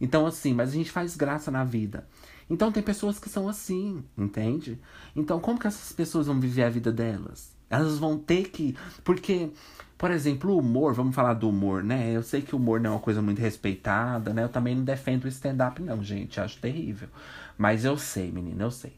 Então, 0.00 0.26
assim, 0.26 0.54
mas 0.54 0.70
a 0.70 0.72
gente 0.72 0.90
faz 0.90 1.16
graça 1.16 1.50
na 1.50 1.64
vida. 1.64 2.06
Então, 2.48 2.72
tem 2.72 2.82
pessoas 2.82 3.18
que 3.18 3.28
são 3.28 3.48
assim, 3.48 4.02
entende? 4.16 4.80
Então, 5.14 5.38
como 5.38 5.58
que 5.58 5.66
essas 5.66 5.92
pessoas 5.92 6.26
vão 6.26 6.40
viver 6.40 6.64
a 6.64 6.70
vida 6.70 6.90
delas? 6.90 7.52
Elas 7.68 7.98
vão 7.98 8.16
ter 8.16 8.48
que. 8.48 8.74
Porque, 9.04 9.50
por 9.98 10.12
exemplo, 10.12 10.52
o 10.52 10.58
humor, 10.58 10.94
vamos 10.94 11.14
falar 11.14 11.34
do 11.34 11.48
humor, 11.48 11.82
né? 11.82 12.12
Eu 12.12 12.22
sei 12.22 12.40
que 12.40 12.54
o 12.54 12.58
humor 12.58 12.80
não 12.80 12.90
é 12.90 12.94
uma 12.94 13.00
coisa 13.00 13.20
muito 13.20 13.40
respeitada, 13.40 14.32
né? 14.32 14.44
Eu 14.44 14.48
também 14.48 14.76
não 14.76 14.84
defendo 14.84 15.24
o 15.24 15.28
stand-up, 15.28 15.82
não, 15.82 16.02
gente. 16.04 16.40
Acho 16.40 16.56
terrível. 16.60 17.08
Mas 17.58 17.84
eu 17.84 17.98
sei, 17.98 18.30
menina, 18.30 18.62
eu 18.62 18.70
sei. 18.70 18.92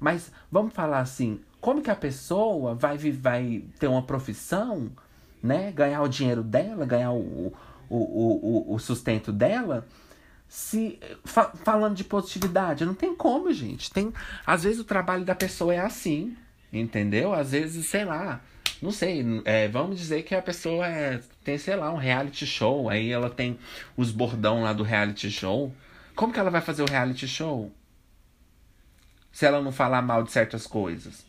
Mas 0.00 0.32
vamos 0.50 0.72
falar 0.72 1.00
assim, 1.00 1.40
como 1.60 1.82
que 1.82 1.90
a 1.90 1.94
pessoa 1.94 2.74
vai, 2.74 2.96
vai 2.96 3.64
ter 3.78 3.86
uma 3.86 4.02
profissão, 4.02 4.90
né? 5.42 5.70
Ganhar 5.72 6.00
o 6.00 6.08
dinheiro 6.08 6.42
dela, 6.42 6.86
ganhar 6.86 7.12
o, 7.12 7.52
o, 7.90 7.96
o, 7.96 8.74
o 8.74 8.78
sustento 8.78 9.30
dela, 9.30 9.86
se 10.48 10.98
fa, 11.22 11.52
falando 11.64 11.96
de 11.96 12.04
positividade, 12.04 12.86
não 12.86 12.94
tem 12.94 13.14
como, 13.14 13.52
gente. 13.52 13.92
Tem, 13.92 14.10
às 14.46 14.62
vezes 14.62 14.80
o 14.80 14.84
trabalho 14.84 15.24
da 15.24 15.34
pessoa 15.34 15.74
é 15.74 15.80
assim, 15.80 16.34
entendeu? 16.72 17.34
Às 17.34 17.50
vezes, 17.50 17.86
sei 17.86 18.06
lá, 18.06 18.40
não 18.82 18.90
sei, 18.90 19.24
é, 19.44 19.68
vamos 19.68 19.98
dizer 19.98 20.22
que 20.22 20.34
a 20.34 20.42
pessoa 20.42 20.86
é, 20.86 21.20
tem, 21.44 21.58
sei 21.58 21.76
lá, 21.76 21.92
um 21.92 21.96
reality 21.96 22.46
show, 22.46 22.88
aí 22.88 23.10
ela 23.10 23.30
tem 23.30 23.58
os 23.96 24.10
bordão 24.10 24.62
lá 24.62 24.72
do 24.72 24.82
reality 24.82 25.30
show. 25.30 25.72
Como 26.14 26.32
que 26.32 26.38
ela 26.38 26.50
vai 26.50 26.60
fazer 26.60 26.82
o 26.82 26.90
reality 26.90 27.26
show? 27.28 27.72
se 29.36 29.44
ela 29.44 29.60
não 29.60 29.70
falar 29.70 30.00
mal 30.00 30.22
de 30.22 30.32
certas 30.32 30.66
coisas. 30.66 31.26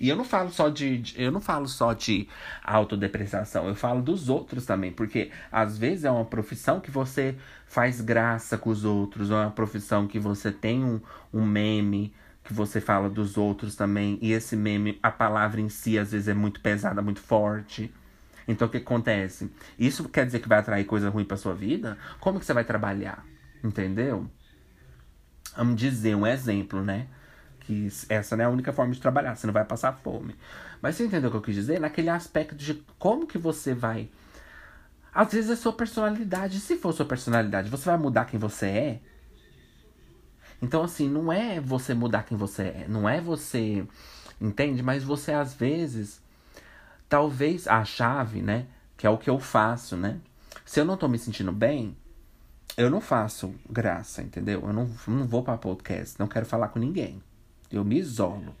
E 0.00 0.08
eu 0.08 0.16
não 0.16 0.24
falo 0.24 0.50
só 0.50 0.70
de, 0.70 0.96
de, 0.96 1.22
eu 1.22 1.30
não 1.30 1.40
falo 1.40 1.68
só 1.68 1.92
de 1.92 2.26
autodepreciação, 2.64 3.68
eu 3.68 3.74
falo 3.74 4.00
dos 4.00 4.30
outros 4.30 4.64
também, 4.64 4.90
porque 4.90 5.30
às 5.52 5.76
vezes 5.76 6.06
é 6.06 6.10
uma 6.10 6.24
profissão 6.24 6.80
que 6.80 6.90
você 6.90 7.36
faz 7.66 8.00
graça 8.00 8.56
com 8.56 8.70
os 8.70 8.86
outros, 8.86 9.30
ou 9.30 9.36
é 9.36 9.42
uma 9.42 9.50
profissão 9.50 10.06
que 10.06 10.18
você 10.18 10.50
tem 10.50 10.82
um, 10.82 10.98
um 11.30 11.44
meme 11.44 12.14
que 12.44 12.52
você 12.52 12.80
fala 12.80 13.08
dos 13.08 13.36
outros 13.36 13.74
também, 13.74 14.18
e 14.20 14.32
esse 14.32 14.54
meme, 14.54 14.98
a 15.02 15.10
palavra 15.10 15.60
em 15.60 15.68
si 15.68 15.98
às 15.98 16.12
vezes 16.12 16.28
é 16.28 16.34
muito 16.34 16.60
pesada, 16.60 17.02
muito 17.02 17.20
forte. 17.20 17.92
Então 18.46 18.68
o 18.68 18.70
que 18.70 18.76
acontece? 18.76 19.50
Isso 19.78 20.08
quer 20.08 20.26
dizer 20.26 20.40
que 20.40 20.48
vai 20.48 20.58
atrair 20.58 20.84
coisa 20.84 21.08
ruim 21.08 21.24
para 21.24 21.36
sua 21.36 21.54
vida? 21.54 21.96
Como 22.20 22.38
que 22.38 22.44
você 22.44 22.52
vai 22.52 22.64
trabalhar? 22.64 23.24
Entendeu? 23.62 24.30
vamos 25.56 25.76
dizer, 25.76 26.14
um 26.14 26.26
exemplo, 26.26 26.82
né? 26.82 27.06
Que 27.60 27.88
essa 28.08 28.36
não 28.36 28.44
é 28.44 28.46
a 28.46 28.50
única 28.50 28.72
forma 28.72 28.92
de 28.92 29.00
trabalhar, 29.00 29.34
você 29.34 29.46
não 29.46 29.54
vai 29.54 29.64
passar 29.64 29.92
fome. 29.92 30.36
Mas 30.82 30.96
você 30.96 31.04
entendeu 31.04 31.28
o 31.28 31.30
que 31.30 31.36
eu 31.38 31.42
quis 31.42 31.54
dizer? 31.54 31.80
Naquele 31.80 32.10
aspecto 32.10 32.54
de 32.54 32.74
como 32.98 33.26
que 33.26 33.38
você 33.38 33.72
vai. 33.72 34.10
Às 35.14 35.32
vezes 35.32 35.50
é 35.50 35.56
sua 35.56 35.72
personalidade. 35.72 36.60
Se 36.60 36.76
for 36.76 36.92
sua 36.92 37.06
personalidade, 37.06 37.70
você 37.70 37.84
vai 37.86 37.96
mudar 37.96 38.26
quem 38.26 38.38
você 38.38 38.66
é? 38.66 39.00
Então, 40.64 40.82
assim, 40.82 41.10
não 41.10 41.30
é 41.30 41.60
você 41.60 41.92
mudar 41.92 42.22
quem 42.22 42.38
você 42.38 42.62
é. 42.62 42.86
Não 42.88 43.06
é 43.06 43.20
você. 43.20 43.86
Entende? 44.40 44.82
Mas 44.82 45.04
você, 45.04 45.32
às 45.32 45.52
vezes. 45.52 46.22
Talvez 47.06 47.68
a 47.68 47.84
chave, 47.84 48.40
né? 48.40 48.66
Que 48.96 49.06
é 49.06 49.10
o 49.10 49.18
que 49.18 49.28
eu 49.28 49.38
faço, 49.38 49.94
né? 49.94 50.18
Se 50.64 50.80
eu 50.80 50.84
não 50.86 50.96
tô 50.96 51.06
me 51.06 51.18
sentindo 51.18 51.52
bem, 51.52 51.94
eu 52.78 52.88
não 52.90 53.00
faço 53.00 53.54
graça, 53.68 54.22
entendeu? 54.22 54.62
Eu 54.66 54.72
não, 54.72 54.90
não 55.06 55.26
vou 55.26 55.42
para 55.42 55.58
podcast, 55.58 56.18
não 56.18 56.26
quero 56.26 56.46
falar 56.46 56.68
com 56.68 56.78
ninguém. 56.78 57.22
Eu 57.70 57.84
me 57.84 57.98
isolo. 57.98 58.54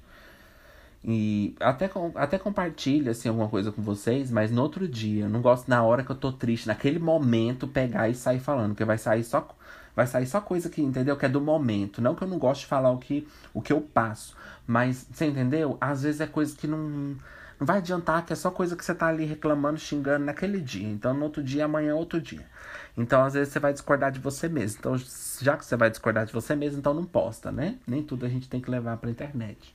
E 1.02 1.56
até, 1.58 1.90
até 2.14 2.38
compartilho 2.38 3.10
assim, 3.10 3.28
alguma 3.28 3.48
coisa 3.48 3.72
com 3.72 3.82
vocês, 3.82 4.30
mas 4.30 4.50
no 4.50 4.62
outro 4.62 4.86
dia, 4.86 5.24
eu 5.24 5.28
não 5.28 5.40
gosto 5.40 5.68
na 5.68 5.82
hora 5.82 6.04
que 6.04 6.10
eu 6.10 6.16
tô 6.16 6.32
triste, 6.32 6.66
naquele 6.66 6.98
momento, 6.98 7.66
pegar 7.66 8.08
e 8.08 8.14
sair 8.14 8.40
falando, 8.40 8.70
porque 8.70 8.84
vai 8.84 8.98
sair 8.98 9.24
só 9.24 9.48
vai 9.94 10.06
sair 10.06 10.26
só 10.26 10.40
coisa 10.40 10.68
que, 10.68 10.82
entendeu? 10.82 11.16
Que 11.16 11.26
é 11.26 11.28
do 11.28 11.40
momento. 11.40 12.02
Não 12.02 12.14
que 12.14 12.22
eu 12.22 12.28
não 12.28 12.38
gosto 12.38 12.62
de 12.62 12.66
falar 12.66 12.90
o 12.90 12.98
que, 12.98 13.26
o 13.52 13.62
que 13.62 13.72
eu 13.72 13.80
passo. 13.80 14.36
Mas, 14.66 15.06
você 15.10 15.26
entendeu? 15.26 15.76
Às 15.80 16.02
vezes 16.02 16.20
é 16.20 16.26
coisa 16.26 16.56
que 16.56 16.66
não, 16.66 16.78
não 17.58 17.66
vai 17.66 17.78
adiantar, 17.78 18.24
que 18.24 18.32
é 18.32 18.36
só 18.36 18.50
coisa 18.50 18.76
que 18.76 18.84
você 18.84 18.94
tá 18.94 19.06
ali 19.06 19.24
reclamando, 19.24 19.78
xingando 19.78 20.24
naquele 20.24 20.60
dia. 20.60 20.88
Então, 20.88 21.14
no 21.14 21.24
outro 21.24 21.42
dia, 21.42 21.64
amanhã 21.64 21.90
é 21.90 21.94
outro 21.94 22.20
dia. 22.20 22.46
Então, 22.96 23.24
às 23.24 23.34
vezes, 23.34 23.52
você 23.52 23.58
vai 23.58 23.72
discordar 23.72 24.10
de 24.10 24.20
você 24.20 24.48
mesmo. 24.48 24.78
Então, 24.80 24.96
já 25.40 25.56
que 25.56 25.64
você 25.64 25.76
vai 25.76 25.90
discordar 25.90 26.26
de 26.26 26.32
você 26.32 26.54
mesmo, 26.54 26.78
então 26.78 26.94
não 26.94 27.04
posta, 27.04 27.52
né? 27.52 27.78
Nem 27.86 28.02
tudo 28.02 28.26
a 28.26 28.28
gente 28.28 28.48
tem 28.48 28.60
que 28.60 28.70
levar 28.70 28.96
pra 28.96 29.10
internet. 29.10 29.74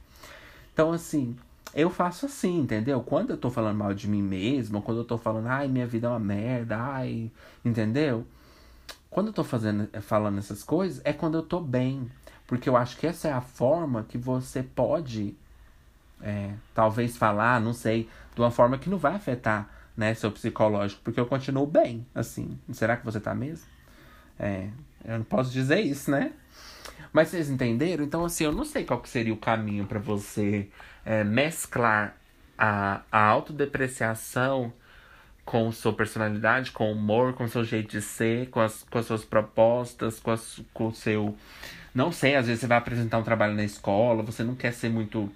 Então, 0.74 0.92
assim, 0.92 1.36
eu 1.74 1.90
faço 1.90 2.26
assim, 2.26 2.60
entendeu? 2.60 3.02
Quando 3.02 3.32
eu 3.32 3.38
tô 3.38 3.50
falando 3.50 3.78
mal 3.78 3.94
de 3.94 4.08
mim 4.08 4.22
mesmo, 4.22 4.82
quando 4.82 5.00
eu 5.00 5.06
tô 5.06 5.18
falando, 5.18 5.48
ai, 5.48 5.68
minha 5.68 5.86
vida 5.86 6.08
é 6.08 6.10
uma 6.10 6.20
merda, 6.20 6.78
ai, 6.78 7.32
entendeu? 7.64 8.26
Quando 9.10 9.28
eu 9.28 9.34
tô 9.34 9.44
fazendo, 9.44 9.90
falando 10.02 10.38
essas 10.38 10.64
coisas, 10.64 11.02
é 11.04 11.12
quando 11.12 11.36
eu 11.36 11.44
tô 11.44 11.60
bem. 11.60 12.10
Porque 12.46 12.68
eu 12.68 12.76
acho 12.76 12.98
que 12.98 13.06
essa 13.06 13.28
é 13.28 13.32
a 13.32 13.42
forma 13.42 14.04
que 14.04 14.18
você 14.18 14.64
pode, 14.64 15.36
é, 16.22 16.54
talvez 16.74 17.16
falar, 17.16 17.62
não 17.62 17.74
sei, 17.74 18.10
de 18.34 18.42
uma 18.42 18.52
forma 18.52 18.78
que 18.78 18.90
não 18.90 18.98
vai 18.98 19.16
afetar 19.16 19.70
né, 19.96 20.14
seu 20.14 20.32
psicológico, 20.32 21.02
porque 21.04 21.20
eu 21.20 21.26
continuo 21.26 21.68
bem, 21.68 22.06
assim. 22.16 22.58
Será 22.72 22.96
que 22.98 23.06
você 23.06 23.20
tá 23.20 23.36
mesmo? 23.36 23.68
É, 24.40 24.70
eu 25.04 25.18
não 25.18 25.26
posso 25.26 25.52
dizer 25.52 25.82
isso, 25.82 26.10
né? 26.10 26.32
Mas 27.12 27.28
vocês 27.28 27.50
entenderam? 27.50 28.04
Então, 28.04 28.24
assim, 28.24 28.46
eu 28.46 28.52
não 28.52 28.64
sei 28.64 28.86
qual 28.86 29.02
que 29.02 29.10
seria 29.10 29.34
o 29.34 29.38
caminho 29.38 29.86
para 29.86 30.00
você 30.00 30.70
é, 31.06 31.24
mesclar 31.24 32.16
a, 32.58 33.02
a 33.12 33.26
autodepreciação 33.26 34.74
com 35.50 35.72
sua 35.72 35.92
personalidade, 35.92 36.70
com 36.70 36.90
o 36.90 36.92
humor, 36.92 37.34
com 37.34 37.48
seu 37.48 37.64
jeito 37.64 37.90
de 37.90 38.04
ser, 38.04 38.50
com 38.52 38.60
as, 38.60 38.84
com 38.84 39.00
as 39.00 39.08
suas 39.08 39.26
propostas, 39.26 40.20
com, 40.20 40.30
as, 40.30 40.62
com 40.72 40.90
o 40.90 40.94
seu. 40.94 41.36
Não 41.94 42.12
sei, 42.12 42.36
às 42.36 42.46
vezes 42.46 42.62
você 42.62 42.68
vai 42.68 42.78
apresentar 42.78 43.18
um 43.18 43.24
trabalho 43.24 43.56
na 43.56 43.64
escola, 43.64 44.22
você 44.22 44.44
não 44.44 44.54
quer 44.54 44.72
ser 44.72 44.90
muito 44.90 45.28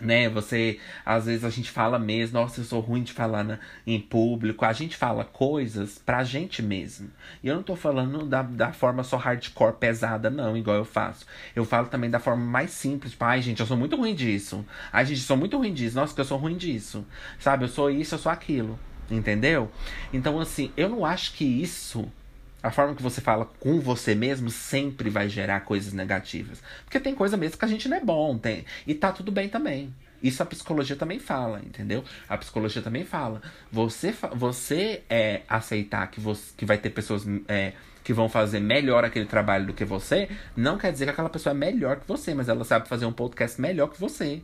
né? 0.00 0.28
Você, 0.28 0.80
às 1.04 1.26
vezes 1.26 1.44
a 1.44 1.50
gente 1.50 1.70
fala 1.70 2.00
mesmo, 2.00 2.38
nossa, 2.38 2.60
eu 2.60 2.64
sou 2.64 2.80
ruim 2.80 3.04
de 3.04 3.12
falar 3.12 3.44
na, 3.44 3.60
em 3.86 4.00
público. 4.00 4.64
A 4.64 4.72
gente 4.72 4.96
fala 4.96 5.24
coisas 5.24 5.98
pra 5.98 6.24
gente 6.24 6.60
mesmo. 6.60 7.08
E 7.44 7.48
eu 7.48 7.54
não 7.54 7.62
tô 7.62 7.76
falando 7.76 8.26
da, 8.26 8.42
da 8.42 8.72
forma 8.72 9.04
só 9.04 9.16
hardcore 9.16 9.76
pesada, 9.76 10.28
não, 10.28 10.56
igual 10.56 10.76
eu 10.76 10.84
faço. 10.84 11.24
Eu 11.54 11.64
falo 11.64 11.86
também 11.86 12.10
da 12.10 12.18
forma 12.18 12.44
mais 12.44 12.72
simples, 12.72 13.12
tipo, 13.12 13.24
ai, 13.24 13.40
gente, 13.40 13.60
eu 13.60 13.66
sou 13.66 13.76
muito 13.76 13.96
ruim 13.96 14.16
disso. 14.16 14.66
Ai, 14.92 15.06
gente, 15.06 15.20
eu 15.20 15.26
sou 15.26 15.36
muito 15.36 15.56
ruim 15.56 15.72
disso. 15.72 15.94
Nossa, 15.94 16.12
que 16.12 16.20
eu 16.20 16.24
sou 16.24 16.38
ruim 16.38 16.56
disso. 16.56 17.06
Sabe, 17.38 17.64
eu 17.64 17.68
sou 17.68 17.88
isso, 17.88 18.16
eu 18.16 18.18
sou 18.18 18.32
aquilo. 18.32 18.76
Entendeu? 19.10 19.70
Então, 20.12 20.40
assim, 20.40 20.72
eu 20.76 20.88
não 20.88 21.04
acho 21.04 21.32
que 21.34 21.44
isso 21.44 22.10
a 22.62 22.70
forma 22.70 22.94
que 22.94 23.02
você 23.02 23.20
fala 23.20 23.48
com 23.60 23.80
você 23.80 24.14
mesmo 24.14 24.50
sempre 24.50 25.08
vai 25.08 25.28
gerar 25.28 25.60
coisas 25.60 25.92
negativas. 25.92 26.60
Porque 26.84 26.98
tem 26.98 27.14
coisa 27.14 27.36
mesmo 27.36 27.58
que 27.58 27.64
a 27.64 27.68
gente 27.68 27.88
não 27.88 27.96
é 27.96 28.00
bom, 28.00 28.36
tem. 28.36 28.64
E 28.86 28.94
tá 28.94 29.12
tudo 29.12 29.30
bem 29.30 29.48
também. 29.48 29.94
Isso 30.22 30.42
a 30.42 30.46
psicologia 30.46 30.96
também 30.96 31.20
fala, 31.20 31.60
entendeu? 31.60 32.02
A 32.28 32.36
psicologia 32.36 32.82
também 32.82 33.04
fala. 33.04 33.40
Você, 33.70 34.12
você 34.34 35.02
é, 35.08 35.42
aceitar 35.48 36.10
que, 36.10 36.20
você, 36.20 36.52
que 36.56 36.64
vai 36.64 36.78
ter 36.78 36.90
pessoas 36.90 37.24
é, 37.46 37.74
que 38.02 38.12
vão 38.12 38.28
fazer 38.28 38.58
melhor 38.58 39.04
aquele 39.04 39.26
trabalho 39.26 39.66
do 39.66 39.72
que 39.72 39.84
você, 39.84 40.28
não 40.56 40.78
quer 40.78 40.90
dizer 40.90 41.04
que 41.04 41.10
aquela 41.10 41.28
pessoa 41.28 41.52
é 41.52 41.56
melhor 41.56 42.00
que 42.00 42.08
você, 42.08 42.34
mas 42.34 42.48
ela 42.48 42.64
sabe 42.64 42.88
fazer 42.88 43.06
um 43.06 43.12
podcast 43.12 43.60
melhor 43.60 43.88
que 43.88 44.00
você. 44.00 44.42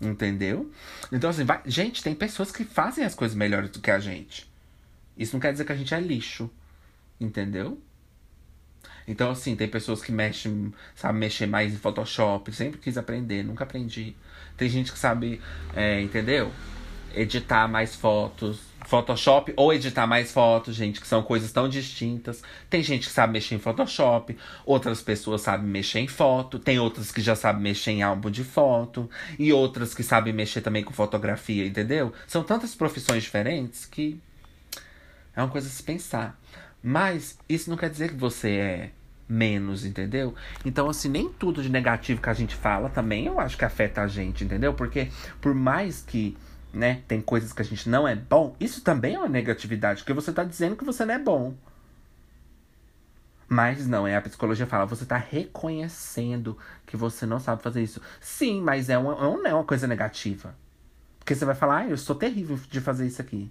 Entendeu? 0.00 0.70
Então, 1.10 1.30
assim, 1.30 1.44
vai... 1.44 1.60
gente, 1.66 2.02
tem 2.02 2.14
pessoas 2.14 2.50
que 2.50 2.64
fazem 2.64 3.04
as 3.04 3.14
coisas 3.14 3.36
melhores 3.36 3.70
do 3.70 3.80
que 3.80 3.90
a 3.90 3.98
gente. 3.98 4.50
Isso 5.16 5.34
não 5.34 5.40
quer 5.40 5.52
dizer 5.52 5.64
que 5.64 5.72
a 5.72 5.76
gente 5.76 5.94
é 5.94 6.00
lixo. 6.00 6.50
Entendeu? 7.20 7.80
Então, 9.06 9.30
assim, 9.30 9.54
tem 9.54 9.68
pessoas 9.68 10.02
que 10.02 10.10
mexem, 10.10 10.72
sabe 10.94 11.18
mexer 11.18 11.46
mais 11.46 11.72
em 11.72 11.76
Photoshop. 11.76 12.52
Sempre 12.52 12.80
quis 12.80 12.96
aprender, 12.96 13.42
nunca 13.44 13.64
aprendi. 13.64 14.16
Tem 14.56 14.68
gente 14.68 14.92
que 14.92 14.98
sabe, 14.98 15.40
é, 15.74 16.00
entendeu? 16.00 16.52
Editar 17.16 17.68
mais 17.68 17.94
fotos. 17.94 18.74
Photoshop 18.86 19.52
ou 19.56 19.72
editar 19.72 20.06
mais 20.06 20.30
fotos, 20.30 20.74
gente, 20.74 21.00
que 21.00 21.06
são 21.06 21.22
coisas 21.22 21.50
tão 21.50 21.68
distintas. 21.68 22.42
Tem 22.68 22.82
gente 22.82 23.08
que 23.08 23.12
sabe 23.14 23.32
mexer 23.32 23.54
em 23.54 23.58
Photoshop, 23.58 24.36
outras 24.64 25.00
pessoas 25.00 25.40
sabem 25.40 25.66
mexer 25.66 26.00
em 26.00 26.06
foto, 26.06 26.58
tem 26.58 26.78
outras 26.78 27.10
que 27.10 27.22
já 27.22 27.34
sabem 27.34 27.62
mexer 27.62 27.92
em 27.92 28.02
álbum 28.02 28.30
de 28.30 28.44
foto, 28.44 29.08
e 29.38 29.52
outras 29.54 29.94
que 29.94 30.02
sabem 30.02 30.34
mexer 30.34 30.60
também 30.60 30.84
com 30.84 30.92
fotografia, 30.92 31.66
entendeu? 31.66 32.12
São 32.26 32.44
tantas 32.44 32.74
profissões 32.74 33.22
diferentes 33.22 33.86
que 33.86 34.20
É 35.34 35.40
uma 35.42 35.48
coisa 35.48 35.66
a 35.66 35.70
se 35.70 35.82
pensar. 35.82 36.38
Mas 36.82 37.38
isso 37.48 37.70
não 37.70 37.78
quer 37.78 37.88
dizer 37.88 38.10
que 38.10 38.16
você 38.16 38.50
é 38.50 38.90
menos, 39.28 39.84
entendeu? 39.84 40.34
Então, 40.64 40.88
assim, 40.88 41.08
nem 41.08 41.28
tudo 41.32 41.62
de 41.62 41.68
negativo 41.68 42.20
que 42.20 42.28
a 42.28 42.34
gente 42.34 42.54
fala 42.54 42.88
também 42.88 43.26
eu 43.26 43.40
acho 43.40 43.56
que 43.56 43.64
afeta 43.64 44.02
a 44.02 44.06
gente, 44.06 44.44
entendeu? 44.44 44.74
Porque 44.74 45.08
por 45.40 45.54
mais 45.54 46.02
que, 46.02 46.36
né, 46.74 47.02
tem 47.06 47.20
coisas 47.20 47.52
que 47.52 47.62
a 47.62 47.64
gente 47.64 47.88
não 47.88 48.06
é 48.06 48.14
bom, 48.14 48.56
isso 48.58 48.82
também 48.82 49.14
é 49.14 49.18
uma 49.18 49.28
negatividade, 49.28 50.02
porque 50.02 50.12
você 50.12 50.32
tá 50.32 50.44
dizendo 50.44 50.76
que 50.76 50.84
você 50.84 51.04
não 51.04 51.14
é 51.14 51.18
bom. 51.18 51.54
Mas 53.48 53.86
não, 53.86 54.06
é 54.06 54.16
a 54.16 54.22
psicologia 54.22 54.66
fala, 54.66 54.86
você 54.86 55.04
tá 55.04 55.16
reconhecendo 55.16 56.58
que 56.86 56.96
você 56.96 57.24
não 57.26 57.38
sabe 57.38 57.62
fazer 57.62 57.82
isso. 57.82 58.00
Sim, 58.20 58.60
mas 58.60 58.88
é 58.88 58.98
uma, 58.98 59.14
não 59.14 59.46
é 59.46 59.54
uma 59.54 59.64
coisa 59.64 59.86
negativa. 59.86 60.54
Porque 61.18 61.34
você 61.34 61.44
vai 61.44 61.54
falar, 61.54 61.78
ah, 61.78 61.88
eu 61.88 61.96
sou 61.96 62.16
terrível 62.16 62.58
de 62.68 62.80
fazer 62.80 63.06
isso 63.06 63.20
aqui. 63.20 63.50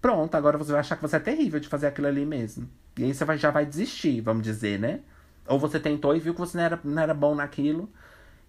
Pronto, 0.00 0.34
agora 0.34 0.58
você 0.58 0.70
vai 0.70 0.80
achar 0.80 0.96
que 0.96 1.02
você 1.02 1.16
é 1.16 1.20
terrível 1.20 1.58
de 1.58 1.66
fazer 1.66 1.86
aquilo 1.86 2.06
ali 2.06 2.24
mesmo. 2.26 2.68
E 2.96 3.04
aí 3.04 3.14
você 3.14 3.24
vai, 3.24 3.38
já 3.38 3.50
vai 3.50 3.66
desistir, 3.66 4.20
vamos 4.20 4.42
dizer, 4.42 4.78
né? 4.78 5.00
Ou 5.46 5.58
você 5.58 5.80
tentou 5.80 6.14
e 6.14 6.20
viu 6.20 6.34
que 6.34 6.40
você 6.40 6.56
não 6.56 6.64
era, 6.64 6.80
não 6.84 7.02
era 7.02 7.14
bom 7.14 7.34
naquilo 7.34 7.88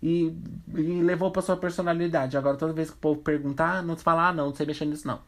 e, 0.06 0.38
e 0.76 1.02
levou 1.02 1.32
pra 1.32 1.42
sua 1.42 1.58
personalidade. 1.58 2.38
Agora 2.38 2.58
toda 2.58 2.74
vez 2.74 2.92
que 2.92 2.96
o 2.96 3.00
povo 3.00 3.22
perguntar, 3.22 3.78
ah, 3.80 3.82
não 3.82 3.98
se 3.98 4.04
fala, 4.04 4.30
ah, 4.30 4.34
não, 4.34 4.48
não 4.48 4.56
sei 4.56 4.66
mexer 4.68 4.86
nisso, 4.86 5.08
não. 5.08 5.20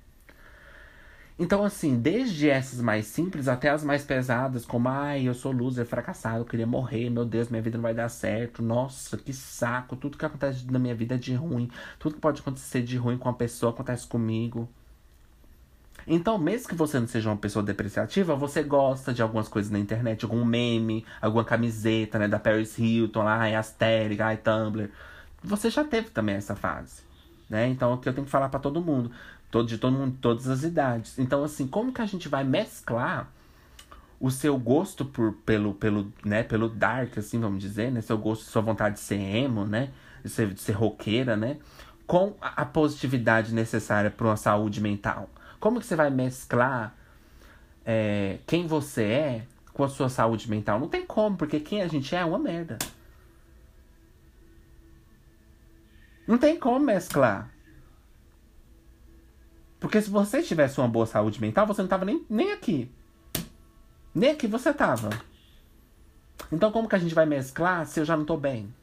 Então, 1.39 1.63
assim, 1.63 1.99
desde 1.99 2.49
essas 2.49 2.79
mais 2.81 3.05
simples 3.07 3.47
até 3.47 3.69
as 3.69 3.83
mais 3.83 4.03
pesadas, 4.03 4.65
como, 4.65 4.87
ai, 4.89 5.27
eu 5.27 5.33
sou 5.33 5.51
loser, 5.51 5.85
fracassado, 5.85 6.39
eu 6.39 6.45
queria 6.45 6.65
morrer, 6.67 7.09
meu 7.09 7.25
Deus, 7.25 7.49
minha 7.49 7.61
vida 7.61 7.77
não 7.77 7.83
vai 7.83 7.93
dar 7.93 8.09
certo, 8.09 8.61
nossa, 8.63 9.17
que 9.17 9.33
saco, 9.33 9.95
tudo 9.95 10.17
que 10.17 10.25
acontece 10.25 10.69
na 10.71 10.79
minha 10.79 10.95
vida 10.95 11.15
é 11.15 11.17
de 11.17 11.33
ruim, 11.35 11.69
tudo 11.99 12.15
que 12.15 12.21
pode 12.21 12.41
acontecer 12.41 12.81
de 12.83 12.97
ruim 12.97 13.17
com 13.17 13.29
uma 13.29 13.35
pessoa 13.35 13.71
acontece 13.71 14.07
comigo. 14.07 14.67
Então, 16.07 16.37
mesmo 16.37 16.69
que 16.69 16.75
você 16.75 16.99
não 16.99 17.07
seja 17.07 17.29
uma 17.29 17.35
pessoa 17.35 17.63
depreciativa, 17.63 18.33
você 18.33 18.63
gosta 18.63 19.13
de 19.13 19.21
algumas 19.21 19.49
coisas 19.49 19.69
na 19.69 19.77
internet, 19.77 20.23
algum 20.23 20.45
meme, 20.45 21.05
alguma 21.21 21.43
camiseta, 21.43 22.17
né, 22.17 22.29
da 22.29 22.39
Paris 22.39 22.77
Hilton, 22.79 23.23
lá, 23.23 23.41
ai, 23.41 23.55
Asteric, 23.55 24.21
ai, 24.21 24.37
Tumblr. 24.37 24.89
Você 25.43 25.69
já 25.69 25.83
teve 25.83 26.09
também 26.09 26.35
essa 26.35 26.55
fase, 26.55 27.01
né? 27.49 27.67
Então, 27.67 27.93
o 27.93 27.97
que 27.97 28.07
eu 28.07 28.13
tenho 28.13 28.23
que 28.23 28.31
falar 28.31 28.47
para 28.47 28.59
todo 28.59 28.81
mundo, 28.81 29.11
todo, 29.51 29.67
de 29.67 29.77
todo 29.77 29.97
mundo, 29.97 30.17
todas 30.21 30.47
as 30.47 30.63
idades. 30.63 31.19
Então, 31.19 31.43
assim, 31.43 31.67
como 31.67 31.91
que 31.91 32.01
a 32.01 32.05
gente 32.05 32.29
vai 32.29 32.45
mesclar 32.45 33.29
o 34.19 34.31
seu 34.31 34.57
gosto 34.57 35.03
por, 35.03 35.33
pelo, 35.45 35.73
pelo, 35.73 36.11
né, 36.23 36.41
pelo 36.41 36.69
dark, 36.69 37.17
assim, 37.17 37.39
vamos 37.39 37.61
dizer, 37.61 37.91
né? 37.91 37.99
Seu 37.99 38.17
gosto, 38.17 38.45
sua 38.45 38.61
vontade 38.61 38.95
de 38.95 39.01
ser 39.01 39.19
emo, 39.19 39.65
né? 39.65 39.89
De 40.23 40.29
ser, 40.29 40.53
de 40.53 40.61
ser 40.61 40.71
roqueira, 40.71 41.35
né? 41.35 41.57
Com 42.07 42.33
a 42.41 42.65
positividade 42.65 43.53
necessária 43.53 44.09
para 44.09 44.25
uma 44.25 44.37
saúde 44.37 44.79
mental. 44.81 45.29
Como 45.59 45.79
que 45.79 45.85
você 45.85 45.95
vai 45.95 46.09
mesclar 46.09 46.95
é, 47.85 48.39
quem 48.45 48.67
você 48.67 49.03
é 49.03 49.47
com 49.73 49.83
a 49.83 49.89
sua 49.89 50.09
saúde 50.09 50.49
mental? 50.49 50.79
Não 50.79 50.87
tem 50.87 51.05
como, 51.05 51.37
porque 51.37 51.59
quem 51.59 51.81
a 51.81 51.87
gente 51.87 52.15
é 52.15 52.19
é 52.19 52.25
uma 52.25 52.39
merda. 52.39 52.77
Não 56.27 56.37
tem 56.37 56.59
como 56.59 56.79
mesclar. 56.79 57.49
Porque 59.79 60.01
se 60.01 60.09
você 60.09 60.41
tivesse 60.41 60.79
uma 60.79 60.87
boa 60.87 61.05
saúde 61.05 61.39
mental, 61.39 61.65
você 61.65 61.81
não 61.81 61.89
tava 61.89 62.03
nem, 62.03 62.25
nem 62.29 62.51
aqui. 62.51 62.91
Nem 64.13 64.31
aqui 64.31 64.47
você 64.47 64.73
tava. 64.73 65.09
Então 66.51 66.71
como 66.71 66.89
que 66.89 66.95
a 66.95 66.99
gente 66.99 67.15
vai 67.15 67.25
mesclar 67.25 67.85
se 67.85 67.99
eu 67.99 68.05
já 68.05 68.17
não 68.17 68.25
tô 68.25 68.35
bem? 68.35 68.73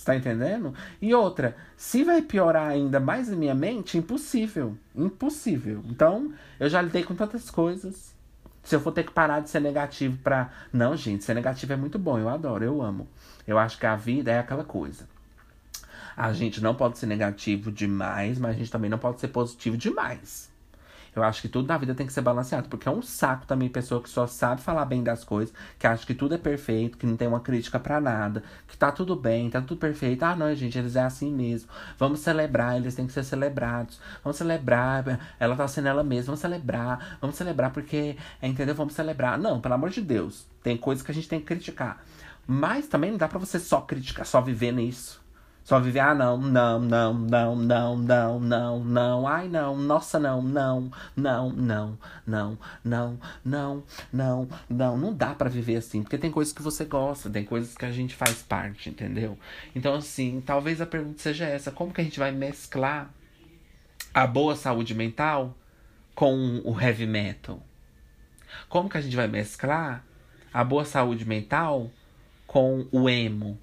Você 0.00 0.06
tá 0.06 0.16
entendendo? 0.16 0.72
E 1.00 1.14
outra, 1.14 1.54
se 1.76 2.02
vai 2.02 2.22
piorar 2.22 2.70
ainda 2.70 2.98
mais 2.98 3.28
na 3.28 3.36
minha 3.36 3.54
mente, 3.54 3.98
impossível. 3.98 4.74
Impossível. 4.94 5.84
Então, 5.90 6.32
eu 6.58 6.70
já 6.70 6.80
lidei 6.80 7.04
com 7.04 7.14
tantas 7.14 7.50
coisas. 7.50 8.14
Se 8.62 8.74
eu 8.74 8.80
for 8.80 8.92
ter 8.92 9.04
que 9.04 9.12
parar 9.12 9.40
de 9.40 9.50
ser 9.50 9.60
negativo 9.60 10.16
pra. 10.24 10.50
Não, 10.72 10.96
gente, 10.96 11.22
ser 11.22 11.34
negativo 11.34 11.74
é 11.74 11.76
muito 11.76 11.98
bom. 11.98 12.18
Eu 12.18 12.30
adoro, 12.30 12.64
eu 12.64 12.80
amo. 12.80 13.06
Eu 13.46 13.58
acho 13.58 13.78
que 13.78 13.84
a 13.84 13.94
vida 13.94 14.32
é 14.32 14.38
aquela 14.38 14.64
coisa. 14.64 15.06
A 16.16 16.32
gente 16.32 16.62
não 16.62 16.74
pode 16.74 16.96
ser 16.96 17.04
negativo 17.04 17.70
demais, 17.70 18.38
mas 18.38 18.52
a 18.56 18.58
gente 18.58 18.70
também 18.70 18.88
não 18.88 18.98
pode 18.98 19.20
ser 19.20 19.28
positivo 19.28 19.76
demais. 19.76 20.49
Eu 21.14 21.22
acho 21.22 21.42
que 21.42 21.48
tudo 21.48 21.66
na 21.66 21.76
vida 21.76 21.94
tem 21.94 22.06
que 22.06 22.12
ser 22.12 22.20
balanceado, 22.20 22.68
porque 22.68 22.88
é 22.88 22.90
um 22.90 23.02
saco 23.02 23.46
também 23.46 23.68
pessoa 23.68 24.02
que 24.02 24.08
só 24.08 24.26
sabe 24.26 24.60
falar 24.60 24.84
bem 24.84 25.02
das 25.02 25.24
coisas, 25.24 25.54
que 25.78 25.86
acha 25.86 26.06
que 26.06 26.14
tudo 26.14 26.34
é 26.34 26.38
perfeito, 26.38 26.96
que 26.96 27.06
não 27.06 27.16
tem 27.16 27.26
uma 27.26 27.40
crítica 27.40 27.78
para 27.80 28.00
nada, 28.00 28.42
que 28.68 28.76
tá 28.76 28.92
tudo 28.92 29.16
bem, 29.16 29.50
tá 29.50 29.60
tudo 29.60 29.78
perfeito. 29.78 30.22
Ah, 30.22 30.36
não, 30.36 30.54
gente, 30.54 30.78
eles 30.78 30.96
é 30.96 31.02
assim 31.02 31.32
mesmo. 31.32 31.68
Vamos 31.98 32.20
celebrar, 32.20 32.76
eles 32.76 32.94
têm 32.94 33.06
que 33.06 33.12
ser 33.12 33.24
celebrados. 33.24 34.00
Vamos 34.22 34.36
celebrar, 34.36 35.34
ela 35.38 35.56
tá 35.56 35.66
sendo 35.66 35.88
ela 35.88 36.04
mesma, 36.04 36.26
vamos 36.26 36.40
celebrar, 36.40 37.18
vamos 37.20 37.36
celebrar 37.36 37.72
porque, 37.72 38.16
entendeu? 38.42 38.74
Vamos 38.74 38.94
celebrar. 38.94 39.38
Não, 39.38 39.60
pelo 39.60 39.74
amor 39.74 39.90
de 39.90 40.00
Deus, 40.00 40.46
tem 40.62 40.76
coisas 40.76 41.04
que 41.04 41.10
a 41.10 41.14
gente 41.14 41.28
tem 41.28 41.40
que 41.40 41.46
criticar. 41.46 42.02
Mas 42.46 42.88
também 42.88 43.10
não 43.10 43.18
dá 43.18 43.28
para 43.28 43.38
você 43.38 43.58
só 43.58 43.80
criticar, 43.80 44.26
só 44.26 44.40
viver 44.40 44.72
nisso. 44.72 45.19
Só 45.64 45.78
viver, 45.78 46.00
ah, 46.00 46.14
não, 46.14 46.36
não, 46.36 46.80
não, 46.80 47.14
não, 47.14 47.56
não, 47.56 47.96
não, 47.96 48.40
não, 48.40 48.84
não, 48.84 49.28
ai, 49.28 49.48
não, 49.48 49.76
nossa, 49.76 50.18
não, 50.18 50.42
não, 50.42 50.90
não, 51.14 51.50
não, 51.50 51.98
não, 52.26 52.58
não, 52.84 53.18
não, 53.44 53.82
não, 54.12 54.48
não. 54.68 54.96
Não 54.98 55.14
dá 55.14 55.34
para 55.34 55.48
viver 55.48 55.76
assim, 55.76 56.02
porque 56.02 56.18
tem 56.18 56.30
coisas 56.30 56.52
que 56.52 56.62
você 56.62 56.84
gosta, 56.84 57.30
tem 57.30 57.44
coisas 57.44 57.76
que 57.76 57.84
a 57.84 57.92
gente 57.92 58.14
faz 58.16 58.42
parte, 58.42 58.88
entendeu? 58.88 59.38
Então, 59.74 59.94
assim, 59.94 60.42
talvez 60.44 60.80
a 60.80 60.86
pergunta 60.86 61.20
seja 61.20 61.46
essa: 61.46 61.70
como 61.70 61.92
que 61.92 62.00
a 62.00 62.04
gente 62.04 62.18
vai 62.18 62.32
mesclar 62.32 63.12
a 64.12 64.26
boa 64.26 64.56
saúde 64.56 64.94
mental 64.94 65.56
com 66.14 66.60
o 66.64 66.80
heavy 66.80 67.06
metal? 67.06 67.62
Como 68.68 68.88
que 68.88 68.98
a 68.98 69.00
gente 69.00 69.14
vai 69.14 69.28
mesclar 69.28 70.04
a 70.52 70.64
boa 70.64 70.84
saúde 70.84 71.24
mental 71.24 71.90
com 72.46 72.86
o 72.90 73.08
emo? 73.08 73.58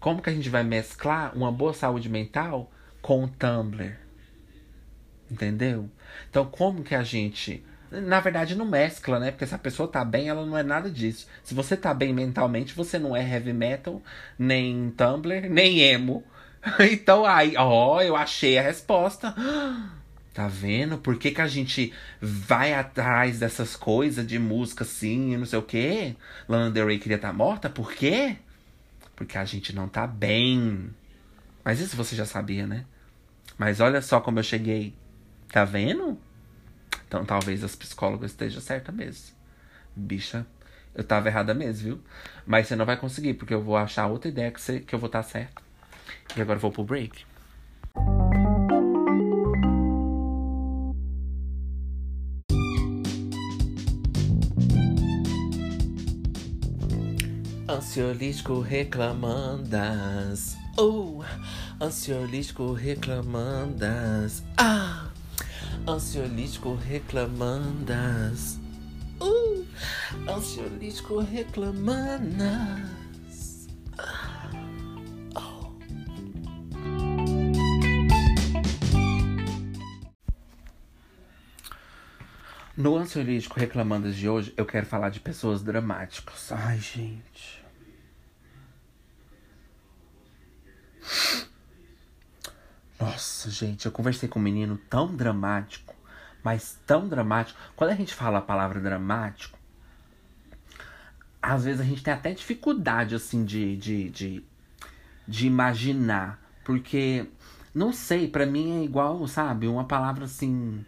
Como 0.00 0.22
que 0.22 0.30
a 0.30 0.32
gente 0.32 0.48
vai 0.48 0.64
mesclar 0.64 1.36
uma 1.36 1.52
boa 1.52 1.74
saúde 1.74 2.08
mental 2.08 2.72
com 3.02 3.24
o 3.24 3.28
Tumblr? 3.28 3.96
Entendeu? 5.30 5.90
Então, 6.28 6.46
como 6.46 6.82
que 6.82 6.94
a 6.94 7.02
gente. 7.02 7.62
Na 7.90 8.18
verdade, 8.18 8.54
não 8.54 8.64
mescla, 8.64 9.20
né? 9.20 9.30
Porque 9.30 9.46
se 9.46 9.54
a 9.54 9.58
pessoa 9.58 9.88
tá 9.88 10.04
bem, 10.04 10.28
ela 10.28 10.46
não 10.46 10.56
é 10.56 10.62
nada 10.62 10.90
disso. 10.90 11.28
Se 11.44 11.54
você 11.54 11.76
tá 11.76 11.92
bem 11.92 12.14
mentalmente, 12.14 12.74
você 12.74 12.98
não 12.98 13.14
é 13.14 13.20
heavy 13.20 13.52
metal, 13.52 14.02
nem 14.38 14.90
Tumblr, 14.96 15.50
nem 15.50 15.80
emo. 15.80 16.24
Então, 16.92 17.24
aí, 17.24 17.54
ó, 17.56 18.02
eu 18.02 18.16
achei 18.16 18.58
a 18.58 18.62
resposta. 18.62 19.34
Tá 20.32 20.46
vendo? 20.46 20.96
Por 20.96 21.18
que, 21.18 21.32
que 21.32 21.40
a 21.40 21.48
gente 21.48 21.92
vai 22.20 22.72
atrás 22.72 23.40
dessas 23.40 23.74
coisas 23.74 24.24
de 24.24 24.38
música 24.38 24.84
assim, 24.84 25.36
não 25.36 25.44
sei 25.44 25.58
o 25.58 25.62
quê? 25.62 26.14
Lana 26.48 26.70
Del 26.70 26.86
Rey 26.86 27.00
queria 27.00 27.16
estar 27.16 27.28
tá 27.28 27.34
morta? 27.34 27.68
Por 27.68 27.92
quê? 27.92 28.36
Porque 29.20 29.36
a 29.36 29.44
gente 29.44 29.74
não 29.74 29.86
tá 29.86 30.06
bem. 30.06 30.94
Mas 31.62 31.78
isso 31.78 31.94
você 31.94 32.16
já 32.16 32.24
sabia, 32.24 32.66
né? 32.66 32.86
Mas 33.58 33.78
olha 33.78 34.00
só 34.00 34.18
como 34.18 34.38
eu 34.38 34.42
cheguei. 34.42 34.94
Tá 35.52 35.62
vendo? 35.62 36.18
Então 37.06 37.22
talvez 37.26 37.62
as 37.62 37.76
psicólogas 37.76 38.30
estejam 38.30 38.62
certa 38.62 38.90
mesmo. 38.90 39.36
Bicha, 39.94 40.46
eu 40.94 41.04
tava 41.04 41.28
errada 41.28 41.52
mesmo, 41.52 41.84
viu? 41.84 42.00
Mas 42.46 42.66
você 42.66 42.74
não 42.74 42.86
vai 42.86 42.96
conseguir, 42.96 43.34
porque 43.34 43.52
eu 43.52 43.62
vou 43.62 43.76
achar 43.76 44.06
outra 44.06 44.30
ideia 44.30 44.50
que, 44.50 44.58
você, 44.58 44.80
que 44.80 44.94
eu 44.94 44.98
vou 44.98 45.08
estar 45.08 45.22
tá 45.22 45.28
certo. 45.28 45.62
E 46.34 46.40
agora 46.40 46.56
eu 46.56 46.62
vou 46.62 46.72
pro 46.72 46.82
break. 46.82 47.26
Ansiolítico 57.70 58.60
reclamandas. 58.60 60.56
Oh, 60.76 61.22
ansiolítico 61.80 62.72
reclamandas. 62.72 64.42
Ah, 64.56 65.08
ansiolítico 65.86 66.74
reclamandas. 66.74 68.58
Uh, 69.20 69.64
ansiolítico 70.28 71.20
reclamandas. 71.20 72.40
Ah, 73.96 74.50
oh. 75.36 75.72
No 82.76 82.96
ansiolítico 82.96 83.60
reclamandas 83.60 84.16
de 84.16 84.28
hoje, 84.28 84.52
eu 84.56 84.66
quero 84.66 84.86
falar 84.86 85.10
de 85.10 85.20
pessoas 85.20 85.62
dramáticas. 85.62 86.50
Ai, 86.50 86.80
gente. 86.80 87.59
Nossa, 92.98 93.50
gente, 93.50 93.86
eu 93.86 93.92
conversei 93.92 94.28
com 94.28 94.38
um 94.38 94.42
menino 94.42 94.76
tão 94.76 95.14
dramático, 95.14 95.94
mas 96.44 96.78
tão 96.86 97.08
dramático. 97.08 97.58
Quando 97.74 97.90
a 97.90 97.94
gente 97.94 98.14
fala 98.14 98.38
a 98.38 98.42
palavra 98.42 98.78
dramático, 98.78 99.58
às 101.40 101.64
vezes 101.64 101.80
a 101.80 101.84
gente 101.84 102.02
tem 102.02 102.12
até 102.12 102.32
dificuldade, 102.32 103.14
assim, 103.14 103.44
de, 103.44 103.76
de, 103.76 104.10
de, 104.10 104.44
de 105.26 105.46
imaginar. 105.46 106.38
Porque, 106.62 107.26
não 107.74 107.92
sei, 107.92 108.28
para 108.28 108.44
mim 108.44 108.80
é 108.80 108.84
igual, 108.84 109.26
sabe, 109.26 109.66
uma 109.66 109.84
palavra 109.84 110.26
assim. 110.26 110.84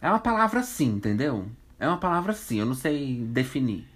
É 0.00 0.08
uma 0.08 0.20
palavra 0.20 0.62
sim, 0.62 0.90
entendeu? 0.90 1.50
É 1.78 1.88
uma 1.88 1.98
palavra 1.98 2.32
sim, 2.32 2.60
eu 2.60 2.66
não 2.66 2.74
sei 2.74 3.24
definir. 3.24 3.86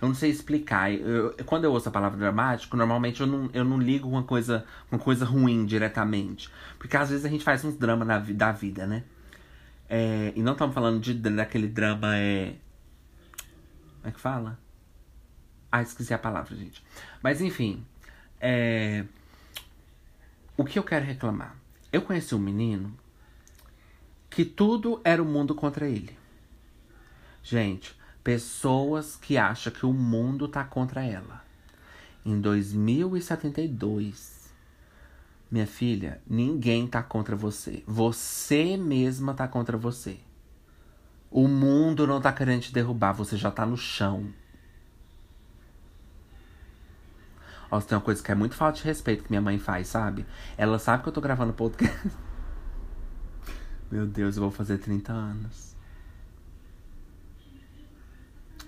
Eu 0.00 0.08
não 0.08 0.14
sei 0.14 0.30
explicar. 0.30 0.92
Eu, 0.92 1.34
quando 1.44 1.64
eu 1.64 1.72
ouço 1.72 1.88
a 1.88 1.92
palavra 1.92 2.18
dramático, 2.18 2.76
normalmente 2.76 3.20
eu 3.20 3.26
não, 3.26 3.50
eu 3.52 3.64
não 3.64 3.78
ligo 3.78 4.08
uma 4.08 4.22
coisa, 4.22 4.64
uma 4.90 4.98
coisa 4.98 5.24
ruim 5.24 5.66
diretamente. 5.66 6.50
Porque 6.78 6.96
às 6.96 7.10
vezes 7.10 7.24
a 7.24 7.28
gente 7.28 7.44
faz 7.44 7.64
uns 7.64 7.76
dramas 7.76 8.06
da 8.34 8.52
vida, 8.52 8.86
né? 8.86 9.04
É, 9.88 10.32
e 10.36 10.42
não 10.42 10.52
estamos 10.52 10.74
falando 10.74 11.00
de, 11.00 11.14
daquele 11.14 11.66
drama. 11.66 12.16
É... 12.16 12.54
Como 13.96 14.08
é 14.08 14.10
que 14.12 14.20
fala? 14.20 14.58
Ah, 15.70 15.82
esqueci 15.82 16.14
a 16.14 16.18
palavra, 16.18 16.54
gente. 16.54 16.84
Mas 17.22 17.40
enfim. 17.40 17.84
É... 18.40 19.04
O 20.56 20.64
que 20.64 20.78
eu 20.78 20.82
quero 20.82 21.04
reclamar? 21.04 21.56
Eu 21.92 22.02
conheci 22.02 22.34
um 22.34 22.38
menino 22.38 22.94
que 24.28 24.44
tudo 24.44 25.00
era 25.02 25.22
o 25.22 25.24
mundo 25.24 25.54
contra 25.54 25.88
ele. 25.88 26.16
Gente, 27.42 27.97
pessoas 28.28 29.16
que 29.16 29.38
acham 29.38 29.72
que 29.72 29.86
o 29.86 29.92
mundo 29.94 30.46
tá 30.46 30.62
contra 30.62 31.02
ela. 31.02 31.42
Em 32.26 32.38
2072, 32.38 34.52
minha 35.50 35.66
filha, 35.66 36.20
ninguém 36.28 36.86
tá 36.86 37.02
contra 37.02 37.34
você. 37.34 37.82
Você 37.86 38.76
mesma 38.76 39.32
tá 39.32 39.48
contra 39.48 39.78
você. 39.78 40.20
O 41.30 41.48
mundo 41.48 42.06
não 42.06 42.20
tá 42.20 42.30
querendo 42.30 42.60
te 42.60 42.70
derrubar, 42.70 43.14
você 43.14 43.34
já 43.34 43.50
tá 43.50 43.64
no 43.64 43.78
chão. 43.78 44.28
Ó, 47.70 47.80
tem 47.80 47.96
uma 47.96 48.04
coisa 48.04 48.22
que 48.22 48.30
é 48.30 48.34
muito 48.34 48.54
falta 48.54 48.76
de 48.76 48.84
respeito 48.84 49.24
que 49.24 49.30
minha 49.30 49.40
mãe 49.40 49.58
faz, 49.58 49.88
sabe? 49.88 50.26
Ela 50.58 50.78
sabe 50.78 51.02
que 51.02 51.08
eu 51.08 51.14
tô 51.14 51.22
gravando 51.22 51.54
podcast. 51.54 52.08
Meu 53.90 54.06
Deus, 54.06 54.36
eu 54.36 54.42
vou 54.42 54.50
fazer 54.50 54.76
30 54.76 55.14
anos. 55.14 55.67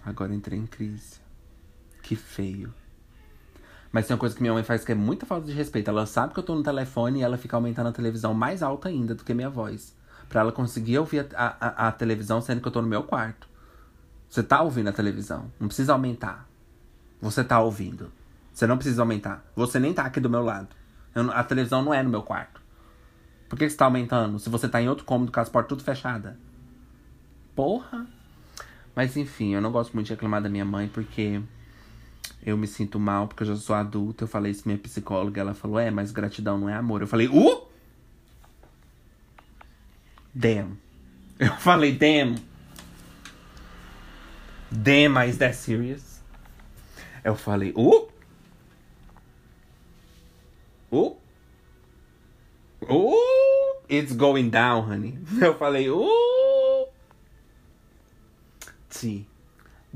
Agora 0.05 0.35
entrei 0.35 0.59
em 0.59 0.67
crise. 0.67 1.21
Que 2.03 2.17
feio. 2.17 2.73
Mas 3.93 4.07
tem 4.07 4.15
uma 4.15 4.21
coisa 4.21 4.35
que 4.35 4.41
minha 4.41 4.55
mãe 4.55 4.63
faz 4.63 4.85
que 4.85 4.93
é 4.93 4.95
muita 4.95 5.27
falta 5.27 5.47
de 5.47 5.53
respeito. 5.53 5.91
Ela 5.91 6.07
sabe 6.07 6.33
que 6.33 6.39
eu 6.39 6.45
tô 6.45 6.55
no 6.55 6.63
telefone 6.63 7.21
e 7.21 7.23
ela 7.23 7.37
fica 7.37 7.57
aumentando 7.57 7.89
a 7.89 7.93
televisão 7.93 8.33
mais 8.33 8.63
alta 8.63 8.89
ainda 8.89 9.15
do 9.15 9.25
que 9.25 9.35
minha 9.35 9.51
voz. 9.51 9.97
Pra 10.29 10.43
ela 10.43 10.53
conseguir 10.53 10.99
ouvir 10.99 11.27
a, 11.35 11.57
a, 11.61 11.89
a 11.89 11.93
televisão 11.93 12.41
sendo 12.41 12.61
que 12.61 12.69
eu 12.69 12.73
tô 12.73 12.81
no 12.81 12.89
meu 12.89 13.03
quarto. 13.03 13.49
Você 14.29 14.43
tá 14.45 14.63
ouvindo 14.63 14.89
a 14.89 14.93
televisão. 14.93 15.51
Não 15.59 15.67
precisa 15.67 15.93
aumentar. 15.93 16.49
Você 17.21 17.43
tá 17.43 17.61
ouvindo. 17.61 18.13
Você 18.53 18.67
não 18.67 18.77
precisa 18.77 19.03
aumentar. 19.03 19.45
Você 19.57 19.81
nem 19.81 19.93
tá 19.93 20.05
aqui 20.05 20.21
do 20.21 20.31
meu 20.31 20.43
lado. 20.43 20.69
Eu, 21.15 21.31
a 21.33 21.43
televisão 21.43 21.83
não 21.83 21.93
é 21.93 22.03
no 22.03 22.11
meu 22.11 22.23
quarto. 22.23 22.61
Por 23.49 23.59
que 23.59 23.69
você 23.69 23.77
tá 23.77 23.87
aumentando? 23.87 24.39
Se 24.39 24.49
você 24.49 24.69
tá 24.69 24.81
em 24.81 24.89
outro 24.89 25.05
cômodo 25.05 25.33
com 25.33 25.41
as 25.41 25.49
portas 25.49 25.69
tudo 25.69 25.83
fechadas. 25.83 26.37
Porra! 27.57 28.07
Mas 28.95 29.17
enfim, 29.17 29.55
eu 29.55 29.61
não 29.61 29.71
gosto 29.71 29.95
muito 29.95 30.07
de 30.07 30.13
reclamar 30.13 30.43
da 30.43 30.49
minha 30.49 30.65
mãe 30.65 30.89
porque 30.89 31.41
eu 32.45 32.57
me 32.57 32.67
sinto 32.67 32.99
mal 32.99 33.29
porque 33.29 33.43
eu 33.43 33.49
já 33.49 33.57
sou 33.57 33.75
adulta. 33.75 34.25
Eu 34.25 34.29
falei 34.29 34.53
isso 34.53 34.63
pra 34.63 34.73
minha 34.73 34.83
psicóloga, 34.83 35.41
ela 35.41 35.55
falou: 35.55 35.79
"É, 35.79 35.91
mas 35.91 36.11
gratidão 36.11 36.59
não 36.59 36.69
é 36.69 36.75
amor". 36.75 37.01
Eu 37.01 37.07
falei: 37.07 37.29
"Uh!" 37.29 37.69
Damn. 40.35 40.77
Eu 41.39 41.55
falei: 41.57 41.93
"Damn". 41.93 42.37
Damn, 44.71 45.17
is 45.29 45.39
that 45.39 45.57
serious? 45.57 46.21
Eu 47.25 47.35
falei: 47.35 47.73
"Uh!" 47.77 48.09
Uh! 50.93 51.17
Uh! 52.83 53.77
It's 53.89 54.13
going 54.13 54.51
down, 54.51 54.83
honey. 54.83 55.19
Eu 55.41 55.57
falei: 55.57 55.89
"Uh!" 55.91 56.30
Tea. 59.01 59.27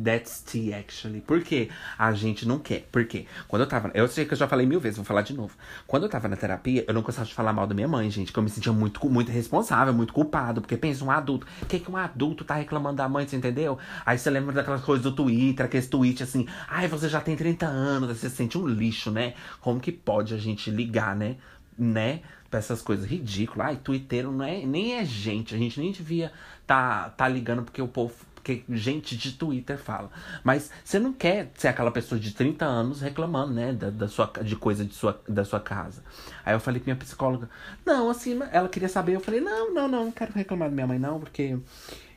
That's 0.02 0.40
tea, 0.40 0.76
actually. 0.76 1.20
Por 1.20 1.40
quê? 1.42 1.68
A 1.96 2.12
gente 2.12 2.46
não 2.48 2.58
quer. 2.58 2.88
Por 2.90 3.04
quê? 3.04 3.26
Quando 3.46 3.62
eu 3.62 3.68
tava. 3.68 3.92
Eu 3.94 4.08
sei 4.08 4.24
que 4.24 4.34
eu 4.34 4.36
já 4.36 4.48
falei 4.48 4.66
mil 4.66 4.80
vezes, 4.80 4.96
vou 4.96 5.04
falar 5.04 5.22
de 5.22 5.32
novo. 5.32 5.56
Quando 5.86 6.02
eu 6.02 6.08
tava 6.08 6.26
na 6.26 6.34
terapia, 6.34 6.84
eu 6.88 6.92
não 6.92 7.02
gostava 7.02 7.28
de 7.28 7.32
falar 7.32 7.52
mal 7.52 7.64
da 7.64 7.74
minha 7.74 7.86
mãe, 7.86 8.10
gente. 8.10 8.32
Que 8.32 8.38
eu 8.38 8.42
me 8.42 8.50
sentia 8.50 8.72
muito, 8.72 9.08
muito 9.08 9.30
responsável, 9.30 9.94
muito 9.94 10.12
culpado. 10.12 10.60
Porque 10.60 10.76
pensa, 10.76 11.04
um 11.04 11.12
adulto. 11.12 11.46
O 11.62 11.66
que, 11.66 11.78
que 11.78 11.88
um 11.88 11.96
adulto 11.96 12.42
tá 12.42 12.56
reclamando 12.56 12.96
da 12.96 13.08
mãe, 13.08 13.26
você 13.26 13.36
entendeu? 13.36 13.78
Aí 14.04 14.18
você 14.18 14.30
lembra 14.30 14.52
daquelas 14.52 14.82
coisas 14.82 15.04
do 15.04 15.12
Twitter, 15.12 15.64
aqueles 15.64 15.86
tweets 15.86 16.22
assim. 16.22 16.48
Ai, 16.68 16.88
você 16.88 17.08
já 17.08 17.20
tem 17.20 17.36
30 17.36 17.64
anos, 17.64 18.08
você 18.08 18.28
se 18.28 18.34
sente 18.34 18.58
um 18.58 18.66
lixo, 18.66 19.12
né? 19.12 19.34
Como 19.60 19.78
que 19.78 19.92
pode 19.92 20.34
a 20.34 20.38
gente 20.38 20.72
ligar, 20.72 21.14
né? 21.14 21.36
Né? 21.78 22.20
Pra 22.50 22.58
essas 22.58 22.82
coisas 22.82 23.06
ridículas. 23.06 23.68
Ai, 23.68 23.76
Twitter 23.76 24.24
não 24.24 24.44
é, 24.44 24.66
nem 24.66 24.94
é 24.94 25.04
gente. 25.04 25.54
A 25.54 25.58
gente 25.58 25.78
nem 25.78 25.92
devia 25.92 26.32
tá, 26.66 27.10
tá 27.10 27.28
ligando 27.28 27.62
porque 27.62 27.80
o 27.80 27.88
povo 27.88 28.14
porque 28.44 28.62
gente 28.68 29.16
de 29.16 29.32
Twitter 29.32 29.78
fala. 29.78 30.10
Mas 30.44 30.70
você 30.84 30.98
não 30.98 31.14
quer 31.14 31.50
ser 31.56 31.68
aquela 31.68 31.90
pessoa 31.90 32.20
de 32.20 32.32
30 32.32 32.62
anos 32.62 33.00
reclamando, 33.00 33.54
né, 33.54 33.72
da, 33.72 33.88
da 33.88 34.06
sua, 34.06 34.30
de 34.42 34.54
coisa 34.54 34.84
de 34.84 34.92
sua, 34.92 35.18
da 35.26 35.46
sua 35.46 35.58
casa. 35.58 36.04
Aí 36.44 36.54
eu 36.54 36.60
falei 36.60 36.78
pra 36.78 36.92
minha 36.92 37.02
psicóloga, 37.02 37.48
não, 37.86 38.10
assim, 38.10 38.38
ela 38.52 38.68
queria 38.68 38.88
saber. 38.88 39.16
Eu 39.16 39.20
falei, 39.20 39.40
não, 39.40 39.72
não, 39.72 39.88
não, 39.88 40.04
não 40.04 40.12
quero 40.12 40.34
reclamar 40.34 40.68
da 40.68 40.74
minha 40.74 40.86
mãe, 40.86 40.98
não, 40.98 41.18
porque 41.18 41.56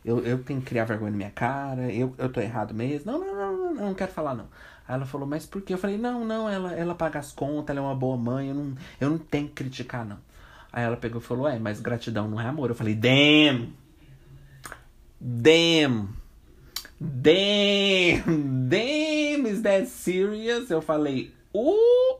eu, 0.03 0.19
eu 0.19 0.43
tenho 0.43 0.59
que 0.59 0.67
criar 0.67 0.83
vergonha 0.83 1.11
na 1.11 1.17
minha 1.17 1.31
cara, 1.31 1.89
eu, 1.93 2.13
eu 2.17 2.29
tô 2.29 2.41
errado 2.41 2.73
mesmo. 2.73 3.09
Não, 3.09 3.19
não, 3.19 3.27
não, 3.27 3.35
não, 3.35 3.73
não, 3.73 3.85
não 3.85 3.93
quero 3.93 4.11
falar, 4.11 4.35
não. 4.35 4.49
Aí 4.85 4.95
ela 4.95 5.05
falou, 5.05 5.25
mas 5.25 5.45
por 5.45 5.61
quê? 5.61 5.73
Eu 5.73 5.77
falei, 5.77 5.97
não, 5.97 6.25
não, 6.25 6.49
ela, 6.49 6.73
ela 6.73 6.93
paga 6.93 7.19
as 7.19 7.31
contas, 7.31 7.73
ela 7.73 7.85
é 7.85 7.89
uma 7.89 7.95
boa 7.95 8.17
mãe, 8.17 8.49
eu 8.49 8.55
não, 8.55 8.75
eu 8.99 9.09
não 9.11 9.17
tenho 9.17 9.47
que 9.47 9.53
criticar, 9.53 10.05
não. 10.05 10.17
Aí 10.73 10.83
ela 10.83 10.97
pegou 10.97 11.21
e 11.21 11.23
falou, 11.23 11.47
é, 11.47 11.57
mas 11.57 11.79
gratidão 11.79 12.27
não 12.27 12.39
é 12.41 12.45
amor. 12.45 12.69
Eu 12.69 12.75
falei, 12.75 12.93
damn! 12.95 13.86
Damn! 15.19 16.15
Damn! 16.99 18.69
Damn! 18.69 19.45
Is 19.45 19.61
that 19.63 19.87
serious? 19.87 20.69
Eu 20.69 20.81
falei, 20.81 21.33
uh! 21.53 22.19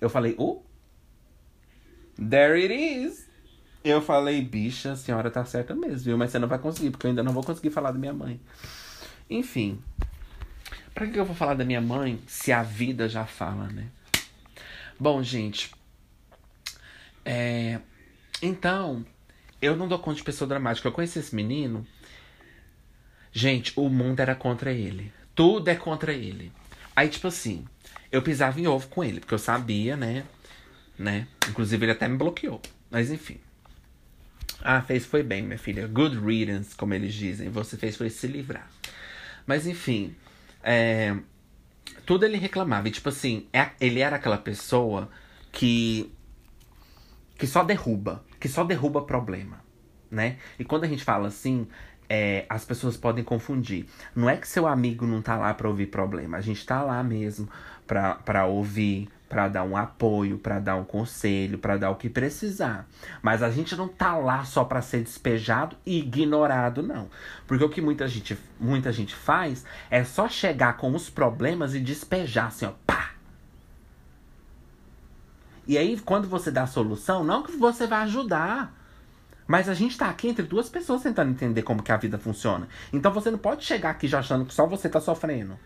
Eu 0.00 0.08
falei, 0.08 0.34
uh! 0.38 0.62
There 2.16 2.56
it 2.56 2.72
is! 2.72 3.28
Eu 3.82 4.02
falei, 4.02 4.42
bicha, 4.42 4.92
a 4.92 4.96
senhora 4.96 5.30
tá 5.30 5.44
certa 5.44 5.74
mesmo, 5.74 6.04
viu? 6.04 6.18
Mas 6.18 6.30
você 6.30 6.38
não 6.38 6.48
vai 6.48 6.58
conseguir, 6.58 6.90
porque 6.90 7.06
eu 7.06 7.10
ainda 7.10 7.22
não 7.22 7.32
vou 7.32 7.42
conseguir 7.42 7.70
falar 7.70 7.92
da 7.92 7.98
minha 7.98 8.12
mãe. 8.12 8.38
Enfim. 9.28 9.82
Pra 10.94 11.06
que 11.06 11.18
eu 11.18 11.24
vou 11.24 11.34
falar 11.34 11.54
da 11.54 11.64
minha 11.64 11.80
mãe 11.80 12.20
se 12.26 12.52
a 12.52 12.62
vida 12.62 13.08
já 13.08 13.24
fala, 13.24 13.68
né? 13.68 13.88
Bom, 14.98 15.22
gente. 15.22 15.70
É. 17.24 17.80
Então, 18.42 19.04
eu 19.60 19.76
não 19.76 19.86
dou 19.86 19.98
conta 19.98 20.16
de 20.16 20.24
pessoa 20.24 20.48
dramática. 20.48 20.88
Eu 20.88 20.92
conheci 20.92 21.18
esse 21.18 21.34
menino. 21.34 21.86
Gente, 23.32 23.72
o 23.76 23.88
mundo 23.88 24.20
era 24.20 24.34
contra 24.34 24.72
ele. 24.72 25.12
Tudo 25.34 25.68
é 25.68 25.76
contra 25.76 26.12
ele. 26.12 26.52
Aí, 26.96 27.08
tipo 27.08 27.28
assim, 27.28 27.64
eu 28.10 28.22
pisava 28.22 28.60
em 28.60 28.66
ovo 28.66 28.88
com 28.88 29.04
ele, 29.04 29.20
porque 29.20 29.34
eu 29.34 29.38
sabia, 29.38 29.96
né? 29.96 30.24
Né? 30.98 31.26
Inclusive, 31.48 31.84
ele 31.84 31.92
até 31.92 32.08
me 32.08 32.16
bloqueou. 32.16 32.60
Mas 32.90 33.10
enfim. 33.10 33.38
Ah, 34.62 34.82
fez 34.82 35.06
foi 35.06 35.22
bem, 35.22 35.42
minha 35.42 35.58
filha. 35.58 35.86
Good 35.86 36.18
riddance, 36.18 36.74
como 36.74 36.92
eles 36.94 37.14
dizem. 37.14 37.48
Você 37.50 37.76
fez 37.76 37.96
foi 37.96 38.10
se 38.10 38.26
livrar. 38.26 38.68
Mas 39.46 39.66
enfim. 39.66 40.14
É... 40.62 41.16
Tudo 42.04 42.24
ele 42.24 42.36
reclamava. 42.36 42.88
E, 42.88 42.90
tipo 42.90 43.08
assim, 43.08 43.46
é... 43.52 43.70
ele 43.80 44.00
era 44.00 44.16
aquela 44.16 44.38
pessoa 44.38 45.10
que. 45.52 46.12
que 47.38 47.46
só 47.46 47.62
derruba 47.62 48.24
que 48.40 48.48
só 48.48 48.64
derruba 48.64 49.02
problema, 49.02 49.60
né? 50.10 50.38
E 50.58 50.64
quando 50.64 50.84
a 50.84 50.88
gente 50.88 51.04
fala 51.04 51.28
assim, 51.28 51.68
é, 52.08 52.44
as 52.48 52.64
pessoas 52.64 52.96
podem 52.96 53.22
confundir. 53.22 53.86
Não 54.16 54.28
é 54.28 54.36
que 54.36 54.48
seu 54.48 54.66
amigo 54.66 55.06
não 55.06 55.22
tá 55.22 55.36
lá 55.36 55.54
para 55.54 55.68
ouvir 55.68 55.86
problema, 55.86 56.38
a 56.38 56.40
gente 56.40 56.66
tá 56.66 56.82
lá 56.82 57.00
mesmo 57.04 57.48
para 57.86 58.46
ouvir, 58.46 59.08
para 59.28 59.48
dar 59.48 59.62
um 59.64 59.76
apoio, 59.76 60.38
para 60.38 60.58
dar 60.58 60.76
um 60.76 60.84
conselho, 60.84 61.58
para 61.58 61.76
dar 61.76 61.90
o 61.90 61.96
que 61.96 62.08
precisar. 62.08 62.88
Mas 63.22 63.42
a 63.42 63.50
gente 63.50 63.76
não 63.76 63.86
tá 63.86 64.16
lá 64.16 64.44
só 64.44 64.64
para 64.64 64.82
ser 64.82 65.02
despejado 65.02 65.76
e 65.86 65.98
ignorado, 65.98 66.82
não. 66.82 67.08
Porque 67.46 67.64
o 67.64 67.68
que 67.68 67.80
muita 67.80 68.08
gente, 68.08 68.36
muita 68.58 68.92
gente 68.92 69.14
faz 69.14 69.64
é 69.88 70.02
só 70.02 70.28
chegar 70.28 70.76
com 70.76 70.92
os 70.94 71.08
problemas 71.08 71.74
e 71.74 71.80
despejar 71.80 72.46
assim, 72.46 72.66
ó, 72.66 72.72
pá, 72.86 73.10
e 75.70 75.78
aí, 75.78 75.96
quando 76.00 76.26
você 76.26 76.50
dá 76.50 76.64
a 76.64 76.66
solução, 76.66 77.22
não 77.22 77.44
que 77.44 77.52
você 77.52 77.86
vai 77.86 78.02
ajudar. 78.02 78.74
Mas 79.46 79.68
a 79.68 79.74
gente 79.74 79.96
tá 79.96 80.10
aqui 80.10 80.26
entre 80.26 80.42
duas 80.42 80.68
pessoas 80.68 81.00
tentando 81.00 81.30
entender 81.30 81.62
como 81.62 81.80
que 81.80 81.92
a 81.92 81.96
vida 81.96 82.18
funciona. 82.18 82.66
Então 82.92 83.12
você 83.12 83.30
não 83.30 83.38
pode 83.38 83.64
chegar 83.64 83.90
aqui 83.90 84.08
já 84.08 84.18
achando 84.18 84.44
que 84.44 84.52
só 84.52 84.66
você 84.66 84.88
tá 84.88 85.00
sofrendo. 85.00 85.56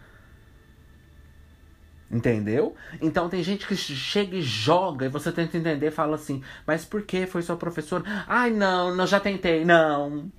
Entendeu? 2.11 2.77
Então 3.01 3.31
tem 3.31 3.43
gente 3.43 3.67
que 3.67 3.75
chega 3.75 4.37
e 4.37 4.43
joga 4.43 5.07
e 5.07 5.09
você 5.09 5.33
tenta 5.33 5.57
entender 5.57 5.87
e 5.87 5.91
fala 5.91 6.17
assim: 6.17 6.43
Mas 6.67 6.85
por 6.85 7.01
que 7.01 7.27
foi 7.27 7.41
sua 7.41 7.57
professora? 7.57 8.05
Ai, 8.29 8.51
não, 8.51 8.95
não, 8.95 9.07
já 9.07 9.19
tentei, 9.19 9.65
não. 9.65 10.31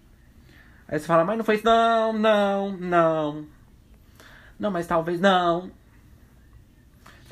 Aí 0.88 0.99
você 0.99 1.07
fala: 1.07 1.26
Mas 1.26 1.39
não 1.39 1.43
foi 1.43 1.55
isso, 1.55 1.66
não, 1.66 2.13
não, 2.13 2.78
não. 2.78 3.47
Não, 4.59 4.70
mas 4.70 4.86
talvez, 4.86 5.20
não. 5.20 5.72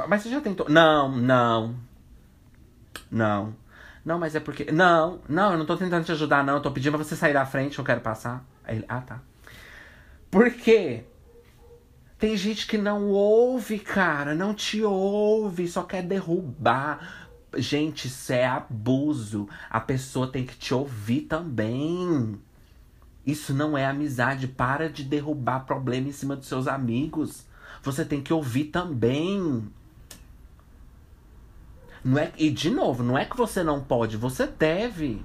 Mas 0.07 0.23
você 0.23 0.31
já 0.31 0.41
tentou? 0.41 0.67
Não, 0.67 1.15
não. 1.15 1.92
Não. 3.11 3.55
Não, 4.05 4.19
mas 4.19 4.35
é 4.35 4.39
porque. 4.39 4.71
Não, 4.71 5.21
não, 5.29 5.53
eu 5.53 5.57
não 5.57 5.65
tô 5.65 5.77
tentando 5.77 6.05
te 6.05 6.11
ajudar, 6.11 6.43
não. 6.43 6.55
Eu 6.55 6.61
tô 6.61 6.71
pedindo 6.71 6.97
pra 6.97 7.03
você 7.03 7.15
sair 7.15 7.33
da 7.33 7.45
frente, 7.45 7.79
eu 7.79 7.85
quero 7.85 8.01
passar. 8.01 8.45
Aí 8.63 8.77
ele, 8.77 8.85
ah, 8.87 9.01
tá. 9.01 9.21
Por 10.29 10.51
quê? 10.51 11.03
Tem 12.17 12.37
gente 12.37 12.65
que 12.67 12.77
não 12.77 13.09
ouve, 13.09 13.79
cara, 13.79 14.33
não 14.33 14.53
te 14.53 14.81
ouve, 14.81 15.67
só 15.67 15.83
quer 15.83 16.01
derrubar. 16.01 17.27
Gente, 17.55 18.07
isso 18.07 18.31
é 18.33 18.45
abuso. 18.45 19.47
A 19.69 19.79
pessoa 19.79 20.27
tem 20.31 20.45
que 20.45 20.55
te 20.55 20.73
ouvir 20.73 21.21
também. 21.21 22.39
Isso 23.25 23.53
não 23.53 23.77
é 23.77 23.85
amizade. 23.85 24.47
Para 24.47 24.89
de 24.89 25.03
derrubar 25.03 25.65
problema 25.65 26.07
em 26.07 26.11
cima 26.11 26.35
dos 26.35 26.47
seus 26.47 26.67
amigos. 26.67 27.45
Você 27.83 28.03
tem 28.05 28.21
que 28.21 28.33
ouvir 28.33 28.65
também. 28.65 29.69
Não 32.03 32.19
é, 32.19 32.31
e 32.37 32.49
de 32.49 32.69
novo, 32.69 33.01
não 33.01 33.17
é 33.17 33.25
que 33.25 33.37
você 33.37 33.63
não 33.63 33.81
pode, 33.81 34.17
você 34.17 34.45
deve. 34.45 35.23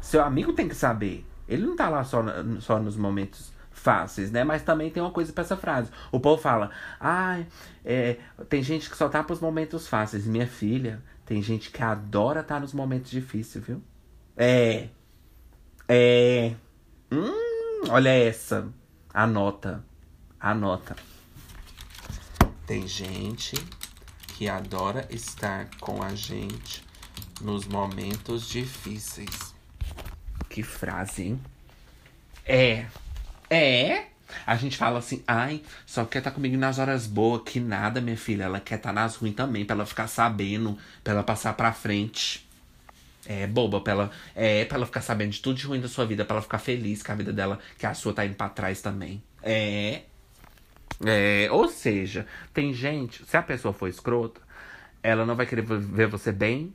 Seu 0.00 0.22
amigo 0.22 0.52
tem 0.52 0.68
que 0.68 0.74
saber. 0.74 1.26
Ele 1.48 1.66
não 1.66 1.74
tá 1.74 1.88
lá 1.88 2.04
só, 2.04 2.22
só 2.60 2.78
nos 2.78 2.96
momentos 2.96 3.52
fáceis, 3.70 4.30
né? 4.30 4.44
Mas 4.44 4.62
também 4.62 4.90
tem 4.90 5.02
uma 5.02 5.10
coisa 5.10 5.32
para 5.32 5.42
essa 5.42 5.56
frase. 5.56 5.90
O 6.12 6.20
povo 6.20 6.40
fala, 6.40 6.70
ai, 7.00 7.46
ah, 7.48 7.78
é, 7.84 8.16
tem 8.48 8.62
gente 8.62 8.88
que 8.88 8.96
só 8.96 9.08
tá 9.08 9.22
pros 9.22 9.40
momentos 9.40 9.86
fáceis. 9.88 10.26
Minha 10.26 10.46
filha, 10.46 11.02
tem 11.24 11.42
gente 11.42 11.70
que 11.70 11.82
adora 11.82 12.40
estar 12.40 12.56
tá 12.56 12.60
nos 12.60 12.72
momentos 12.72 13.10
difíceis, 13.10 13.64
viu? 13.64 13.82
É. 14.36 14.88
É. 15.88 16.54
Hum, 17.10 17.88
olha 17.88 18.10
essa. 18.10 18.68
Anota. 19.12 19.84
Anota. 20.38 20.96
Tem 22.66 22.86
gente 22.86 23.56
que 24.36 24.50
adora 24.50 25.06
estar 25.08 25.66
com 25.80 26.02
a 26.02 26.14
gente 26.14 26.84
nos 27.40 27.66
momentos 27.66 28.46
difíceis. 28.46 29.54
Que 30.50 30.62
frase, 30.62 31.22
hein? 31.22 31.40
É. 32.44 32.84
É? 33.48 34.08
A 34.46 34.54
gente 34.56 34.76
fala 34.76 34.98
assim, 34.98 35.22
ai, 35.26 35.62
só 35.86 36.04
quer 36.04 36.18
estar 36.18 36.30
tá 36.30 36.34
comigo 36.34 36.54
nas 36.58 36.78
horas 36.78 37.06
boas. 37.06 37.42
Que 37.46 37.58
nada, 37.58 37.98
minha 37.98 38.16
filha. 38.16 38.44
Ela 38.44 38.60
quer 38.60 38.74
estar 38.74 38.90
tá 38.90 38.92
nas 38.92 39.16
ruins 39.16 39.34
também, 39.34 39.64
pra 39.64 39.74
ela 39.74 39.86
ficar 39.86 40.06
sabendo, 40.06 40.76
pra 41.02 41.14
ela 41.14 41.22
passar 41.22 41.54
pra 41.54 41.72
frente. 41.72 42.46
É 43.24 43.46
boba, 43.46 43.80
pra 43.80 43.92
ela, 43.94 44.10
é, 44.34 44.66
pra 44.66 44.76
ela 44.76 44.86
ficar 44.86 45.00
sabendo 45.00 45.30
de 45.30 45.40
tudo 45.40 45.56
de 45.56 45.66
ruim 45.66 45.80
da 45.80 45.88
sua 45.88 46.04
vida, 46.04 46.26
pra 46.26 46.36
ela 46.36 46.42
ficar 46.42 46.58
feliz 46.58 47.02
com 47.02 47.10
a 47.10 47.14
vida 47.14 47.32
dela, 47.32 47.58
que 47.78 47.86
a 47.86 47.94
sua 47.94 48.12
tá 48.12 48.26
indo 48.26 48.34
pra 48.34 48.50
trás 48.50 48.82
também. 48.82 49.22
É. 49.42 50.02
É, 51.04 51.48
ou 51.50 51.68
seja, 51.68 52.26
tem 52.54 52.72
gente, 52.72 53.24
se 53.26 53.36
a 53.36 53.42
pessoa 53.42 53.74
for 53.74 53.88
escrota, 53.88 54.40
ela 55.02 55.26
não 55.26 55.34
vai 55.34 55.46
querer 55.46 55.62
ver 55.62 56.06
você 56.06 56.32
bem. 56.32 56.74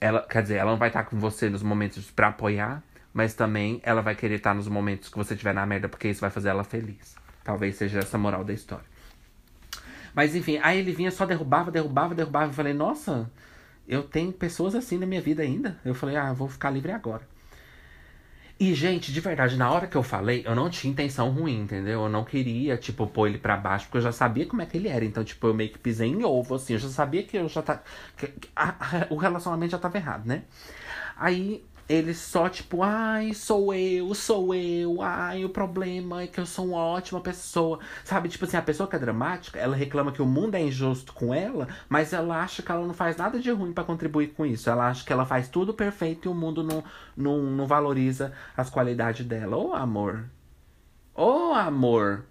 Ela, 0.00 0.22
quer 0.22 0.42
dizer, 0.42 0.56
ela 0.56 0.70
não 0.70 0.78
vai 0.78 0.88
estar 0.88 1.04
com 1.04 1.18
você 1.18 1.48
nos 1.48 1.62
momentos 1.62 2.10
para 2.10 2.28
apoiar, 2.28 2.82
mas 3.14 3.34
também 3.34 3.80
ela 3.82 4.02
vai 4.02 4.14
querer 4.14 4.36
estar 4.36 4.54
nos 4.54 4.68
momentos 4.68 5.08
que 5.08 5.16
você 5.16 5.34
estiver 5.34 5.54
na 5.54 5.64
merda, 5.64 5.88
porque 5.88 6.08
isso 6.08 6.20
vai 6.20 6.30
fazer 6.30 6.50
ela 6.50 6.64
feliz. 6.64 7.16
Talvez 7.42 7.76
seja 7.76 8.00
essa 8.00 8.18
moral 8.18 8.44
da 8.44 8.52
história. 8.52 8.84
Mas 10.14 10.34
enfim, 10.34 10.58
aí 10.62 10.78
ele 10.78 10.92
vinha 10.92 11.10
só 11.10 11.24
derrubava, 11.24 11.70
derrubava, 11.70 12.14
derrubava. 12.14 12.50
Eu 12.50 12.54
falei, 12.54 12.72
nossa, 12.72 13.30
eu 13.86 14.02
tenho 14.02 14.32
pessoas 14.32 14.74
assim 14.74 14.98
na 14.98 15.06
minha 15.06 15.20
vida 15.20 15.42
ainda. 15.42 15.78
Eu 15.84 15.94
falei, 15.94 16.16
ah, 16.16 16.32
vou 16.32 16.48
ficar 16.48 16.70
livre 16.70 16.90
agora. 16.92 17.22
E, 18.58 18.74
gente, 18.74 19.12
de 19.12 19.20
verdade, 19.20 19.54
na 19.56 19.70
hora 19.70 19.86
que 19.86 19.96
eu 19.96 20.02
falei, 20.02 20.42
eu 20.46 20.54
não 20.54 20.70
tinha 20.70 20.90
intenção 20.90 21.30
ruim, 21.30 21.60
entendeu? 21.60 22.04
Eu 22.04 22.08
não 22.08 22.24
queria, 22.24 22.78
tipo, 22.78 23.06
pôr 23.06 23.28
ele 23.28 23.38
pra 23.38 23.54
baixo, 23.54 23.84
porque 23.84 23.98
eu 23.98 24.02
já 24.02 24.12
sabia 24.12 24.46
como 24.46 24.62
é 24.62 24.66
que 24.66 24.78
ele 24.78 24.88
era. 24.88 25.04
Então, 25.04 25.22
tipo, 25.22 25.46
eu 25.46 25.52
meio 25.52 25.70
que 25.70 25.78
pisei 25.78 26.08
em 26.08 26.24
ovo, 26.24 26.54
assim. 26.54 26.72
Eu 26.72 26.78
já 26.78 26.88
sabia 26.88 27.22
que 27.22 27.36
eu 27.36 27.48
já 27.48 27.60
tá. 27.60 27.82
Que, 28.16 28.28
que, 28.28 28.48
a, 28.56 28.70
a, 28.70 29.06
o 29.10 29.16
relacionamento 29.16 29.72
já 29.72 29.78
tava 29.78 29.98
errado, 29.98 30.26
né? 30.26 30.44
Aí 31.18 31.62
ele 31.88 32.14
só, 32.14 32.48
tipo, 32.48 32.82
ai, 32.82 33.32
sou 33.32 33.72
eu, 33.72 34.12
sou 34.14 34.54
eu, 34.54 35.00
ai, 35.00 35.44
o 35.44 35.48
problema 35.48 36.22
é 36.22 36.26
que 36.26 36.40
eu 36.40 36.46
sou 36.46 36.66
uma 36.66 36.78
ótima 36.78 37.20
pessoa. 37.20 37.78
Sabe, 38.04 38.28
tipo 38.28 38.44
assim, 38.44 38.56
a 38.56 38.62
pessoa 38.62 38.88
que 38.88 38.96
é 38.96 38.98
dramática, 38.98 39.58
ela 39.58 39.76
reclama 39.76 40.10
que 40.10 40.20
o 40.20 40.26
mundo 40.26 40.56
é 40.56 40.62
injusto 40.62 41.12
com 41.12 41.32
ela, 41.32 41.68
mas 41.88 42.12
ela 42.12 42.42
acha 42.42 42.62
que 42.62 42.72
ela 42.72 42.84
não 42.86 42.94
faz 42.94 43.16
nada 43.16 43.38
de 43.38 43.50
ruim 43.50 43.72
para 43.72 43.84
contribuir 43.84 44.28
com 44.28 44.44
isso. 44.44 44.68
Ela 44.68 44.88
acha 44.88 45.04
que 45.04 45.12
ela 45.12 45.24
faz 45.24 45.48
tudo 45.48 45.72
perfeito 45.72 46.28
e 46.28 46.30
o 46.30 46.34
mundo 46.34 46.62
não, 46.64 46.82
não, 47.16 47.42
não 47.42 47.66
valoriza 47.66 48.32
as 48.56 48.68
qualidades 48.68 49.24
dela. 49.24 49.56
Ô, 49.56 49.70
oh, 49.70 49.74
amor. 49.74 50.24
Ô, 51.14 51.50
oh, 51.50 51.54
amor. 51.54 52.24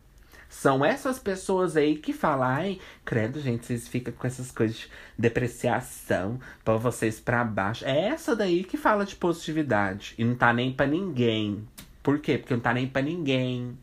São 0.57 0.85
essas 0.85 1.19
pessoas 1.19 1.75
aí 1.75 1.97
que 1.97 2.13
falam, 2.13 2.47
ai, 2.47 2.79
credo, 3.03 3.41
gente, 3.41 3.65
vocês 3.65 3.89
ficam 3.89 4.13
com 4.13 4.25
essas 4.25 4.51
coisas 4.51 4.77
de 4.77 4.89
depreciação, 5.19 6.39
para 6.63 6.77
vocês 6.77 7.19
para 7.19 7.43
baixo. 7.43 7.83
É 7.83 8.07
essa 8.07 8.33
daí 8.33 8.63
que 8.63 8.77
fala 8.77 9.05
de 9.05 9.17
positividade 9.17 10.15
e 10.17 10.23
não 10.23 10.33
tá 10.33 10.53
nem 10.53 10.71
para 10.71 10.87
ninguém. 10.87 11.67
Por 12.01 12.19
quê? 12.19 12.37
Porque 12.37 12.53
não 12.53 12.61
tá 12.61 12.73
nem 12.73 12.87
para 12.87 13.01
ninguém. 13.01 13.77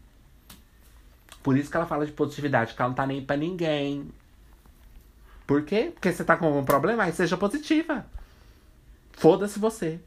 Por 1.42 1.58
isso 1.58 1.70
que 1.70 1.76
ela 1.76 1.84
fala 1.84 2.06
de 2.06 2.12
positividade, 2.12 2.70
porque 2.70 2.80
ela 2.80 2.88
não 2.88 2.96
tá 2.96 3.06
nem 3.06 3.22
para 3.22 3.36
ninguém. 3.36 4.08
Por 5.46 5.62
quê? 5.64 5.90
Porque 5.92 6.10
você 6.10 6.24
tá 6.24 6.38
com 6.38 6.46
algum 6.46 6.64
problema, 6.64 7.04
aí 7.04 7.12
seja 7.12 7.36
positiva. 7.36 8.06
Foda-se 9.12 9.58
você. 9.58 10.00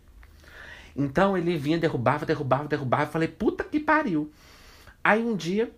Então 0.95 1.38
ele 1.38 1.57
vinha, 1.59 1.78
derrubava, 1.78 2.26
derrubava, 2.26 2.68
derrubava. 2.68 3.03
Eu 3.03 3.11
falei, 3.11 3.28
puta 3.28 3.63
que 3.63 3.80
pariu. 3.80 4.32
Aí 5.03 5.24
um 5.24 5.36
dia 5.36 5.72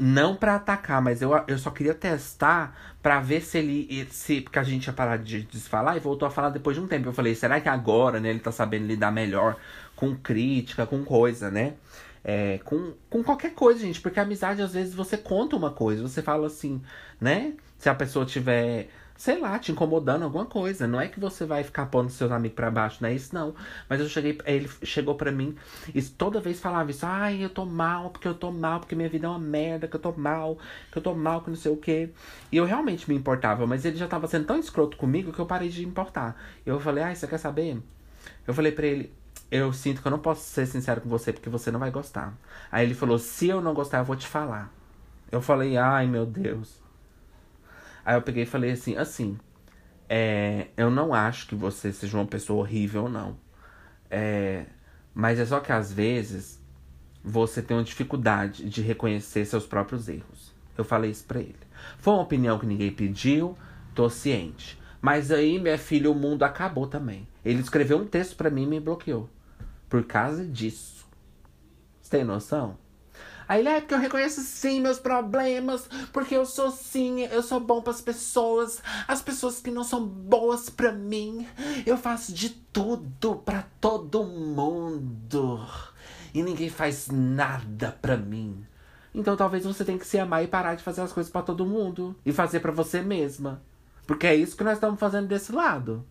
não 0.00 0.36
para 0.36 0.56
atacar, 0.56 1.00
mas 1.00 1.22
eu, 1.22 1.30
eu 1.46 1.58
só 1.58 1.70
queria 1.70 1.94
testar 1.94 2.76
para 3.02 3.20
ver 3.20 3.40
se 3.40 3.58
ele. 3.58 4.08
Se, 4.10 4.40
porque 4.40 4.58
a 4.58 4.62
gente 4.62 4.82
tinha 4.82 4.92
parado 4.92 5.24
de 5.24 5.42
desfalar 5.42 5.96
e 5.96 6.00
voltou 6.00 6.26
a 6.26 6.30
falar 6.30 6.50
depois 6.50 6.76
de 6.76 6.82
um 6.82 6.86
tempo. 6.86 7.08
Eu 7.08 7.12
falei, 7.12 7.34
será 7.34 7.60
que 7.60 7.68
agora, 7.68 8.20
né, 8.20 8.30
ele 8.30 8.40
tá 8.40 8.52
sabendo 8.52 8.86
lidar 8.86 9.10
melhor 9.10 9.56
com 9.94 10.14
crítica, 10.14 10.86
com 10.86 11.04
coisa, 11.04 11.50
né? 11.50 11.74
É, 12.24 12.58
com, 12.64 12.92
com 13.08 13.22
qualquer 13.22 13.54
coisa, 13.54 13.80
gente. 13.80 14.00
Porque 14.00 14.18
amizade, 14.18 14.60
às 14.60 14.72
vezes, 14.72 14.94
você 14.94 15.16
conta 15.16 15.56
uma 15.56 15.70
coisa, 15.70 16.02
você 16.02 16.22
fala 16.22 16.46
assim, 16.46 16.82
né? 17.20 17.54
Se 17.78 17.88
a 17.88 17.94
pessoa 17.94 18.26
tiver 18.26 18.88
sei 19.16 19.40
lá, 19.40 19.58
te 19.58 19.72
incomodando 19.72 20.22
alguma 20.22 20.46
coisa. 20.46 20.86
Não 20.86 21.00
é 21.00 21.08
que 21.08 21.18
você 21.18 21.44
vai 21.44 21.64
ficar 21.64 21.86
pondo 21.86 22.10
seus 22.10 22.30
amigos 22.30 22.54
para 22.54 22.70
baixo, 22.70 22.98
não 23.00 23.08
é 23.08 23.14
isso 23.14 23.34
não. 23.34 23.54
Mas 23.88 24.00
eu 24.00 24.08
cheguei, 24.08 24.38
ele 24.44 24.68
chegou 24.82 25.14
para 25.14 25.32
mim 25.32 25.56
e 25.94 26.02
toda 26.02 26.40
vez 26.40 26.60
falava 26.60 26.90
isso, 26.90 27.06
ai, 27.06 27.42
eu 27.42 27.50
tô 27.50 27.64
mal, 27.64 28.10
porque 28.10 28.28
eu 28.28 28.34
tô 28.34 28.50
mal, 28.52 28.80
porque 28.80 28.94
minha 28.94 29.08
vida 29.08 29.26
é 29.26 29.30
uma 29.30 29.38
merda, 29.38 29.88
que 29.88 29.96
eu 29.96 30.00
tô 30.00 30.12
mal, 30.12 30.58
que 30.90 30.98
eu 30.98 31.02
tô 31.02 31.14
mal, 31.14 31.40
que 31.40 31.50
não 31.50 31.56
sei 31.56 31.72
o 31.72 31.76
quê. 31.76 32.10
E 32.52 32.56
eu 32.56 32.64
realmente 32.64 33.08
me 33.08 33.16
importava, 33.16 33.66
mas 33.66 33.84
ele 33.84 33.96
já 33.96 34.06
tava 34.06 34.26
sendo 34.26 34.46
tão 34.46 34.58
escroto 34.58 34.96
comigo 34.96 35.32
que 35.32 35.38
eu 35.38 35.46
parei 35.46 35.68
de 35.68 35.84
importar. 35.84 36.40
Eu 36.64 36.78
falei, 36.80 37.04
ai, 37.04 37.14
você 37.14 37.26
quer 37.26 37.38
saber? 37.38 37.80
Eu 38.46 38.54
falei 38.54 38.72
para 38.72 38.86
ele, 38.86 39.12
eu 39.50 39.72
sinto 39.72 40.02
que 40.02 40.08
eu 40.08 40.10
não 40.10 40.18
posso 40.18 40.42
ser 40.42 40.66
sincero 40.66 41.00
com 41.00 41.08
você 41.08 41.32
porque 41.32 41.48
você 41.48 41.70
não 41.70 41.80
vai 41.80 41.90
gostar. 41.90 42.34
Aí 42.70 42.84
ele 42.84 42.94
falou, 42.94 43.18
se 43.18 43.48
eu 43.48 43.60
não 43.60 43.74
gostar, 43.74 43.98
eu 43.98 44.04
vou 44.04 44.16
te 44.16 44.26
falar. 44.26 44.72
Eu 45.30 45.40
falei, 45.40 45.76
ai 45.76 46.06
meu 46.06 46.26
Deus. 46.26 46.85
Aí 48.06 48.14
eu 48.14 48.22
peguei 48.22 48.44
e 48.44 48.46
falei 48.46 48.70
assim, 48.70 48.96
assim, 48.96 49.36
é, 50.08 50.68
eu 50.76 50.88
não 50.92 51.12
acho 51.12 51.48
que 51.48 51.56
você 51.56 51.92
seja 51.92 52.16
uma 52.16 52.24
pessoa 52.24 52.60
horrível, 52.60 53.08
não. 53.08 53.36
É, 54.08 54.66
mas 55.12 55.40
é 55.40 55.44
só 55.44 55.58
que 55.58 55.72
às 55.72 55.92
vezes 55.92 56.62
você 57.24 57.60
tem 57.60 57.76
uma 57.76 57.82
dificuldade 57.82 58.70
de 58.70 58.80
reconhecer 58.80 59.44
seus 59.44 59.66
próprios 59.66 60.08
erros. 60.08 60.54
Eu 60.78 60.84
falei 60.84 61.10
isso 61.10 61.24
pra 61.24 61.40
ele. 61.40 61.56
Foi 61.98 62.14
uma 62.14 62.22
opinião 62.22 62.60
que 62.60 62.66
ninguém 62.66 62.92
pediu, 62.92 63.58
tô 63.92 64.08
ciente. 64.08 64.80
Mas 65.02 65.32
aí, 65.32 65.58
minha 65.58 65.76
filha, 65.76 66.08
o 66.08 66.14
mundo 66.14 66.44
acabou 66.44 66.86
também. 66.86 67.26
Ele 67.44 67.60
escreveu 67.60 67.98
um 67.98 68.06
texto 68.06 68.36
para 68.36 68.50
mim 68.50 68.62
e 68.62 68.66
me 68.66 68.78
bloqueou. 68.78 69.28
Por 69.88 70.04
causa 70.04 70.46
disso. 70.46 71.08
Você 72.00 72.10
tem 72.10 72.24
noção? 72.24 72.78
Aí 73.48 73.60
ele 73.60 73.68
é 73.68 73.80
porque 73.80 73.94
eu 73.94 73.98
reconheço 73.98 74.40
sim 74.40 74.80
meus 74.80 74.98
problemas, 74.98 75.88
porque 76.12 76.34
eu 76.34 76.44
sou 76.44 76.70
sim, 76.70 77.22
eu 77.26 77.42
sou 77.42 77.60
bom 77.60 77.80
para 77.80 77.92
as 77.92 78.00
pessoas, 78.00 78.82
as 79.06 79.22
pessoas 79.22 79.60
que 79.60 79.70
não 79.70 79.84
são 79.84 80.04
boas 80.04 80.68
para 80.68 80.92
mim, 80.92 81.46
eu 81.84 81.96
faço 81.96 82.32
de 82.32 82.50
tudo 82.50 83.36
para 83.36 83.66
todo 83.80 84.24
mundo 84.24 85.64
e 86.34 86.42
ninguém 86.42 86.68
faz 86.68 87.08
nada 87.08 87.96
para 88.02 88.16
mim. 88.16 88.66
Então 89.14 89.36
talvez 89.36 89.64
você 89.64 89.84
tenha 89.84 89.98
que 89.98 90.06
se 90.06 90.18
amar 90.18 90.44
e 90.44 90.48
parar 90.48 90.74
de 90.74 90.82
fazer 90.82 91.00
as 91.00 91.12
coisas 91.12 91.32
para 91.32 91.42
todo 91.42 91.64
mundo 91.64 92.14
e 92.26 92.32
fazer 92.32 92.60
para 92.60 92.72
você 92.72 93.00
mesma. 93.00 93.62
Porque 94.06 94.26
é 94.26 94.34
isso 94.34 94.56
que 94.56 94.64
nós 94.64 94.74
estamos 94.74 95.00
fazendo 95.00 95.26
desse 95.26 95.52
lado. 95.52 96.04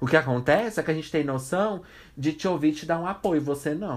O 0.00 0.06
que 0.06 0.16
acontece 0.16 0.78
é 0.78 0.82
que 0.82 0.90
a 0.90 0.94
gente 0.94 1.10
tem 1.10 1.24
noção 1.24 1.82
de 2.16 2.32
te 2.32 2.46
ouvir 2.46 2.72
te 2.72 2.86
dar 2.86 3.00
um 3.00 3.06
apoio, 3.06 3.40
você 3.40 3.74
não. 3.74 3.96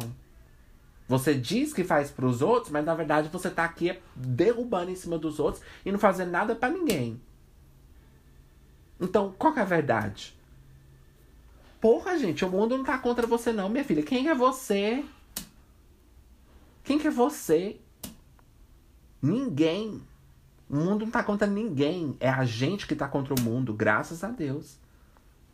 Você 1.11 1.33
diz 1.33 1.73
que 1.73 1.83
faz 1.83 2.09
para 2.09 2.25
os 2.25 2.41
outros, 2.41 2.71
mas 2.71 2.85
na 2.85 2.95
verdade 2.95 3.27
você 3.27 3.49
tá 3.49 3.65
aqui 3.65 3.99
derrubando 4.15 4.91
em 4.91 4.95
cima 4.95 5.17
dos 5.17 5.41
outros 5.41 5.61
e 5.85 5.91
não 5.91 5.99
fazendo 5.99 6.31
nada 6.31 6.55
para 6.55 6.73
ninguém. 6.73 7.21
Então, 8.97 9.35
qual 9.37 9.51
que 9.51 9.59
é 9.59 9.61
a 9.61 9.65
verdade? 9.65 10.33
Porra, 11.81 12.17
gente, 12.17 12.45
o 12.45 12.49
mundo 12.49 12.77
não 12.77 12.85
tá 12.85 12.97
contra 12.97 13.27
você 13.27 13.51
não, 13.51 13.67
minha 13.67 13.83
filha. 13.83 14.01
Quem 14.01 14.29
é 14.29 14.33
você? 14.33 15.03
Quem 16.81 16.97
que 16.97 17.07
é 17.07 17.11
você? 17.11 17.77
Ninguém. 19.21 20.01
O 20.69 20.77
mundo 20.77 21.03
não 21.03 21.11
tá 21.11 21.23
contra 21.23 21.45
ninguém. 21.45 22.15
É 22.21 22.29
a 22.29 22.45
gente 22.45 22.87
que 22.87 22.95
tá 22.95 23.09
contra 23.09 23.33
o 23.33 23.41
mundo, 23.41 23.73
graças 23.73 24.23
a 24.23 24.29
Deus. 24.29 24.77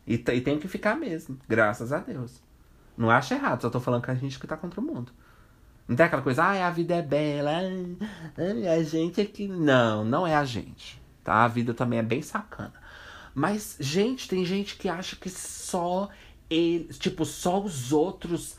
E, 0.06 0.14
e 0.14 0.40
tem 0.40 0.60
que 0.60 0.68
ficar 0.68 0.94
mesmo, 0.94 1.36
graças 1.48 1.92
a 1.92 1.98
Deus. 1.98 2.40
Não 2.96 3.10
acho 3.10 3.34
errado, 3.34 3.62
só 3.62 3.68
tô 3.68 3.80
falando 3.80 4.04
que 4.04 4.10
a 4.12 4.14
gente 4.14 4.38
que 4.38 4.46
tá 4.46 4.56
contra 4.56 4.80
o 4.80 4.84
mundo. 4.84 5.10
Não 5.88 5.96
tem 5.96 6.04
aquela 6.04 6.20
coisa, 6.20 6.44
ai, 6.44 6.62
a 6.62 6.70
vida 6.70 6.94
é 6.94 7.02
bela, 7.02 7.50
ai, 8.36 8.68
a 8.68 8.82
gente 8.82 9.22
é 9.22 9.24
que. 9.24 9.48
Não, 9.48 10.04
não 10.04 10.26
é 10.26 10.34
a 10.36 10.44
gente. 10.44 11.00
Tá? 11.24 11.44
A 11.44 11.48
vida 11.48 11.72
também 11.72 11.98
é 11.98 12.02
bem 12.02 12.20
sacana. 12.20 12.74
Mas, 13.34 13.76
gente, 13.80 14.28
tem 14.28 14.44
gente 14.44 14.76
que 14.76 14.88
acha 14.88 15.16
que 15.16 15.30
só 15.30 16.10
eles, 16.50 16.98
tipo, 16.98 17.24
só 17.24 17.60
os 17.60 17.92
outros 17.92 18.56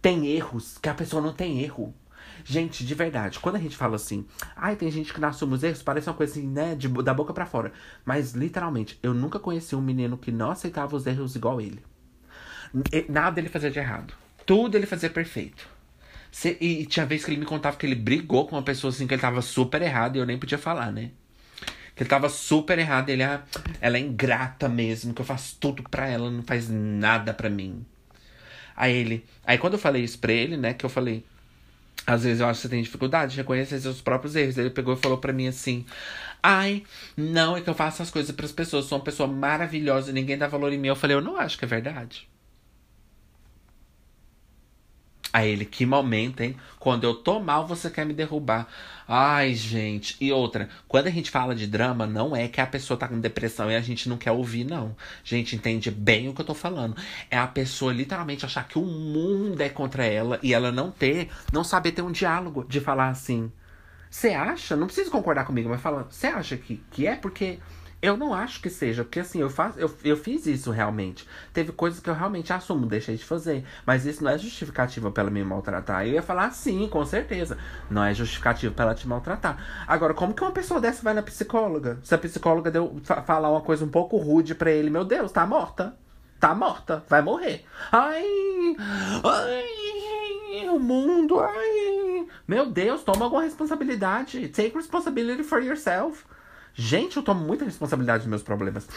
têm 0.00 0.28
erros, 0.28 0.78
que 0.78 0.88
a 0.88 0.94
pessoa 0.94 1.20
não 1.20 1.32
tem 1.32 1.60
erro. 1.60 1.94
Gente, 2.42 2.86
de 2.86 2.94
verdade, 2.94 3.38
quando 3.38 3.56
a 3.56 3.60
gente 3.60 3.76
fala 3.76 3.96
assim, 3.96 4.24
ai, 4.56 4.76
tem 4.76 4.90
gente 4.90 5.12
que 5.12 5.20
não 5.20 5.28
assume 5.28 5.54
os 5.54 5.62
erros, 5.62 5.82
parece 5.82 6.08
uma 6.08 6.16
coisa 6.16 6.32
assim, 6.32 6.46
né, 6.46 6.74
de, 6.74 6.88
da 6.88 7.12
boca 7.12 7.34
para 7.34 7.44
fora. 7.44 7.72
Mas, 8.04 8.32
literalmente, 8.32 8.98
eu 9.02 9.12
nunca 9.12 9.38
conheci 9.38 9.76
um 9.76 9.82
menino 9.82 10.16
que 10.16 10.32
não 10.32 10.50
aceitava 10.50 10.96
os 10.96 11.06
erros 11.06 11.36
igual 11.36 11.60
ele. 11.60 11.84
Nada 13.08 13.40
ele 13.40 13.48
fazia 13.48 13.70
de 13.70 13.78
errado. 13.78 14.14
Tudo 14.46 14.76
ele 14.76 14.86
fazia 14.86 15.10
perfeito. 15.10 15.68
E, 16.44 16.80
e, 16.80 16.86
tinha 16.86 17.04
vez 17.04 17.24
que 17.24 17.30
ele 17.30 17.40
me 17.40 17.46
contava 17.46 17.76
que 17.76 17.84
ele 17.84 17.94
brigou 17.94 18.46
com 18.46 18.56
uma 18.56 18.62
pessoa 18.62 18.90
assim 18.90 19.06
que 19.06 19.14
ele 19.14 19.20
tava 19.20 19.42
super 19.42 19.82
errado 19.82 20.16
e 20.16 20.18
eu 20.18 20.26
nem 20.26 20.38
podia 20.38 20.58
falar, 20.58 20.92
né? 20.92 21.10
Que 21.94 22.02
ele 22.02 22.10
tava 22.10 22.28
super 22.28 22.78
errado, 22.78 23.10
ele 23.10 23.22
ah, 23.22 23.42
ela 23.80 23.96
é 23.96 24.00
ingrata 24.00 24.68
mesmo, 24.68 25.12
que 25.12 25.20
eu 25.20 25.26
faço 25.26 25.56
tudo 25.60 25.82
pra 25.82 26.08
ela, 26.08 26.30
não 26.30 26.42
faz 26.42 26.68
nada 26.70 27.34
pra 27.34 27.50
mim. 27.50 27.84
Aí 28.76 28.94
ele, 28.96 29.24
aí 29.44 29.58
quando 29.58 29.74
eu 29.74 29.78
falei 29.78 30.02
isso 30.02 30.18
pra 30.18 30.32
ele, 30.32 30.56
né, 30.56 30.72
que 30.72 30.86
eu 30.86 30.90
falei, 30.90 31.24
às 32.06 32.24
vezes 32.24 32.40
eu 32.40 32.46
acho 32.46 32.60
que 32.60 32.62
você 32.62 32.68
tem 32.68 32.82
dificuldade 32.82 33.32
de 33.32 33.36
reconhecer 33.38 33.78
seus 33.80 34.00
próprios 34.00 34.34
erros. 34.34 34.56
Ele 34.56 34.70
pegou 34.70 34.94
e 34.94 34.96
falou 34.96 35.18
para 35.18 35.32
mim 35.32 35.48
assim: 35.48 35.84
Ai, 36.42 36.82
não, 37.16 37.56
é 37.56 37.60
que 37.60 37.68
eu 37.68 37.74
faço 37.74 38.02
as 38.02 38.10
coisas 38.10 38.34
para 38.34 38.46
as 38.46 38.52
pessoas, 38.52 38.86
sou 38.86 38.98
uma 38.98 39.04
pessoa 39.04 39.28
maravilhosa 39.28 40.10
e 40.10 40.14
ninguém 40.14 40.38
dá 40.38 40.48
valor 40.48 40.72
em 40.72 40.78
mim. 40.78 40.88
Eu 40.88 40.96
falei: 40.96 41.16
Eu 41.16 41.20
não 41.20 41.36
acho 41.36 41.58
que 41.58 41.64
é 41.64 41.68
verdade. 41.68 42.28
Aí 45.32 45.50
ele, 45.50 45.64
que 45.64 45.86
momento, 45.86 46.40
hein? 46.40 46.56
Quando 46.78 47.04
eu 47.04 47.14
tô 47.14 47.38
mal, 47.38 47.66
você 47.66 47.88
quer 47.88 48.04
me 48.04 48.12
derrubar. 48.12 48.66
Ai, 49.06 49.54
gente. 49.54 50.16
E 50.20 50.32
outra, 50.32 50.68
quando 50.88 51.06
a 51.06 51.10
gente 51.10 51.30
fala 51.30 51.54
de 51.54 51.66
drama, 51.66 52.06
não 52.06 52.34
é 52.34 52.48
que 52.48 52.60
a 52.60 52.66
pessoa 52.66 52.98
tá 52.98 53.06
com 53.06 53.20
depressão 53.20 53.70
e 53.70 53.76
a 53.76 53.80
gente 53.80 54.08
não 54.08 54.16
quer 54.16 54.32
ouvir, 54.32 54.64
não. 54.64 54.94
Gente, 55.22 55.54
entende 55.54 55.90
bem 55.90 56.28
o 56.28 56.34
que 56.34 56.40
eu 56.40 56.46
tô 56.46 56.54
falando. 56.54 56.96
É 57.30 57.38
a 57.38 57.46
pessoa 57.46 57.92
literalmente 57.92 58.44
achar 58.44 58.66
que 58.66 58.78
o 58.78 58.84
mundo 58.84 59.60
é 59.60 59.68
contra 59.68 60.04
ela 60.04 60.38
e 60.42 60.52
ela 60.52 60.72
não 60.72 60.90
ter, 60.90 61.28
não 61.52 61.62
saber 61.62 61.92
ter 61.92 62.02
um 62.02 62.12
diálogo 62.12 62.64
de 62.68 62.80
falar 62.80 63.08
assim. 63.08 63.52
Você 64.10 64.30
acha? 64.30 64.74
Não 64.74 64.86
precisa 64.86 65.10
concordar 65.10 65.44
comigo, 65.44 65.68
mas 65.68 65.80
fala, 65.80 66.08
você 66.10 66.26
acha 66.26 66.56
que, 66.56 66.82
que 66.90 67.06
é? 67.06 67.14
Porque 67.14 67.60
eu 68.02 68.16
não 68.16 68.32
acho 68.32 68.62
que 68.62 68.70
seja, 68.70 69.04
porque 69.04 69.20
assim, 69.20 69.40
eu, 69.40 69.50
faço, 69.50 69.78
eu, 69.78 69.94
eu 70.02 70.16
fiz 70.16 70.46
isso 70.46 70.70
realmente. 70.70 71.28
Teve 71.52 71.70
coisas 71.72 72.00
que 72.00 72.08
eu 72.08 72.14
realmente 72.14 72.52
assumo, 72.52 72.86
deixei 72.86 73.16
de 73.16 73.24
fazer. 73.24 73.64
Mas 73.84 74.06
isso 74.06 74.24
não 74.24 74.30
é 74.30 74.38
justificativa 74.38 75.10
pra 75.10 75.22
ela 75.22 75.30
me 75.30 75.44
maltratar. 75.44 76.06
Eu 76.06 76.14
ia 76.14 76.22
falar 76.22 76.50
sim, 76.50 76.88
com 76.88 77.04
certeza. 77.04 77.58
Não 77.90 78.02
é 78.02 78.14
justificativa 78.14 78.72
pra 78.72 78.86
ela 78.86 78.94
te 78.94 79.06
maltratar. 79.06 79.84
Agora, 79.86 80.14
como 80.14 80.32
que 80.32 80.42
uma 80.42 80.50
pessoa 80.50 80.80
dessa 80.80 81.02
vai 81.02 81.12
na 81.12 81.22
psicóloga? 81.22 81.98
Se 82.02 82.14
a 82.14 82.18
psicóloga 82.18 82.70
deu, 82.70 82.96
falar 83.26 83.50
uma 83.50 83.60
coisa 83.60 83.84
um 83.84 83.88
pouco 83.88 84.16
rude 84.16 84.54
pra 84.54 84.70
ele, 84.70 84.88
meu 84.88 85.04
Deus, 85.04 85.30
tá 85.30 85.46
morta. 85.46 85.94
Tá 86.38 86.54
morta, 86.54 87.04
vai 87.06 87.20
morrer. 87.20 87.66
Ai, 87.92 88.24
ai, 89.22 90.68
o 90.70 90.78
mundo, 90.78 91.38
ai. 91.38 92.26
Meu 92.48 92.64
Deus, 92.64 93.02
toma 93.02 93.26
alguma 93.26 93.42
responsabilidade. 93.42 94.48
Take 94.48 94.74
responsibility 94.74 95.44
for 95.44 95.62
yourself. 95.62 96.24
Gente, 96.74 97.16
eu 97.16 97.22
tomo 97.22 97.44
muita 97.44 97.64
responsabilidade 97.64 98.22
dos 98.22 98.28
meus 98.28 98.42
problemas. 98.42 98.88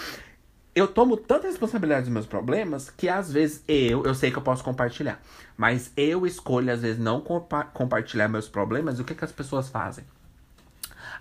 Eu 0.76 0.88
tomo 0.88 1.16
tanta 1.16 1.48
responsabilidade 1.48 2.06
dos 2.06 2.14
meus 2.14 2.26
problemas 2.26 2.90
que 2.90 3.08
às 3.08 3.32
vezes 3.32 3.64
eu, 3.68 4.04
eu 4.04 4.16
sei 4.16 4.32
que 4.32 4.38
eu 4.38 4.42
posso 4.42 4.64
compartilhar, 4.64 5.22
mas 5.56 5.92
eu 5.96 6.26
escolho 6.26 6.74
às 6.74 6.82
vezes 6.82 7.00
não 7.00 7.22
compa 7.22 7.64
compartilhar 7.64 8.28
meus 8.28 8.48
problemas. 8.48 8.98
E 8.98 9.02
o 9.02 9.06
que, 9.06 9.14
que 9.14 9.24
as 9.24 9.32
pessoas 9.32 9.70
fazem? 9.70 10.04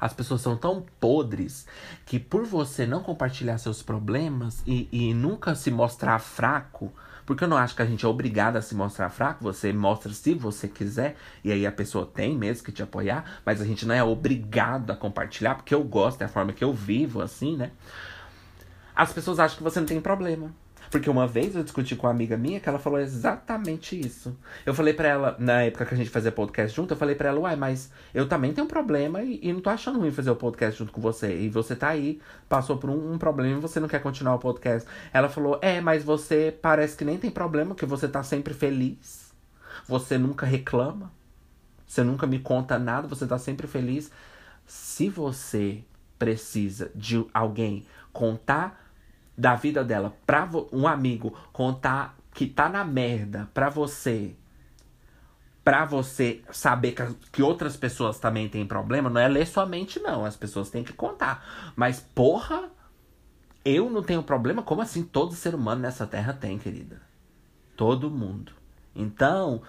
As 0.00 0.12
pessoas 0.12 0.40
são 0.40 0.56
tão 0.56 0.84
podres 0.98 1.66
que 2.06 2.18
por 2.18 2.44
você 2.44 2.86
não 2.86 3.02
compartilhar 3.02 3.58
seus 3.58 3.82
problemas 3.82 4.62
e, 4.66 4.88
e 4.90 5.14
nunca 5.14 5.54
se 5.54 5.70
mostrar 5.70 6.18
fraco, 6.18 6.92
porque 7.24 7.44
eu 7.44 7.48
não 7.48 7.56
acho 7.56 7.74
que 7.74 7.82
a 7.82 7.86
gente 7.86 8.04
é 8.04 8.08
obrigado 8.08 8.56
a 8.56 8.62
se 8.62 8.74
mostrar 8.74 9.08
fraco. 9.10 9.44
Você 9.44 9.72
mostra 9.72 10.12
se 10.12 10.34
você 10.34 10.68
quiser. 10.68 11.16
E 11.44 11.52
aí 11.52 11.66
a 11.66 11.72
pessoa 11.72 12.06
tem 12.06 12.36
mesmo 12.36 12.64
que 12.64 12.72
te 12.72 12.82
apoiar. 12.82 13.40
Mas 13.44 13.60
a 13.60 13.64
gente 13.64 13.86
não 13.86 13.94
é 13.94 14.02
obrigado 14.02 14.90
a 14.90 14.96
compartilhar. 14.96 15.54
Porque 15.54 15.74
eu 15.74 15.82
gosto, 15.84 16.22
é 16.22 16.24
a 16.24 16.28
forma 16.28 16.52
que 16.52 16.64
eu 16.64 16.72
vivo, 16.72 17.22
assim, 17.22 17.56
né? 17.56 17.70
As 18.94 19.12
pessoas 19.12 19.38
acham 19.38 19.56
que 19.56 19.62
você 19.62 19.80
não 19.80 19.86
tem 19.86 20.00
problema. 20.00 20.52
Porque 20.92 21.08
uma 21.08 21.26
vez 21.26 21.56
eu 21.56 21.62
discuti 21.62 21.96
com 21.96 22.06
uma 22.06 22.12
amiga 22.12 22.36
minha 22.36 22.60
que 22.60 22.68
ela 22.68 22.78
falou 22.78 23.00
exatamente 23.00 23.98
isso. 23.98 24.36
Eu 24.66 24.74
falei 24.74 24.92
para 24.92 25.08
ela, 25.08 25.36
na 25.38 25.62
época 25.62 25.86
que 25.86 25.94
a 25.94 25.96
gente 25.96 26.10
fazia 26.10 26.30
podcast 26.30 26.76
junto, 26.76 26.92
eu 26.92 26.98
falei 26.98 27.14
para 27.14 27.30
ela, 27.30 27.40
uai, 27.40 27.56
mas 27.56 27.90
eu 28.12 28.28
também 28.28 28.52
tenho 28.52 28.66
um 28.66 28.68
problema 28.68 29.22
e, 29.22 29.40
e, 29.42 29.50
não 29.54 29.62
tô 29.62 29.70
achando 29.70 29.98
ruim 29.98 30.10
fazer 30.10 30.30
o 30.30 30.36
podcast 30.36 30.78
junto 30.78 30.92
com 30.92 31.00
você. 31.00 31.34
E 31.34 31.48
você 31.48 31.74
tá 31.74 31.88
aí, 31.88 32.20
passou 32.46 32.76
por 32.76 32.90
um, 32.90 33.14
um, 33.14 33.16
problema 33.16 33.56
e 33.56 33.60
você 33.60 33.80
não 33.80 33.88
quer 33.88 34.02
continuar 34.02 34.34
o 34.34 34.38
podcast. 34.38 34.86
Ela 35.14 35.30
falou, 35.30 35.58
é, 35.62 35.80
mas 35.80 36.04
você 36.04 36.54
parece 36.60 36.94
que 36.94 37.06
nem 37.06 37.16
tem 37.16 37.30
problema, 37.30 37.74
que 37.74 37.86
você 37.86 38.06
tá 38.06 38.22
sempre 38.22 38.52
feliz. 38.52 39.32
Você 39.88 40.18
nunca 40.18 40.44
reclama. 40.44 41.10
Você 41.86 42.04
nunca 42.04 42.26
me 42.26 42.38
conta 42.38 42.78
nada, 42.78 43.08
você 43.08 43.26
tá 43.26 43.38
sempre 43.38 43.66
feliz. 43.66 44.10
Se 44.66 45.08
você 45.08 45.82
precisa 46.18 46.90
de 46.94 47.24
alguém 47.32 47.86
contar 48.12 48.81
da 49.36 49.54
vida 49.54 49.82
dela 49.82 50.14
pra 50.26 50.48
um 50.72 50.86
amigo 50.86 51.36
contar 51.52 52.16
que 52.34 52.46
tá 52.46 52.68
na 52.68 52.84
merda 52.84 53.48
pra 53.52 53.68
você, 53.68 54.34
pra 55.62 55.84
você 55.84 56.42
saber 56.50 56.92
que, 56.92 57.02
que 57.30 57.42
outras 57.42 57.76
pessoas 57.76 58.18
também 58.18 58.48
têm 58.48 58.66
problema, 58.66 59.10
não 59.10 59.20
é 59.20 59.28
ler 59.28 59.46
sua 59.46 59.66
mente, 59.66 60.00
não. 60.00 60.24
As 60.24 60.36
pessoas 60.36 60.70
têm 60.70 60.82
que 60.82 60.92
contar. 60.92 61.72
Mas, 61.76 62.00
porra, 62.00 62.70
eu 63.64 63.90
não 63.90 64.02
tenho 64.02 64.22
problema? 64.22 64.62
Como 64.62 64.80
assim 64.80 65.02
todo 65.02 65.34
ser 65.34 65.54
humano 65.54 65.82
nessa 65.82 66.06
terra 66.06 66.32
tem, 66.32 66.58
querida? 66.58 67.00
Todo 67.76 68.10
mundo. 68.10 68.52
Então, 68.94 69.62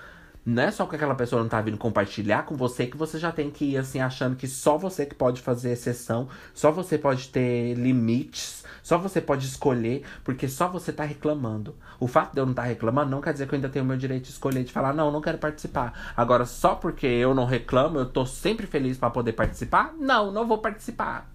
não 0.46 0.64
é 0.64 0.72
só 0.72 0.86
que 0.86 0.96
aquela 0.96 1.16
pessoa 1.16 1.42
não 1.42 1.50
tá 1.50 1.62
vindo 1.62 1.78
compartilhar 1.78 2.44
com 2.44 2.56
você 2.56 2.86
que 2.86 2.98
você 2.98 3.18
já 3.18 3.32
tem 3.32 3.50
que 3.50 3.64
ir 3.66 3.78
assim 3.78 4.02
achando 4.02 4.36
que 4.36 4.48
só 4.48 4.78
você 4.78 5.06
que 5.06 5.16
pode 5.16 5.42
fazer 5.42 5.72
exceção, 5.72 6.28
só 6.54 6.70
você 6.70 6.98
pode 6.98 7.30
ter 7.30 7.76
limites, 7.76 8.64
só 8.82 8.98
você 8.98 9.22
pode 9.22 9.46
escolher, 9.46 10.04
porque 10.24 10.50
só 10.50 10.68
você 10.68 10.92
tá 10.92 11.06
reclamando. 11.06 11.76
O 11.98 12.08
fato 12.08 12.34
de 12.34 12.42
eu 12.42 12.46
não 12.46 12.52
estar 12.52 12.64
tá 12.64 12.68
reclamando 12.68 13.10
não 13.10 13.22
quer 13.22 13.32
dizer 13.32 13.48
que 13.48 13.54
eu 13.54 13.58
ainda 13.58 13.70
tenho 13.70 13.86
o 13.86 13.88
meu 13.88 13.98
direito 13.98 14.26
de 14.26 14.32
escolher, 14.32 14.66
de 14.66 14.74
falar, 14.74 14.94
não, 14.94 15.10
não 15.10 15.22
quero 15.22 15.38
participar. 15.38 16.14
Agora, 16.18 16.46
só 16.46 16.76
porque 16.76 17.08
eu 17.08 17.34
não 17.34 17.46
reclamo, 17.46 18.00
eu 18.00 18.06
tô 18.06 18.26
sempre 18.26 18.68
feliz 18.68 18.98
para 18.98 19.10
poder 19.10 19.32
participar? 19.34 19.94
Não, 19.98 20.30
não 20.30 20.46
vou 20.46 20.58
participar. 20.58 21.32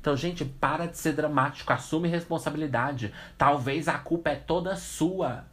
Então, 0.00 0.16
gente, 0.16 0.44
para 0.44 0.86
de 0.86 0.96
ser 0.96 1.14
dramático, 1.14 1.72
assume 1.72 2.08
responsabilidade. 2.08 3.12
Talvez 3.36 3.88
a 3.88 3.98
culpa 3.98 4.30
é 4.30 4.36
toda 4.36 4.76
sua. 4.76 5.44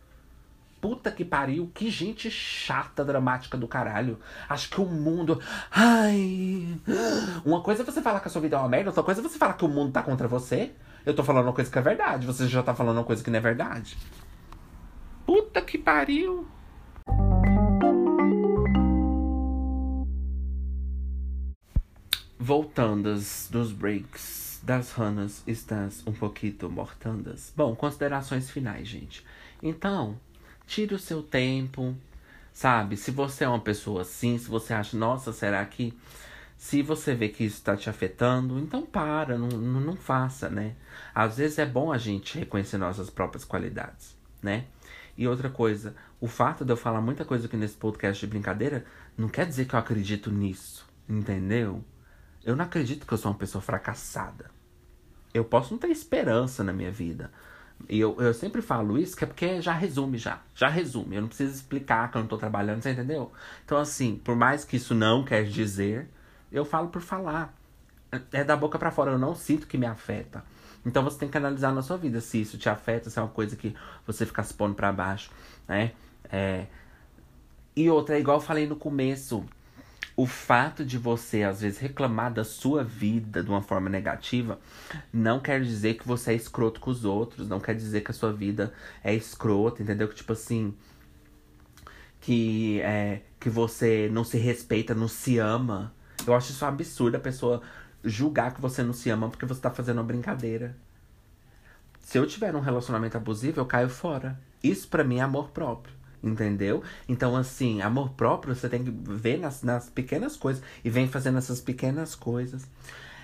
Puta 0.84 1.10
que 1.10 1.24
pariu, 1.24 1.72
que 1.74 1.90
gente 1.90 2.30
chata, 2.30 3.06
dramática 3.06 3.58
do 3.58 3.70
caralho. 3.70 4.20
Acho 4.50 4.70
que 4.70 4.82
o 4.82 4.86
mundo. 4.86 5.40
Ai. 5.72 6.78
Uma 7.46 7.62
coisa 7.62 7.84
é 7.84 7.86
você 7.86 8.02
falar 8.02 8.20
que 8.20 8.28
a 8.28 8.30
sua 8.30 8.42
vida 8.42 8.58
é 8.58 8.60
uma 8.60 8.68
merda, 8.68 8.90
outra 8.90 9.02
coisa 9.02 9.22
é 9.22 9.24
você 9.24 9.38
falar 9.38 9.54
que 9.54 9.64
o 9.64 9.70
mundo 9.70 9.94
tá 9.94 10.04
contra 10.04 10.28
você. 10.28 10.74
Eu 11.06 11.16
tô 11.16 11.24
falando 11.24 11.46
uma 11.46 11.54
coisa 11.54 11.72
que 11.72 11.80
é 11.80 11.82
verdade, 11.82 12.28
você 12.28 12.50
já 12.50 12.62
tá 12.62 12.76
falando 12.76 12.98
uma 12.98 13.06
coisa 13.06 13.24
que 13.24 13.30
não 13.30 13.38
é 13.38 13.40
verdade. 13.40 13.98
Puta 15.26 15.62
que 15.62 15.78
pariu. 15.78 16.46
Voltandas 22.38 23.48
dos 23.50 23.72
breaks 23.72 24.60
das 24.62 24.92
ranas 24.92 25.44
estás 25.48 26.06
um 26.06 26.12
pouquinho 26.12 26.70
mortandas. 26.70 27.54
Bom, 27.56 27.74
considerações 27.74 28.52
finais, 28.52 28.86
gente. 28.86 29.26
Então, 29.62 30.20
Tire 30.68 30.96
o 30.96 31.00
seu 31.00 31.22
tempo, 31.22 31.96
sabe? 32.54 32.98
Se 32.98 33.12
você 33.12 33.44
é 33.44 33.48
uma 33.48 33.60
pessoa 33.60 34.02
assim, 34.02 34.38
se 34.38 34.50
você 34.50 34.74
acha, 34.74 34.98
nossa, 34.98 35.34
será 35.34 35.66
que. 35.66 35.98
Se 36.58 36.82
você 36.82 37.14
vê 37.14 37.28
que 37.28 37.44
isso 37.44 37.58
está 37.58 37.76
te 37.76 37.90
afetando, 37.90 38.58
então 38.58 38.84
para, 38.84 39.38
não, 39.38 39.50
não, 39.50 39.82
não 39.82 39.96
faça, 39.98 40.50
né? 40.50 40.76
Às 41.14 41.38
vezes 41.38 41.60
é 41.60 41.66
bom 41.66 41.92
a 41.92 41.98
gente 41.98 42.40
reconhecer 42.40 42.78
nossas 42.78 43.10
próprias 43.10 43.44
qualidades, 43.44 44.16
né? 44.42 44.66
E 45.18 45.28
outra 45.28 45.50
coisa, 45.50 45.94
o 46.22 46.28
fato 46.28 46.64
de 46.64 46.72
eu 46.72 46.78
falar 46.78 47.02
muita 47.02 47.26
coisa 47.26 47.48
aqui 47.48 47.58
nesse 47.58 47.76
podcast 47.76 48.20
de 48.20 48.30
brincadeira 48.30 48.86
não 49.18 49.28
quer 49.28 49.46
dizer 49.46 49.66
que 49.66 49.76
eu 49.76 49.80
acredito 49.80 50.32
nisso, 50.32 50.88
entendeu? 51.08 51.84
Eu 52.44 52.56
não 52.56 52.66
acredito 52.66 53.06
que 53.06 53.14
eu 53.14 53.18
sou 53.18 53.32
uma 53.32 53.38
pessoa 53.38 53.62
fracassada. 53.62 54.50
Eu 55.34 55.44
posso 55.44 55.74
não 55.74 55.80
ter 55.80 55.90
esperança 55.90 56.64
na 56.64 56.74
minha 56.74 56.92
vida, 56.92 57.32
e 57.90 58.00
eu, 58.00 58.16
eu 58.20 58.34
sempre 58.34 58.62
falo 58.62 58.98
isso, 58.98 59.16
que 59.16 59.24
é 59.24 59.28
porque 59.28 59.62
já 59.62 59.74
resume 59.74 60.18
já. 60.18 60.40
Já 60.56 60.70
resume. 60.70 61.16
Eu 61.16 61.22
não 61.22 61.28
preciso 61.28 61.54
explicar 61.54 62.10
que 62.10 62.18
eu 62.18 62.22
não 62.22 62.28
tô 62.28 62.38
trabalhando, 62.38 62.82
você 62.82 62.92
entendeu? 62.92 63.32
Então, 63.66 63.78
assim, 63.78 64.16
por 64.24 64.36
mais 64.36 64.64
que 64.64 64.78
isso 64.78 64.96
não 64.96 65.24
quer 65.24 65.44
dizer, 65.46 66.08
eu 66.52 66.64
falo 66.64 66.88
por 66.90 67.02
falar. 67.02 67.54
É 68.32 68.44
da 68.44 68.56
boca 68.56 68.78
para 68.78 68.92
fora, 68.92 69.12
eu 69.12 69.20
não 69.20 69.36
sinto 69.36 69.68
que 69.68 69.78
me 69.78 69.86
afeta. 69.86 70.44
Então 70.86 71.04
você 71.04 71.18
tem 71.18 71.30
que 71.30 71.38
analisar 71.38 71.74
na 71.74 71.82
sua 71.82 71.98
vida 71.98 72.20
se 72.22 72.42
isso 72.42 72.58
te 72.58 72.70
afeta, 72.70 73.10
se 73.10 73.18
é 73.18 73.22
uma 73.22 73.30
coisa 73.30 73.56
que 73.56 73.76
você 74.06 74.26
fica 74.26 74.44
se 74.44 74.54
pondo 74.54 74.76
pra 74.76 74.92
baixo, 74.92 75.32
né? 75.68 75.94
É... 76.30 76.68
E 77.76 77.90
outra, 77.90 78.16
é 78.16 78.20
igual 78.20 78.38
eu 78.38 78.42
falei 78.42 78.68
no 78.68 78.76
começo, 78.76 79.44
o 80.16 80.26
fato 80.26 80.86
de 80.86 80.98
você, 80.98 81.44
às 81.44 81.62
vezes, 81.62 81.80
reclamar 81.80 82.32
da 82.32 82.44
sua 82.44 82.84
vida 82.84 83.44
de 83.44 83.50
uma 83.50 83.62
forma 83.62 83.90
negativa, 83.90 84.60
não 85.12 85.40
quer 85.40 85.62
dizer 85.62 85.96
que 85.96 86.08
você 86.08 86.32
é 86.32 86.36
escroto 86.36 86.80
com 86.80 86.92
os 86.92 87.04
outros, 87.04 87.48
não 87.48 87.60
quer 87.60 87.76
dizer 87.76 88.02
que 88.02 88.12
a 88.12 88.14
sua 88.14 88.32
vida 88.32 88.74
é 89.04 89.14
escrota, 89.14 89.82
entendeu? 89.82 90.08
Que 90.08 90.16
tipo 90.16 90.34
assim. 90.34 90.74
Que, 92.22 92.80
é, 92.82 93.22
que 93.40 93.50
você 93.50 94.10
não 94.12 94.24
se 94.24 94.38
respeita, 94.38 94.96
não 94.96 95.10
se 95.10 95.38
ama. 95.40 95.94
Eu 96.26 96.34
acho 96.34 96.52
isso 96.52 96.64
um 96.64 96.68
absurdo 96.70 97.18
a 97.18 97.20
pessoa 97.20 97.62
julgar 98.04 98.54
que 98.54 98.62
você 98.62 98.82
não 98.82 98.94
se 98.94 99.10
ama 99.10 99.30
porque 99.30 99.46
você 99.46 99.60
tá 99.60 99.70
fazendo 99.70 99.98
uma 99.98 100.06
brincadeira. 100.06 100.76
Se 102.00 102.18
eu 102.18 102.28
tiver 102.28 102.56
um 102.56 102.60
relacionamento 102.60 103.18
abusivo, 103.18 103.60
eu 103.60 103.66
caio 103.66 103.90
fora. 103.90 104.40
Isso 104.62 104.88
para 104.88 105.04
mim 105.04 105.18
é 105.18 105.22
amor 105.22 105.50
próprio. 105.50 105.94
Entendeu? 106.24 106.82
Então, 107.08 107.36
assim, 107.36 107.82
amor 107.82 108.12
próprio 108.12 108.56
você 108.56 108.70
tem 108.70 108.84
que 108.84 108.92
ver 108.92 109.38
nas, 109.38 109.62
nas 109.62 109.90
pequenas 109.90 110.38
coisas. 110.38 110.64
E 110.84 110.90
vem 110.90 111.08
fazendo 111.08 111.38
essas 111.38 111.60
pequenas 111.60 112.16
coisas. 112.16 112.66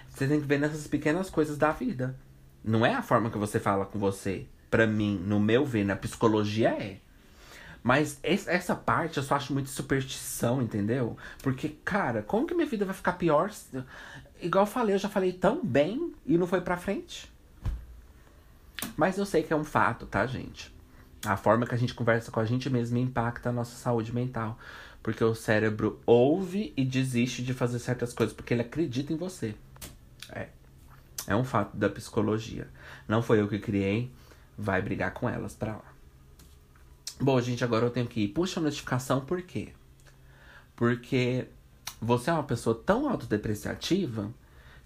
Você 0.10 0.28
tem 0.28 0.42
que 0.42 0.46
ver 0.46 0.60
nessas 0.60 0.86
pequenas 0.86 1.30
coisas 1.30 1.58
da 1.58 1.72
vida. 1.72 2.16
Não 2.62 2.86
é 2.86 2.94
a 2.94 3.02
forma 3.02 3.30
que 3.30 3.38
você 3.38 3.58
fala 3.58 3.86
com 3.86 3.98
você. 3.98 4.46
Pra 4.70 4.86
mim, 4.86 5.18
no 5.26 5.40
meu 5.40 5.66
ver, 5.66 5.86
na 5.86 5.96
psicologia 5.96 6.70
é. 6.70 7.00
Mas 7.82 8.20
essa 8.22 8.76
parte 8.76 9.18
eu 9.18 9.24
só 9.24 9.36
acho 9.36 9.54
muito 9.54 9.70
superstição, 9.70 10.62
entendeu? 10.62 11.16
Porque, 11.42 11.70
cara, 11.86 12.22
como 12.22 12.46
que 12.46 12.54
minha 12.54 12.68
vida 12.68 12.84
vai 12.84 12.94
ficar 12.94 13.14
pior? 13.14 13.50
Igual 14.42 14.66
eu 14.66 14.70
falei, 14.70 14.96
eu 14.96 15.00
já 15.00 15.08
falei 15.08 15.32
tão 15.32 15.64
bem 15.64 16.14
e 16.26 16.38
não 16.38 16.46
foi 16.46 16.60
pra 16.60 16.76
frente. 16.76 17.32
Mas 18.98 19.18
eu 19.18 19.26
sei 19.26 19.44
que 19.44 19.54
é 19.54 19.56
um 19.56 19.64
fato, 19.64 20.06
tá, 20.06 20.26
gente? 20.28 20.74
A 21.26 21.36
forma 21.36 21.66
que 21.66 21.76
a 21.76 21.78
gente 21.78 21.94
conversa 21.94 22.32
com 22.32 22.40
a 22.40 22.46
gente 22.46 22.70
mesmo 22.70 22.98
impacta 22.98 23.50
a 23.50 23.54
nossa 23.54 23.76
saúde 23.76 24.14
mental. 24.14 24.58
Porque 25.02 25.24
o 25.24 25.36
cérebro 25.36 26.00
ouve 26.06 26.74
e 26.76 26.84
desiste 26.84 27.44
de 27.44 27.54
fazer 27.54 27.80
certas 27.80 28.14
coisas 28.14 28.36
porque 28.36 28.54
ele 28.54 28.62
acredita 28.62 29.14
em 29.14 29.18
você. 29.18 29.56
É. 30.30 30.50
É 31.28 31.36
um 31.36 31.44
fato 31.44 31.76
da 31.76 31.90
psicologia. 31.90 32.68
Não 33.08 33.22
foi 33.22 33.40
eu 33.40 33.48
que 33.48 33.60
criei, 33.60 34.12
vai 34.58 34.82
brigar 34.82 35.14
com 35.14 35.30
elas 35.30 35.54
pra 35.54 35.74
lá. 35.74 35.94
Bom, 37.20 37.40
gente, 37.42 37.64
agora 37.64 37.86
eu 37.86 37.92
tenho 37.92 38.08
que 38.08 38.22
ir. 38.22 38.28
Puxa 38.30 38.60
a 38.60 38.64
notificação, 38.64 39.22
por 39.22 39.42
quê? 39.42 39.74
Porque 40.76 41.48
você 42.02 42.30
é 42.30 42.34
uma 42.34 42.44
pessoa 42.44 42.82
tão 42.86 43.10
autodepreciativa 43.10 44.34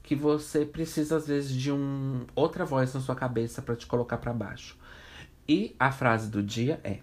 que 0.02 0.16
você 0.16 0.66
precisa, 0.66 1.18
às 1.18 1.28
vezes, 1.28 1.52
de 1.52 1.72
um 1.72 2.26
outra 2.36 2.66
voz 2.66 2.94
na 2.94 3.00
sua 3.00 3.16
cabeça 3.16 3.62
para 3.62 3.76
te 3.76 3.86
colocar 3.86 4.18
para 4.18 4.34
baixo. 4.34 4.76
E 5.48 5.76
a 5.80 5.92
frase 5.92 6.30
do 6.30 6.42
dia 6.42 6.80
é: 6.84 7.00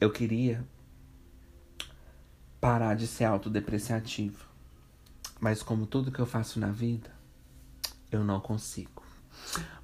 Eu 0.00 0.10
queria 0.10 0.64
parar 2.60 2.94
de 2.94 3.06
ser 3.06 3.24
autodepreciativo. 3.24 4.44
Mas 5.40 5.62
como 5.62 5.86
tudo 5.86 6.10
que 6.10 6.18
eu 6.18 6.26
faço 6.26 6.58
na 6.58 6.70
vida, 6.70 7.10
eu 8.10 8.24
não 8.24 8.40
consigo. 8.40 9.02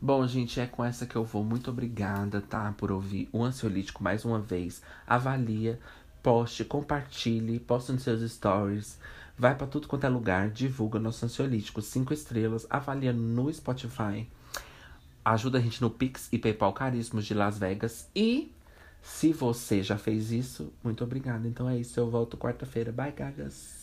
Bom, 0.00 0.26
gente, 0.26 0.58
é 0.58 0.66
com 0.66 0.84
essa 0.84 1.06
que 1.06 1.16
eu 1.16 1.24
vou. 1.24 1.44
Muito 1.44 1.70
obrigada, 1.70 2.40
tá? 2.40 2.72
Por 2.72 2.90
ouvir 2.90 3.28
o 3.32 3.44
Ansiolítico 3.44 4.02
mais 4.02 4.24
uma 4.24 4.40
vez. 4.40 4.82
Avalia, 5.06 5.78
poste, 6.22 6.64
compartilhe, 6.64 7.60
poste 7.60 7.92
nos 7.92 8.02
seus 8.02 8.30
stories. 8.30 8.98
Vai 9.42 9.56
para 9.56 9.66
tudo 9.66 9.88
quanto 9.88 10.04
é 10.04 10.08
lugar, 10.08 10.50
divulga 10.50 11.00
nosso 11.00 11.24
ansiolítico, 11.24 11.82
cinco 11.82 12.14
estrelas, 12.14 12.64
avalia 12.70 13.12
no 13.12 13.52
Spotify. 13.52 14.30
Ajuda 15.24 15.58
a 15.58 15.60
gente 15.60 15.82
no 15.82 15.90
Pix 15.90 16.28
e 16.30 16.38
PayPal 16.38 16.72
Caríssimos 16.72 17.26
de 17.26 17.34
Las 17.34 17.58
Vegas. 17.58 18.08
E 18.14 18.54
se 19.02 19.32
você 19.32 19.82
já 19.82 19.98
fez 19.98 20.30
isso, 20.30 20.72
muito 20.80 21.02
obrigada. 21.02 21.48
Então 21.48 21.68
é 21.68 21.76
isso, 21.76 21.98
eu 21.98 22.08
volto 22.08 22.36
quarta-feira. 22.36 22.92
Bye, 22.92 23.10
gagas! 23.10 23.81